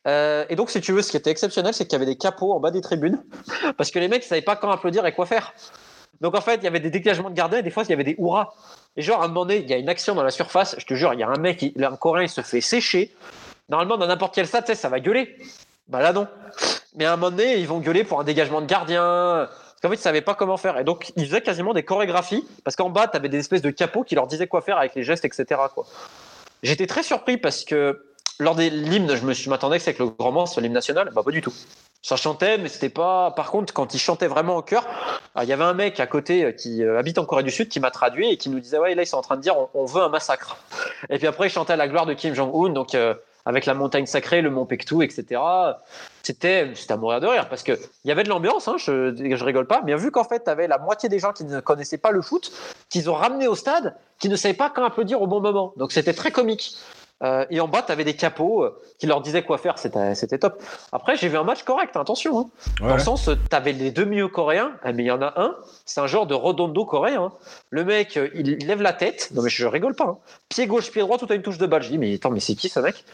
[0.06, 2.16] Euh, et donc, si tu veux, ce qui était exceptionnel, c'est qu'il y avait des
[2.16, 3.22] capots en bas des tribunes,
[3.78, 5.54] parce que les mecs ne savaient pas quand applaudir et quoi faire.
[6.20, 7.94] Donc, en fait, il y avait des dégagements de gardiens, et des fois, il y
[7.94, 8.52] avait des hurrahs.
[8.96, 10.84] Et genre, à un moment donné, il y a une action dans la surface, je
[10.84, 13.14] te jure, il y a un mec, il- un Coréen, il se fait sécher.
[13.68, 15.36] Normalement, dans n'importe quel stade, ça va gueuler.
[15.88, 16.26] Bah là, non.
[16.96, 19.48] Mais à un moment donné, ils vont gueuler pour un dégagement de gardien.
[19.48, 20.76] Parce qu'en fait, ils savaient pas comment faire.
[20.78, 22.46] Et donc, ils faisaient quasiment des chorégraphies.
[22.64, 24.94] Parce qu'en bas, tu avais des espèces de capots qui leur disaient quoi faire avec
[24.94, 25.60] les gestes, etc.
[26.62, 28.04] J'étais très surpris parce que
[28.38, 31.10] lors des l'hymne, je m'attendais que c'est que le grand monstre sur l'hymne national.
[31.14, 31.54] Bah, pas du tout.
[32.02, 33.30] Ça chantait, mais c'était pas.
[33.32, 34.86] Par contre, quand ils chantaient vraiment en chœur,
[35.34, 37.50] alors, il y avait un mec à côté euh, qui euh, habite en Corée du
[37.50, 39.42] Sud qui m'a traduit et qui nous disait Ouais, là, ils sont en train de
[39.42, 40.56] dire on, veut un massacre.
[41.10, 43.74] Et puis après, il chantait à la gloire de Kim Jong-un, donc euh, avec la
[43.74, 45.40] montagne sacrée, le mont Pektu, etc.
[46.22, 49.44] C'était c'était à mourir de rire parce qu'il y avait de l'ambiance, hein, je, je
[49.44, 51.98] rigole pas, mais vu qu'en fait, tu avais la moitié des gens qui ne connaissaient
[51.98, 52.50] pas le foot,
[52.88, 55.74] qu'ils ont ramené au stade, qui ne savaient pas quand applaudir au bon moment.
[55.76, 56.76] Donc c'était très comique.
[57.22, 60.38] Euh, et en bas, tu avais des capots euh, qui leur disaient quoi faire, c'était
[60.38, 60.62] top.
[60.90, 62.38] Après, j'ai vu un match correct, hein, attention.
[62.40, 62.46] hein.
[62.80, 65.34] Dans le sens, tu avais les deux milieux coréens, eh, mais il y en a
[65.36, 65.54] un,
[65.84, 67.24] c'est un genre de redondo coréen.
[67.24, 67.32] hein.
[67.68, 70.18] Le mec, euh, il lève la tête, non mais je rigole pas.
[70.48, 71.82] Pied gauche, pied droit, tout à une touche de balle.
[71.82, 73.04] Je dis, mais attends, mais c'est qui ce mec?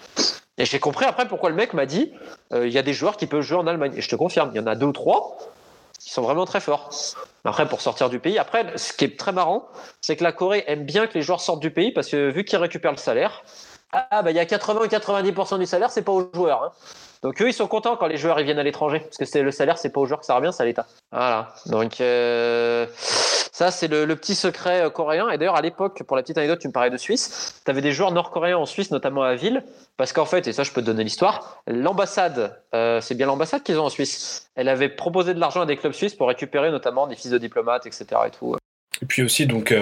[0.58, 2.12] Et j'ai compris après pourquoi le mec m'a dit,
[2.52, 3.92] euh, il y a des joueurs qui peuvent jouer en Allemagne.
[3.96, 5.36] Et je te confirme, il y en a deux ou trois
[5.98, 6.90] qui sont vraiment très forts.
[7.44, 8.38] Après, pour sortir du pays.
[8.38, 9.66] Après, ce qui est très marrant,
[10.00, 12.44] c'est que la Corée aime bien que les joueurs sortent du pays parce que vu
[12.44, 13.42] qu'ils récupèrent le salaire,
[13.92, 16.64] ah bah il y a 80 ou 90% du salaire, c'est pas aux joueurs.
[16.64, 16.72] hein.
[17.22, 19.42] Donc eux, ils sont contents quand les joueurs ils viennent à l'étranger, parce que c'est
[19.42, 20.86] le salaire, c'est pas aux joueurs que ça revient, c'est à l'État.
[21.12, 21.54] Voilà.
[21.66, 25.30] Donc euh, ça, c'est le, petit secret euh, coréen.
[25.30, 27.80] Et d'ailleurs, à l'époque, pour la petite anecdote, tu me parlais de Suisse, tu avais
[27.80, 29.64] des joueurs nord-coréens en Suisse, notamment à Ville,
[29.96, 33.62] parce qu'en fait, et ça, je peux te donner l'histoire, l'ambassade, euh, c'est bien l'ambassade
[33.62, 34.50] qu'ils ont en Suisse.
[34.54, 37.38] Elle avait proposé de l'argent à des clubs suisses pour récupérer notamment des fils de
[37.38, 38.06] diplomates, etc.
[38.26, 38.56] Et tout.
[39.00, 39.74] Et puis aussi, donc,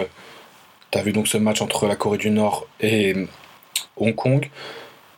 [0.94, 3.26] tu as vu donc ce match entre la Corée du Nord et euh,
[3.96, 4.50] Hong Kong.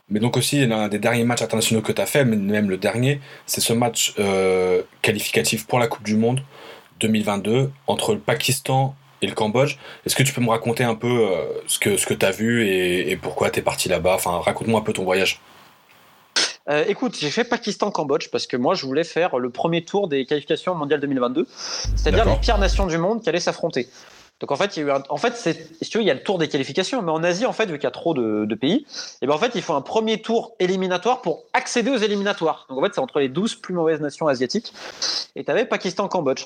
[0.09, 3.19] Mais donc aussi, l'un des derniers matchs internationaux que tu as fait, même le dernier,
[3.45, 6.41] c'est ce match euh, qualificatif pour la Coupe du Monde
[7.01, 9.77] 2022 entre le Pakistan et le Cambodge.
[10.05, 12.31] Est-ce que tu peux me raconter un peu euh, ce que, ce que tu as
[12.31, 14.15] vu et, et pourquoi tu es parti là-bas?
[14.15, 15.41] Enfin, raconte-moi un peu ton voyage.
[16.69, 20.25] Euh, écoute, j'ai fait Pakistan-Cambodge parce que moi, je voulais faire le premier tour des
[20.25, 21.47] qualifications mondiales 2022,
[21.95, 23.87] c'est-à-dire les pires nations du monde qui allaient s'affronter.
[24.39, 26.11] Donc en fait, il y a eu un- en fait, si tu veux, il y
[26.11, 28.13] a le tour des qualifications, mais en Asie, en fait, vu qu'il y a trop
[28.13, 28.85] de, pays,
[29.21, 32.65] et ben en fait, il faut un premier tour éliminatoire pour accéder aux éliminatoires.
[32.69, 34.73] Donc en fait, c'est entre les 12 plus mauvaises nations asiatiques.
[35.35, 36.45] Et tu avais Pakistan-Cambodge.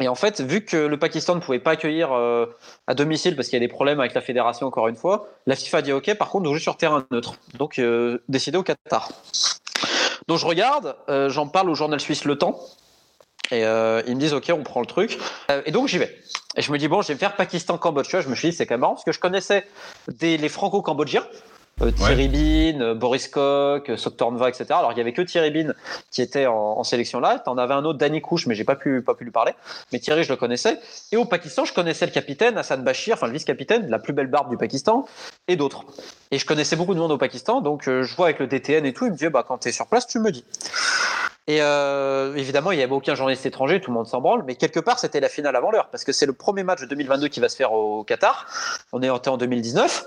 [0.00, 2.46] Et en fait, vu que le Pakistan ne pouvait pas accueillir euh,
[2.86, 5.56] à domicile parce qu'il y a des problèmes avec la fédération, encore une fois, la
[5.56, 7.34] FIFA dit OK, par contre, on joue sur terrain neutre.
[7.58, 9.10] Donc, euh, décidé au Qatar.
[10.26, 12.58] Donc, je regarde, euh, j'en parle au journal suisse Le Temps.
[13.52, 15.18] Et euh, ils me disent OK, on prend le truc.
[15.50, 16.16] Euh, et donc, j'y vais.
[16.56, 18.20] Et je me dis, bon, je vais faire Pakistan-Cambodge.
[18.20, 19.66] Je me suis dit, c'est quand même marrant parce que je connaissais
[20.08, 21.24] des, les franco-cambodgiens.
[21.82, 24.66] Euh, Thierry Bin, euh, Boris Koch, euh, Soktornva, etc.
[24.70, 25.72] Alors il y avait que Thierry Bin
[26.10, 27.38] qui était en, en sélection là.
[27.38, 29.52] T'en avais un autre, Danny Kouch, mais j'ai pas pu pas pu lui parler.
[29.92, 30.78] Mais Thierry, je le connaissais.
[31.10, 34.26] Et au Pakistan, je connaissais le capitaine Hassan Bashir, enfin le vice-capitaine, la plus belle
[34.26, 35.06] barbe du Pakistan,
[35.48, 35.84] et d'autres.
[36.30, 38.84] Et je connaissais beaucoup de monde au Pakistan, donc euh, je vois avec le DTN
[38.84, 39.06] et tout.
[39.06, 40.44] Il me dit, bah quand t'es sur place, tu me dis.
[41.50, 44.54] Et euh, évidemment, il n'y avait aucun journaliste étranger, tout le monde s'en branle, mais
[44.54, 47.26] quelque part, c'était la finale avant l'heure, parce que c'est le premier match de 2022
[47.26, 48.46] qui va se faire au Qatar.
[48.92, 50.06] On est en en 2019.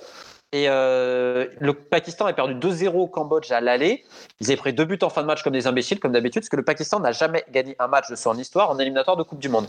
[0.54, 4.06] Et euh, le Pakistan a perdu 2-0 au Cambodge à l'aller.
[4.40, 6.50] Ils avaient pris deux buts en fin de match comme des imbéciles, comme d'habitude, parce
[6.50, 9.40] que le Pakistan n'a jamais gagné un match de son histoire en éliminatoire de Coupe
[9.40, 9.68] du Monde.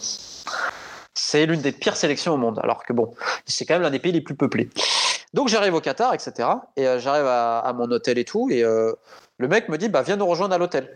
[1.12, 3.12] C'est l'une des pires sélections au monde, alors que bon,
[3.47, 4.70] c'est quand même l'un des pays les plus peuplés.
[5.33, 6.49] Donc j'arrive au Qatar, etc.
[6.77, 10.14] Et euh, j'arrive à, mon hôtel et tout, et le mec me dit, bah viens
[10.14, 10.89] nous rejoindre à l'hôtel.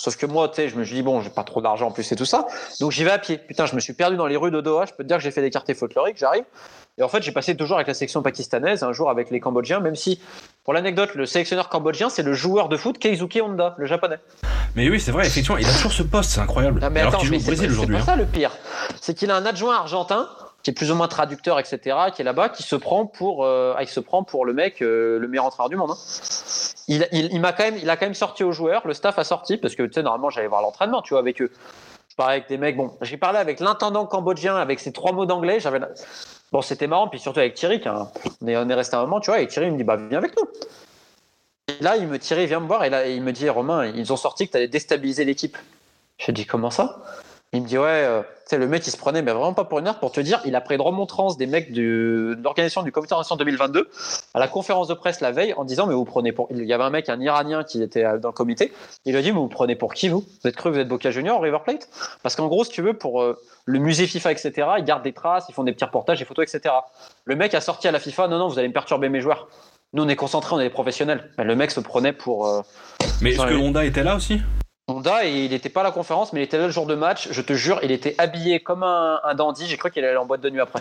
[0.00, 1.90] Sauf que moi, tu sais, je me suis dit, bon, j'ai pas trop d'argent en
[1.90, 2.46] plus et tout ça.
[2.80, 3.36] Donc j'y vais à pied.
[3.36, 4.86] Putain, je me suis perdu dans les rues de Doha.
[4.86, 6.16] Je peux te dire que j'ai fait des quartiers folkloriques.
[6.18, 6.44] J'arrive.
[6.98, 9.38] Et en fait, j'ai passé deux jours avec la section pakistanaise, un jour avec les
[9.40, 10.20] Cambodgiens, même si,
[10.64, 14.18] pour l'anecdote, le sélectionneur cambodgien, c'est le joueur de foot Keizuki Honda, le japonais.
[14.74, 16.80] Mais oui, c'est vrai, effectivement, il a toujours ce poste, c'est incroyable.
[16.80, 17.96] Non, mais Alors attends, qu'il joue mais au c'est Brésil pas- aujourd'hui.
[17.96, 18.04] C'est hein.
[18.06, 18.50] pas ça le pire.
[19.00, 20.28] C'est qu'il a un adjoint argentin
[20.62, 23.78] qui est plus ou moins traducteur, etc., qui est là-bas, qui se prend pour, ah,
[23.80, 25.92] il se prend pour le mec, euh, le meilleur entraîneur du monde.
[25.92, 25.96] hein.
[26.88, 29.24] Il, il, m'a quand même, il a quand même sorti aux joueurs, le staff a
[29.24, 31.50] sorti parce que tu sais normalement j'allais voir l'entraînement, tu vois, avec eux.
[32.08, 32.76] Je parlais avec des mecs.
[32.76, 35.60] Bon, j'ai parlé avec l'intendant cambodgien avec ses trois mots d'anglais.
[35.60, 35.80] J'avais,
[36.50, 37.80] Bon, c'était marrant, puis surtout avec Thierry,
[38.40, 40.34] on, est, resté un moment, tu vois, et Thierry il me dit, bah viens avec
[40.36, 40.48] nous.
[41.68, 44.12] Et là, il me Thierry vient me voir, et là, il me dit, Romain, ils
[44.12, 45.58] ont sorti que tu allais déstabiliser l'équipe.
[46.16, 47.02] Je dis, comment ça?
[47.54, 49.64] Il me dit, ouais, euh, tu sais, le mec, il se prenait, mais vraiment pas
[49.64, 52.42] pour une heure, pour te dire, il a pris une remontrance des mecs du, de
[52.42, 53.88] l'organisation du comité d'organisation 2022
[54.34, 56.48] à la conférence de presse la veille en disant, mais vous prenez pour.
[56.50, 58.70] Il y avait un mec, un Iranien qui était euh, dans le comité,
[59.06, 60.20] il lui a dit, mais vous prenez pour qui, vous?
[60.42, 61.88] Vous êtes cru, que vous êtes Boca Junior, River Plate?
[62.22, 63.22] Parce qu'en gros, si tu veux, pour.
[63.22, 66.24] euh, le musée FIFA, etc., ils gardent des traces, ils font des petits reportages, des
[66.24, 66.74] photos, etc.
[67.24, 69.48] Le mec a sorti à la FIFA, non, non, vous allez me perturber mes joueurs.
[69.94, 71.30] Nous, on est concentrés, on est des professionnels.
[71.38, 72.46] Mais le mec se prenait pour.
[72.46, 72.60] euh,
[73.22, 74.40] Mais est-ce que Honda était là aussi?
[74.88, 76.94] Honda et il n'était pas à la conférence, mais il était là le jour de
[76.94, 77.28] match.
[77.30, 79.66] Je te jure, il était habillé comme un, dandy.
[79.66, 80.80] J'ai cru qu'il allait en boîte de nuit après.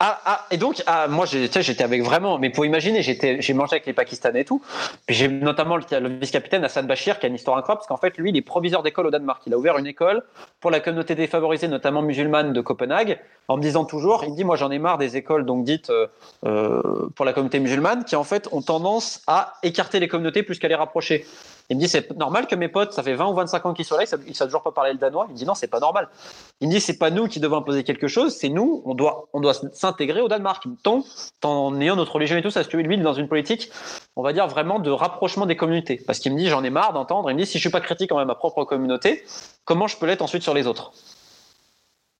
[0.00, 2.38] Ah, ah, et donc, ah, moi, j'étais avec vraiment.
[2.40, 4.60] Mais pour imaginer, j'ai mangé avec les Pakistanais et tout.
[5.06, 8.18] Puis j'ai notamment le, vice-capitaine Hassan Bashir, qui a une histoire incroyable, parce qu'en fait,
[8.18, 9.40] lui, il est proviseur d'école au Danemark.
[9.46, 10.24] Il a ouvert une école
[10.60, 14.42] pour la communauté défavorisée, notamment musulmane de Copenhague, en me disant toujours, il me dit,
[14.42, 16.08] moi, j'en ai marre des écoles donc dites euh,
[16.44, 16.82] euh,
[17.14, 20.66] pour la communauté musulmane, qui en fait ont tendance à écarter les communautés plus qu'à
[20.66, 21.24] les rapprocher.
[21.70, 23.84] Il me dit c'est normal que mes potes, ça fait 20 ou 25 ans qu'ils
[23.84, 25.26] sont là, ils ils savent toujours pas parler le danois.
[25.28, 26.08] Il me dit non, c'est pas normal.
[26.60, 29.28] Il me dit c'est pas nous qui devons imposer quelque chose, c'est nous, on doit,
[29.32, 30.64] on doit s'intégrer au Danemark.
[30.82, 31.04] Tant,
[31.42, 33.70] en ayant notre religion et tout ça, si tu lui, il dans une politique,
[34.16, 36.02] on va dire vraiment de rapprochement des communautés.
[36.06, 37.30] Parce qu'il me dit j'en ai marre d'entendre.
[37.30, 39.24] Il me dit si je suis pas critique envers ma propre communauté,
[39.64, 40.92] comment je peux l'être ensuite sur les autres?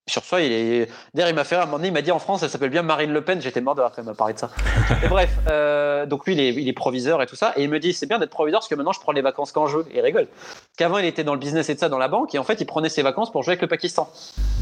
[0.06, 0.88] Sur soi, il est.
[1.14, 2.50] D'ailleurs, il m'a fait rire, à un moment donné, il m'a dit en France, elle
[2.50, 3.40] s'appelle bien Marine Le Pen.
[3.40, 4.50] J'étais mort de rire quand il m'a parlé de ça.
[5.02, 7.54] Et bref, euh, donc lui, il est, il est proviseur et tout ça.
[7.56, 9.50] Et il me dit, c'est bien d'être proviseur parce que maintenant, je prends les vacances
[9.52, 9.86] quand je veux.
[9.92, 10.26] Et il rigole.
[10.26, 12.34] Parce qu'avant, il était dans le business et de ça dans la banque.
[12.34, 14.10] Et en fait, il prenait ses vacances pour jouer avec le Pakistan.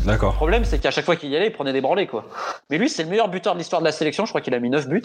[0.03, 0.35] Le D'accord.
[0.35, 2.25] problème, c'est qu'à chaque fois qu'il y allait, il prenait des branlés, quoi.
[2.71, 4.25] Mais lui, c'est le meilleur buteur de l'histoire de la sélection.
[4.27, 5.03] Je crois qu'il a mis 9 buts.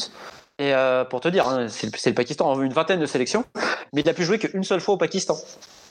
[0.60, 3.44] Et euh, pour te dire, hein, c'est le, le Pakistan en une vingtaine de sélections.
[3.94, 5.36] Mais il a pu jouer qu'une seule fois au Pakistan.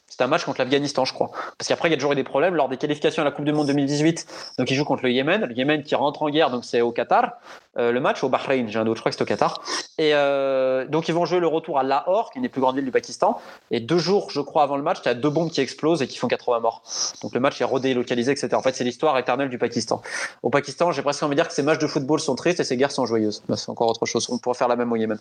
[0.08, 1.30] C'était un match contre l'Afghanistan, je crois.
[1.58, 3.44] Parce qu'après, il y a toujours eu des problèmes lors des qualifications à la Coupe
[3.44, 4.54] du Monde 2018.
[4.58, 5.44] Donc, il joue contre le Yémen.
[5.44, 7.32] Le Yémen qui rentre en guerre, donc c'est au Qatar.
[7.76, 9.60] Euh, le match au Bahreïn, j'ai un autre, je crois que c'était au Qatar.
[9.98, 12.60] Et euh, donc, ils vont jouer le retour à Lahore, qui est une des plus
[12.60, 13.40] grandes villes du Pakistan.
[13.72, 16.02] Et deux jours, je crois, avant le match, il y a deux bombes qui explosent
[16.02, 16.82] et qui font 80 morts.
[17.22, 18.50] Donc, le match est redélocalisé, etc.
[18.54, 20.00] En fait, c'est l'histoire éternelle du Pakistan.
[20.42, 22.64] Au Pakistan, j'ai presque envie de dire que ces matchs de football sont tristes et
[22.64, 23.42] ces guerres sont joyeuses.
[23.48, 24.28] Bah, c'est encore autre chose.
[24.30, 25.18] On pourrait faire la même au Yémen.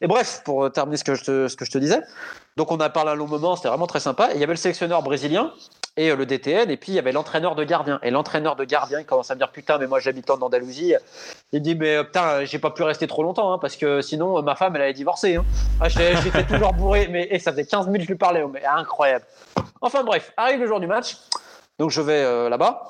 [0.00, 2.00] Et bref, pour terminer ce que je te, disais.
[2.56, 4.30] Donc, on a parlé un long moment, c'était vraiment très sympa.
[4.34, 5.52] Il y avait le sélectionneur brésilien
[5.96, 8.00] et euh, le DTN, et puis il y avait l'entraîneur de gardien.
[8.02, 10.94] Et l'entraîneur de gardien, il commence à me dire Putain, mais moi j'habite en Andalousie.
[11.52, 14.00] Il dit Mais euh, putain, euh, j'ai pas pu rester trop longtemps, hein, parce que
[14.00, 15.36] sinon euh, ma femme elle allait divorcer.
[15.36, 15.44] Hein.
[15.80, 18.42] Ah, j'étais toujours bourré, mais et ça faisait 15 minutes que je lui parlais.
[18.42, 19.24] oh, mais incroyable.
[19.80, 21.16] Enfin bref, arrive le jour du match.
[21.78, 22.88] Donc je vais euh, là-bas.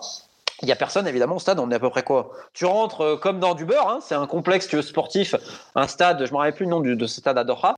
[0.65, 2.31] Il y a personne évidemment au stade, on est à peu près quoi?
[2.55, 5.35] Tu rentres euh, comme dans du beurre, hein, c'est un complexe sportif,
[5.75, 7.75] un stade, je me rappelle plus le nom de ce stade à Doha.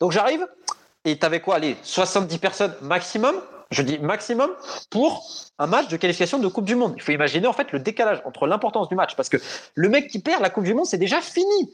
[0.00, 0.46] Donc j'arrive
[1.04, 3.36] et t'avais quoi Allez, 70 personnes maximum,
[3.70, 4.50] je dis maximum,
[4.88, 5.26] pour
[5.58, 6.94] un match de qualification de Coupe du Monde.
[6.96, 9.36] Il faut imaginer en fait le décalage entre l'importance du match, parce que
[9.74, 11.70] le mec qui perd la Coupe du Monde, c'est déjà fini.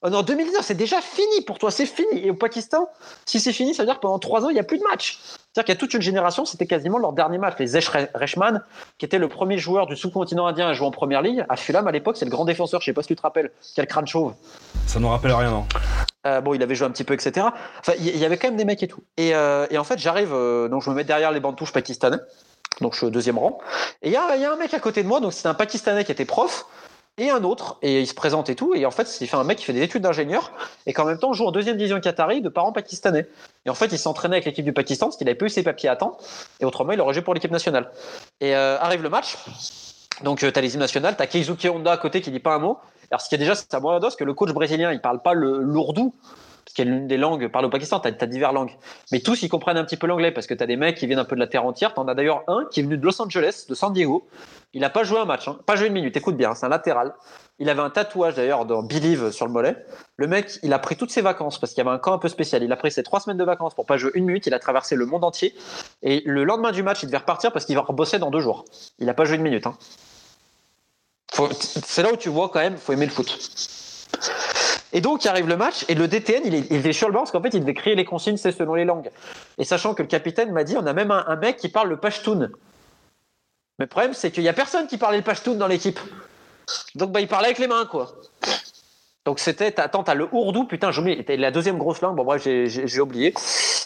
[0.00, 2.24] En en 2019, c'est déjà fini pour toi, c'est fini.
[2.24, 2.88] Et au Pakistan,
[3.26, 4.84] si c'est fini, ça veut dire que pendant trois ans, il n'y a plus de
[4.84, 5.18] match.
[5.20, 7.56] C'est-à-dire qu'il y a toute une génération, c'était quasiment leur dernier match.
[7.58, 8.62] Les Zesh Reshman,
[8.98, 11.88] qui était le premier joueur du sous-continent indien à jouer en première ligue, à Fulham
[11.88, 13.82] à l'époque, c'est le grand défenseur, je sais pas si tu te rappelles, qui a
[13.82, 14.34] le crâne chauve.
[14.86, 15.66] Ça nous rappelle rien, non?
[16.26, 17.46] Euh, bon, il avait joué un petit peu, etc.
[17.80, 19.02] Enfin, il y, avait quand même des mecs et tout.
[19.16, 21.72] Et, euh, et en fait, j'arrive, euh, donc je me mets derrière les bandes touches
[21.72, 22.18] pakistanais.
[22.80, 23.58] Donc je suis au deuxième rang.
[24.02, 26.04] Et il y y a un mec à côté de moi, donc c'était un Pakistanais
[26.04, 26.66] qui était prof,
[27.18, 28.74] et un autre, et il se présente et tout.
[28.74, 30.52] Et en fait, c'est fait un mec qui fait des études d'ingénieur,
[30.86, 33.28] et qu'en même temps joue en deuxième division qatari de parents pakistanais.
[33.66, 35.62] Et en fait, il s'entraînait avec l'équipe du Pakistan parce qu'il avait pas eu ses
[35.62, 36.16] papiers à temps,
[36.60, 37.90] et autrement, il aurait joué pour l'équipe nationale.
[38.40, 39.36] Et euh, arrive le match.
[40.22, 42.54] Donc, tu as les hymnes nationales, tu as Keizuki Honda à côté qui dit pas
[42.54, 42.78] un mot.
[43.10, 45.32] Alors, ce qui est déjà, c'est à moi que le coach brésilien, il parle pas
[45.32, 46.14] le lourdou,
[46.68, 48.76] parce qu'il y l'une des langues parlées au Pakistan, tu as, diverses langues.
[49.10, 51.06] Mais tous, ils comprennent un petit peu l'anglais, parce que tu as des mecs qui
[51.06, 51.94] viennent un peu de la terre entière.
[51.94, 54.28] Tu en as d'ailleurs un qui est venu de Los Angeles, de San Diego.
[54.74, 56.68] Il n'a pas joué un match, hein, pas joué une minute, écoute bien, c'est un
[56.68, 57.14] latéral.
[57.58, 59.82] Il avait un tatouage d'ailleurs dans Believe sur le mollet.
[60.18, 62.18] Le mec, il a pris toutes ses vacances parce qu'il y avait un camp un
[62.18, 62.62] peu spécial.
[62.62, 64.46] Il a pris ses trois semaines de vacances pour pas jouer une minute.
[64.46, 65.54] Il a traversé le monde entier.
[66.02, 68.66] Et le lendemain du match, il devait repartir parce qu'il va rebosser dans deux jours.
[68.98, 69.66] Il n'a pas joué une minute.
[69.66, 69.74] Hein.
[71.56, 73.38] C'est là où tu vois quand même, faut aimer le foot.
[74.92, 77.30] Et donc, il arrive le match, et le DTN, il, est, sur le banc, parce
[77.30, 79.10] qu'en fait, il devait créer les consignes, c'est selon les langues.
[79.58, 81.98] Et sachant que le capitaine m'a dit, on a même un, mec qui parle le
[81.98, 82.50] pashtoun.
[83.78, 86.00] Mais le problème, c'est qu'il n'y a personne qui parlait le pashtoun dans l'équipe.
[86.94, 88.14] Donc, bah, il parlait avec les mains, quoi.
[89.26, 92.42] Donc, c'était, attends, t'as le ourdou, putain, j'ai oublié, la deuxième grosse langue, bon, bref,
[92.42, 93.34] j'ai- oublié.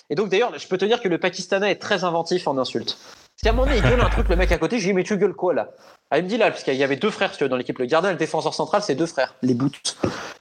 [0.09, 2.96] Et donc, d'ailleurs, je peux te dire que le Pakistanais est très inventif en insultes.
[2.96, 4.92] Parce qu'à un moment donné, il gueule un truc, le mec à côté, je lui
[4.92, 5.70] dis, mais tu gueules quoi, là?
[6.14, 8.10] Ah, il me dit là, parce qu'il y avait deux frères dans l'équipe, le gardien
[8.10, 9.96] et le défenseur central, c'est deux frères, les boots.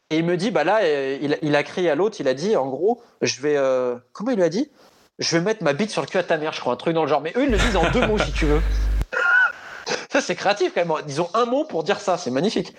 [0.10, 2.34] Et il me dit, bah là, euh, il, il a crié à l'autre, il a
[2.34, 3.56] dit, en gros, je vais.
[3.56, 4.70] euh, comment il lui a dit?
[5.18, 6.94] Je vais mettre ma bite sur le cul à ta mère, je crois, un truc
[6.94, 7.22] dans le genre.
[7.22, 8.60] Mais eux, ils le disent en deux mots, si tu veux.
[10.12, 10.94] Ça, c'est créatif quand même.
[11.08, 12.76] Ils ont un mot pour dire ça, c'est magnifique.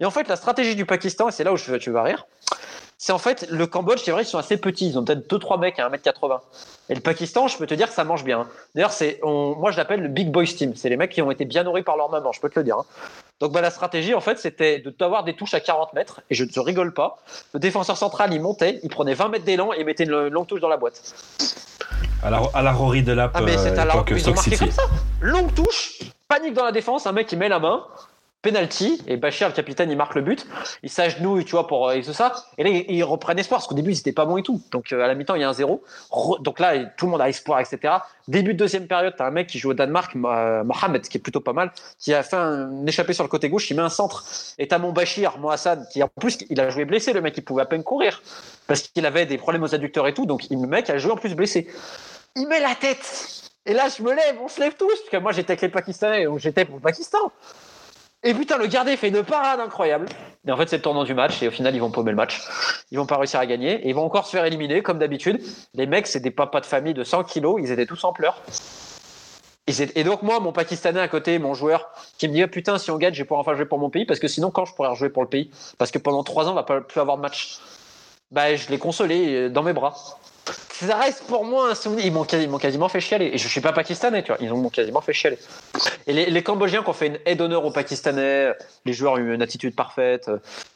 [0.00, 2.26] Et en fait, la stratégie du Pakistan, et c'est là où je, tu vas rire,
[2.98, 5.60] c'est en fait le Cambodge, c'est vrai, ils sont assez petits, ils ont peut-être 2-3
[5.60, 6.38] mecs à 1m80.
[6.90, 8.46] Et le Pakistan, je peux te dire que ça mange bien.
[8.74, 10.74] D'ailleurs, c'est, moi je l'appelle le Big Boys Team.
[10.76, 12.64] C'est les mecs qui ont été bien nourris par leur maman, je peux te le
[12.64, 12.76] dire.
[12.78, 12.84] hein.
[13.40, 16.34] Donc bah, la stratégie, en fait, c'était de t'avoir des touches à 40 mètres, et
[16.34, 17.18] je ne te rigole pas.
[17.52, 20.46] Le défenseur central, il montait, il prenait 20 mètres d'élan et il mettait une longue
[20.46, 21.02] touche dans la boîte.
[22.22, 24.34] À la, à la Rory de Lap, Ah, mais c'est à la époque ils ont
[24.34, 24.84] marqué comme ça.
[25.20, 25.98] Longue touche,
[26.28, 27.84] panique dans la défense, un mec qui met la main,
[28.44, 30.46] penalty, et Bachir, le capitaine, il marque le but.
[30.84, 32.32] Il s'agenouille, tu vois, pour euh, et tout ça.
[32.58, 34.62] Et là, ils, reprennent espoir, parce qu'au début, ils étaient pas bons et tout.
[34.70, 35.82] Donc, euh, à la mi-temps, il y a un zéro.
[36.40, 37.94] Donc là, tout le monde a espoir, etc.
[38.28, 41.40] Début de deuxième période, t'as un mec qui joue au Danemark, Mohamed, qui est plutôt
[41.40, 44.24] pas mal, qui a fait un échappé sur le côté gauche, il met un centre.
[44.58, 47.34] Et t'as mon Bachir, mon Hassan, qui en plus, il a joué blessé, le mec,
[47.36, 48.22] il pouvait à peine courir.
[48.68, 50.26] Parce qu'il avait des problèmes aux adducteurs et tout.
[50.26, 51.68] Donc, le mec a joué en plus blessé
[52.36, 53.50] il met la tête.
[53.66, 55.68] Et là, je me lève, on se lève tous, parce que moi j'étais avec les
[55.68, 57.32] Pakistanais, donc j'étais pour le Pakistan.
[58.26, 60.06] Et putain, le gardien fait une parade incroyable.
[60.46, 62.16] Et en fait, c'est le tournant du match, et au final, ils vont paumer le
[62.16, 62.40] match.
[62.90, 65.42] Ils vont pas réussir à gagner, et ils vont encore se faire éliminer, comme d'habitude.
[65.74, 68.40] Les mecs, c'est des papas de famille de 100 kilos, ils étaient tous en pleurs.
[69.66, 72.90] Et donc, moi, mon Pakistanais à côté, mon joueur, qui me dit Ah, Putain, si
[72.90, 74.74] on gagne, je vais pouvoir enfin jouer pour mon pays, parce que sinon, quand je
[74.74, 75.50] pourrais rejouer pour le pays?
[75.78, 77.58] Parce que pendant trois ans, on va pas plus avoir de match.
[78.30, 79.94] Bah, je l'ai consolé euh, dans mes bras
[80.46, 82.04] ça reste pour moi un souvenir.
[82.04, 83.30] Ils m'ont quasiment fait chialer.
[83.32, 84.36] Et je suis pas pakistanais, tu vois.
[84.40, 85.38] Ils m'ont quasiment fait chialer.
[86.06, 88.52] Et les, les Cambodgiens qui ont fait une aide d'honneur aux Pakistanais,
[88.84, 90.30] les joueurs ont eu une attitude parfaite.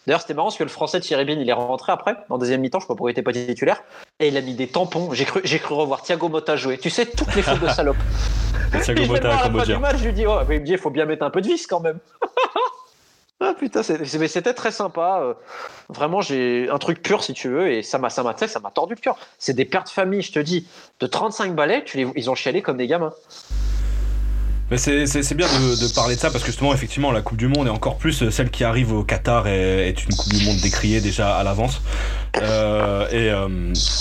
[0.07, 2.61] D'ailleurs, c'était marrant parce que le français Thierry Bin, il est rentré après, en deuxième
[2.61, 3.83] mi-temps, je sais pas pourquoi il était pas titulaire.
[4.21, 5.13] Et il a mis des tampons.
[5.13, 6.79] J'ai cru, j'ai cru revoir Thiago Motta jouer.
[6.79, 7.97] Tu sais, toutes les fautes de salope.
[8.83, 9.77] Thiago Motta, Cambodgien.
[9.77, 11.31] du match, je lui dis, oh, mais il me dit, il faut bien mettre un
[11.31, 11.99] peu de vis quand même.
[13.41, 15.21] Ah putain, c'était très sympa.
[15.23, 15.35] euh,
[15.89, 18.23] Vraiment, j'ai un truc pur si tu veux, et ça m'a, ça
[18.75, 19.17] tordu le cœur.
[19.39, 20.67] C'est des pères de famille, je te dis,
[21.01, 23.15] de 35 balais, tu les, ils ont chialé comme des gamins.
[24.71, 27.23] Mais c'est- c'est c'est bien de, de parler de ça parce que justement, effectivement, la
[27.23, 30.15] Coupe du Monde et encore plus euh, celle qui arrive au Qatar est, est une
[30.15, 31.81] Coupe du Monde décriée déjà à l'avance.
[32.43, 33.49] Euh, et euh,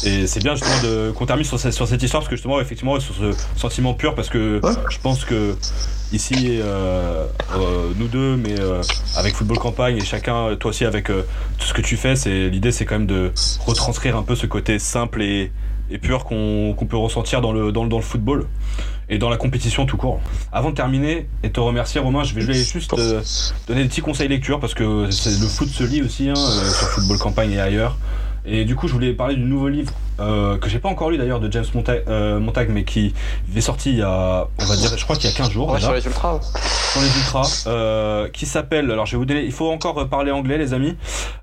[0.03, 2.59] et c'est bien justement de- qu'on termine sur, cette- sur cette histoire parce que justement,
[2.59, 4.71] effectivement, sur ce sentiment pur parce que Ouais.
[4.89, 5.55] je pense que
[6.11, 7.25] ici, euh,
[7.55, 8.81] euh, nous deux, mais euh,
[9.15, 12.73] avec Football Campagne et chacun, toi aussi avec tout ce que tu fais, c'est l'idée,
[12.73, 13.31] c'est quand même de
[13.65, 15.51] retranscrire un peu ce côté simple et,
[15.89, 18.45] et pur qu'on qu'on peut ressentir dans le, dans, le- dans le football
[19.09, 20.19] et dans la compétition tout court.
[20.51, 23.21] Avant de terminer et te remercier Romain, je vais, je vais juste euh,
[23.67, 26.69] donner des petits conseils lecture parce que c'est- le foot se lit aussi hein, euh,
[26.71, 27.97] sur Football Campagne et ailleurs.
[28.49, 31.17] Et du coup, je voulais parler du nouveau livre euh, que j'ai pas encore lu
[31.17, 33.13] d'ailleurs de James Monta- euh, Montague, mais qui
[33.55, 35.69] est sorti il y a, on va dire, je crois qu'il y a 15 jours
[35.69, 36.39] Ouais, sur les ultras.
[36.93, 40.05] sur les ultras, euh, qui s'appelle, alors je vais vous donner, il faut encore euh,
[40.05, 40.95] parler anglais les amis,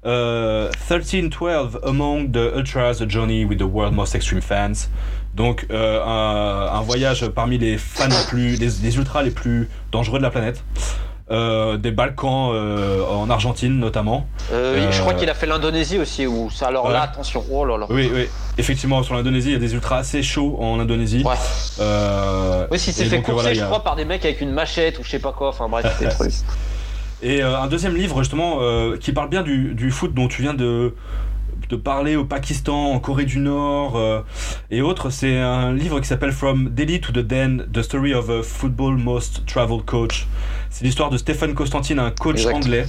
[0.06, 4.89] euh, 13-12 Among the Ultras, a Journey with the World Most Extreme Fans.
[5.35, 9.68] Donc euh, un, un voyage parmi les fans les plus, les, les ultras les plus
[9.93, 10.64] dangereux de la planète.
[11.30, 14.26] Euh, des Balkans euh, en Argentine notamment.
[14.52, 16.92] Euh, Je crois qu'il a fait l'Indonésie aussi, où ça, alors Ouais.
[16.92, 17.86] là, attention, oh là là.
[17.88, 18.26] Oui, oui.
[18.59, 21.22] Effectivement, sur l'Indonésie, il y a des ultras assez chauds en Indonésie.
[21.24, 22.66] Ouais.
[22.70, 24.42] Oui, s'il s'est et fait donc, courser, voilà, je a- crois, par des mecs avec
[24.42, 25.48] une machette ou je sais pas quoi.
[25.48, 26.32] Enfin bref, c'était truc.
[27.22, 28.59] Et un deuxième livre, justement,
[29.01, 30.94] qui parle bien du, du foot dont tu viens de,
[31.70, 34.20] de parler au Pakistan, en Corée du Nord euh,
[34.70, 35.09] et autres.
[35.09, 38.96] C'est un livre qui s'appelle From Delhi to the Den, The Story of a Football
[38.98, 40.26] Most Traveled Coach.
[40.76, 42.55] C'est l'histoire de Stephen Constantine, un coach Exact.
[42.56, 42.84] anglais.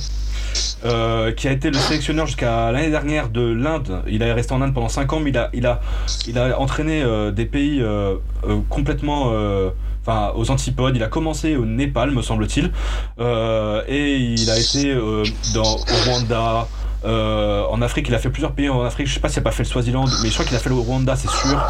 [0.86, 4.02] euh, qui a été le sélectionneur jusqu'à l'année dernière de l'Inde.
[4.08, 5.82] Il est resté en Inde pendant 5 ans, mais il a, il a,
[6.28, 8.16] il a entraîné euh, des pays euh,
[8.70, 9.32] complètement
[10.02, 10.96] enfin, aux antipodes.
[10.96, 12.72] Il a commencé au Népal, me semble-t-il,
[13.20, 16.68] Euh, et il a été euh, dans, au Rwanda.
[17.06, 19.06] euh, en Afrique, il a fait plusieurs pays en Afrique.
[19.08, 20.70] Je sais pas s'il a pas fait le Swaziland, mais je crois qu'il a fait
[20.70, 21.62] le Rwanda, c'est sûr.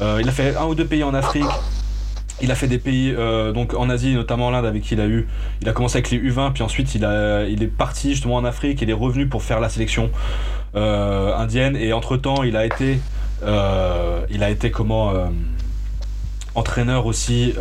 [0.00, 1.44] Il a fait un ou deux pays en Afrique.
[2.40, 5.06] Il a fait des pays euh, donc en Asie, notamment l'Inde, avec qui il a
[5.06, 5.26] eu.
[5.60, 8.80] Il a commencé avec les U20, puis ensuite il, est parti justement en Afrique.
[8.82, 10.10] Il est revenu pour faire la sélection
[10.76, 11.76] euh, indienne.
[11.76, 13.00] Et entre temps, il a été,
[13.42, 15.12] euh, il a été comment
[16.54, 17.54] entraîneur aussi.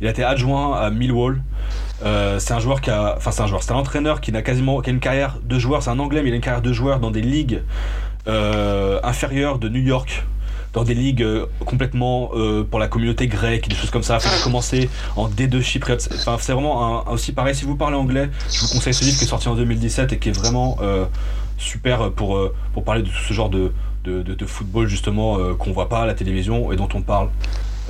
[0.00, 1.42] il a été adjoint à Millwall.
[2.02, 4.80] C'est un joueur qui a, enfin c'est un joueur, c'est un entraîneur qui n'a quasiment,
[4.80, 5.82] qui a une carrière de joueur.
[5.82, 7.60] C'est un anglais, mais il a une carrière de joueur dans des ligues
[8.26, 10.24] inférieures de New York
[10.72, 14.16] dans des ligues euh, complètement euh, pour la communauté grecque, des choses comme ça.
[14.16, 16.08] A commencé en D2 chypriote.
[16.14, 17.54] Enfin, c'est vraiment aussi pareil.
[17.54, 20.18] Si vous parlez anglais, je vous conseille ce livre qui est sorti en 2017 et
[20.18, 21.06] qui est vraiment euh,
[21.58, 22.52] super pour,
[22.84, 23.72] parler de tout ce genre de
[24.46, 27.30] football justement euh, qu'on voit pas à la télévision et dont on parle.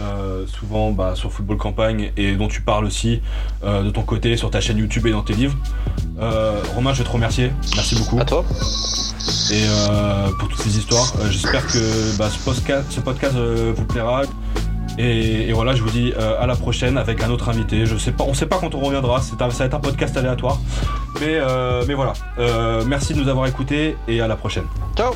[0.01, 3.21] Euh, souvent bah, sur Football Campagne et dont tu parles aussi
[3.65, 5.57] euh, de ton côté sur ta chaîne YouTube et dans tes livres.
[6.21, 7.53] Euh, Romain, je vais te remercier.
[7.75, 8.45] Merci beaucoup À toi.
[9.53, 9.65] et
[10.39, 11.13] pour toutes ces histoires.
[11.31, 14.23] J'espère que bah, ce podcast, ce podcast vous plaira.
[14.99, 17.87] Et, et voilà, je vous dis à la prochaine avec un autre invité.
[17.87, 19.21] Je sais pas, on sait pas quand on reviendra.
[19.23, 20.59] C'est un- ça va être un podcast aléatoire.
[21.21, 21.39] Mais,
[21.87, 22.13] mais voilà.
[22.87, 24.65] Merci de nous avoir écoutés et à la prochaine.
[24.97, 25.13] Ciao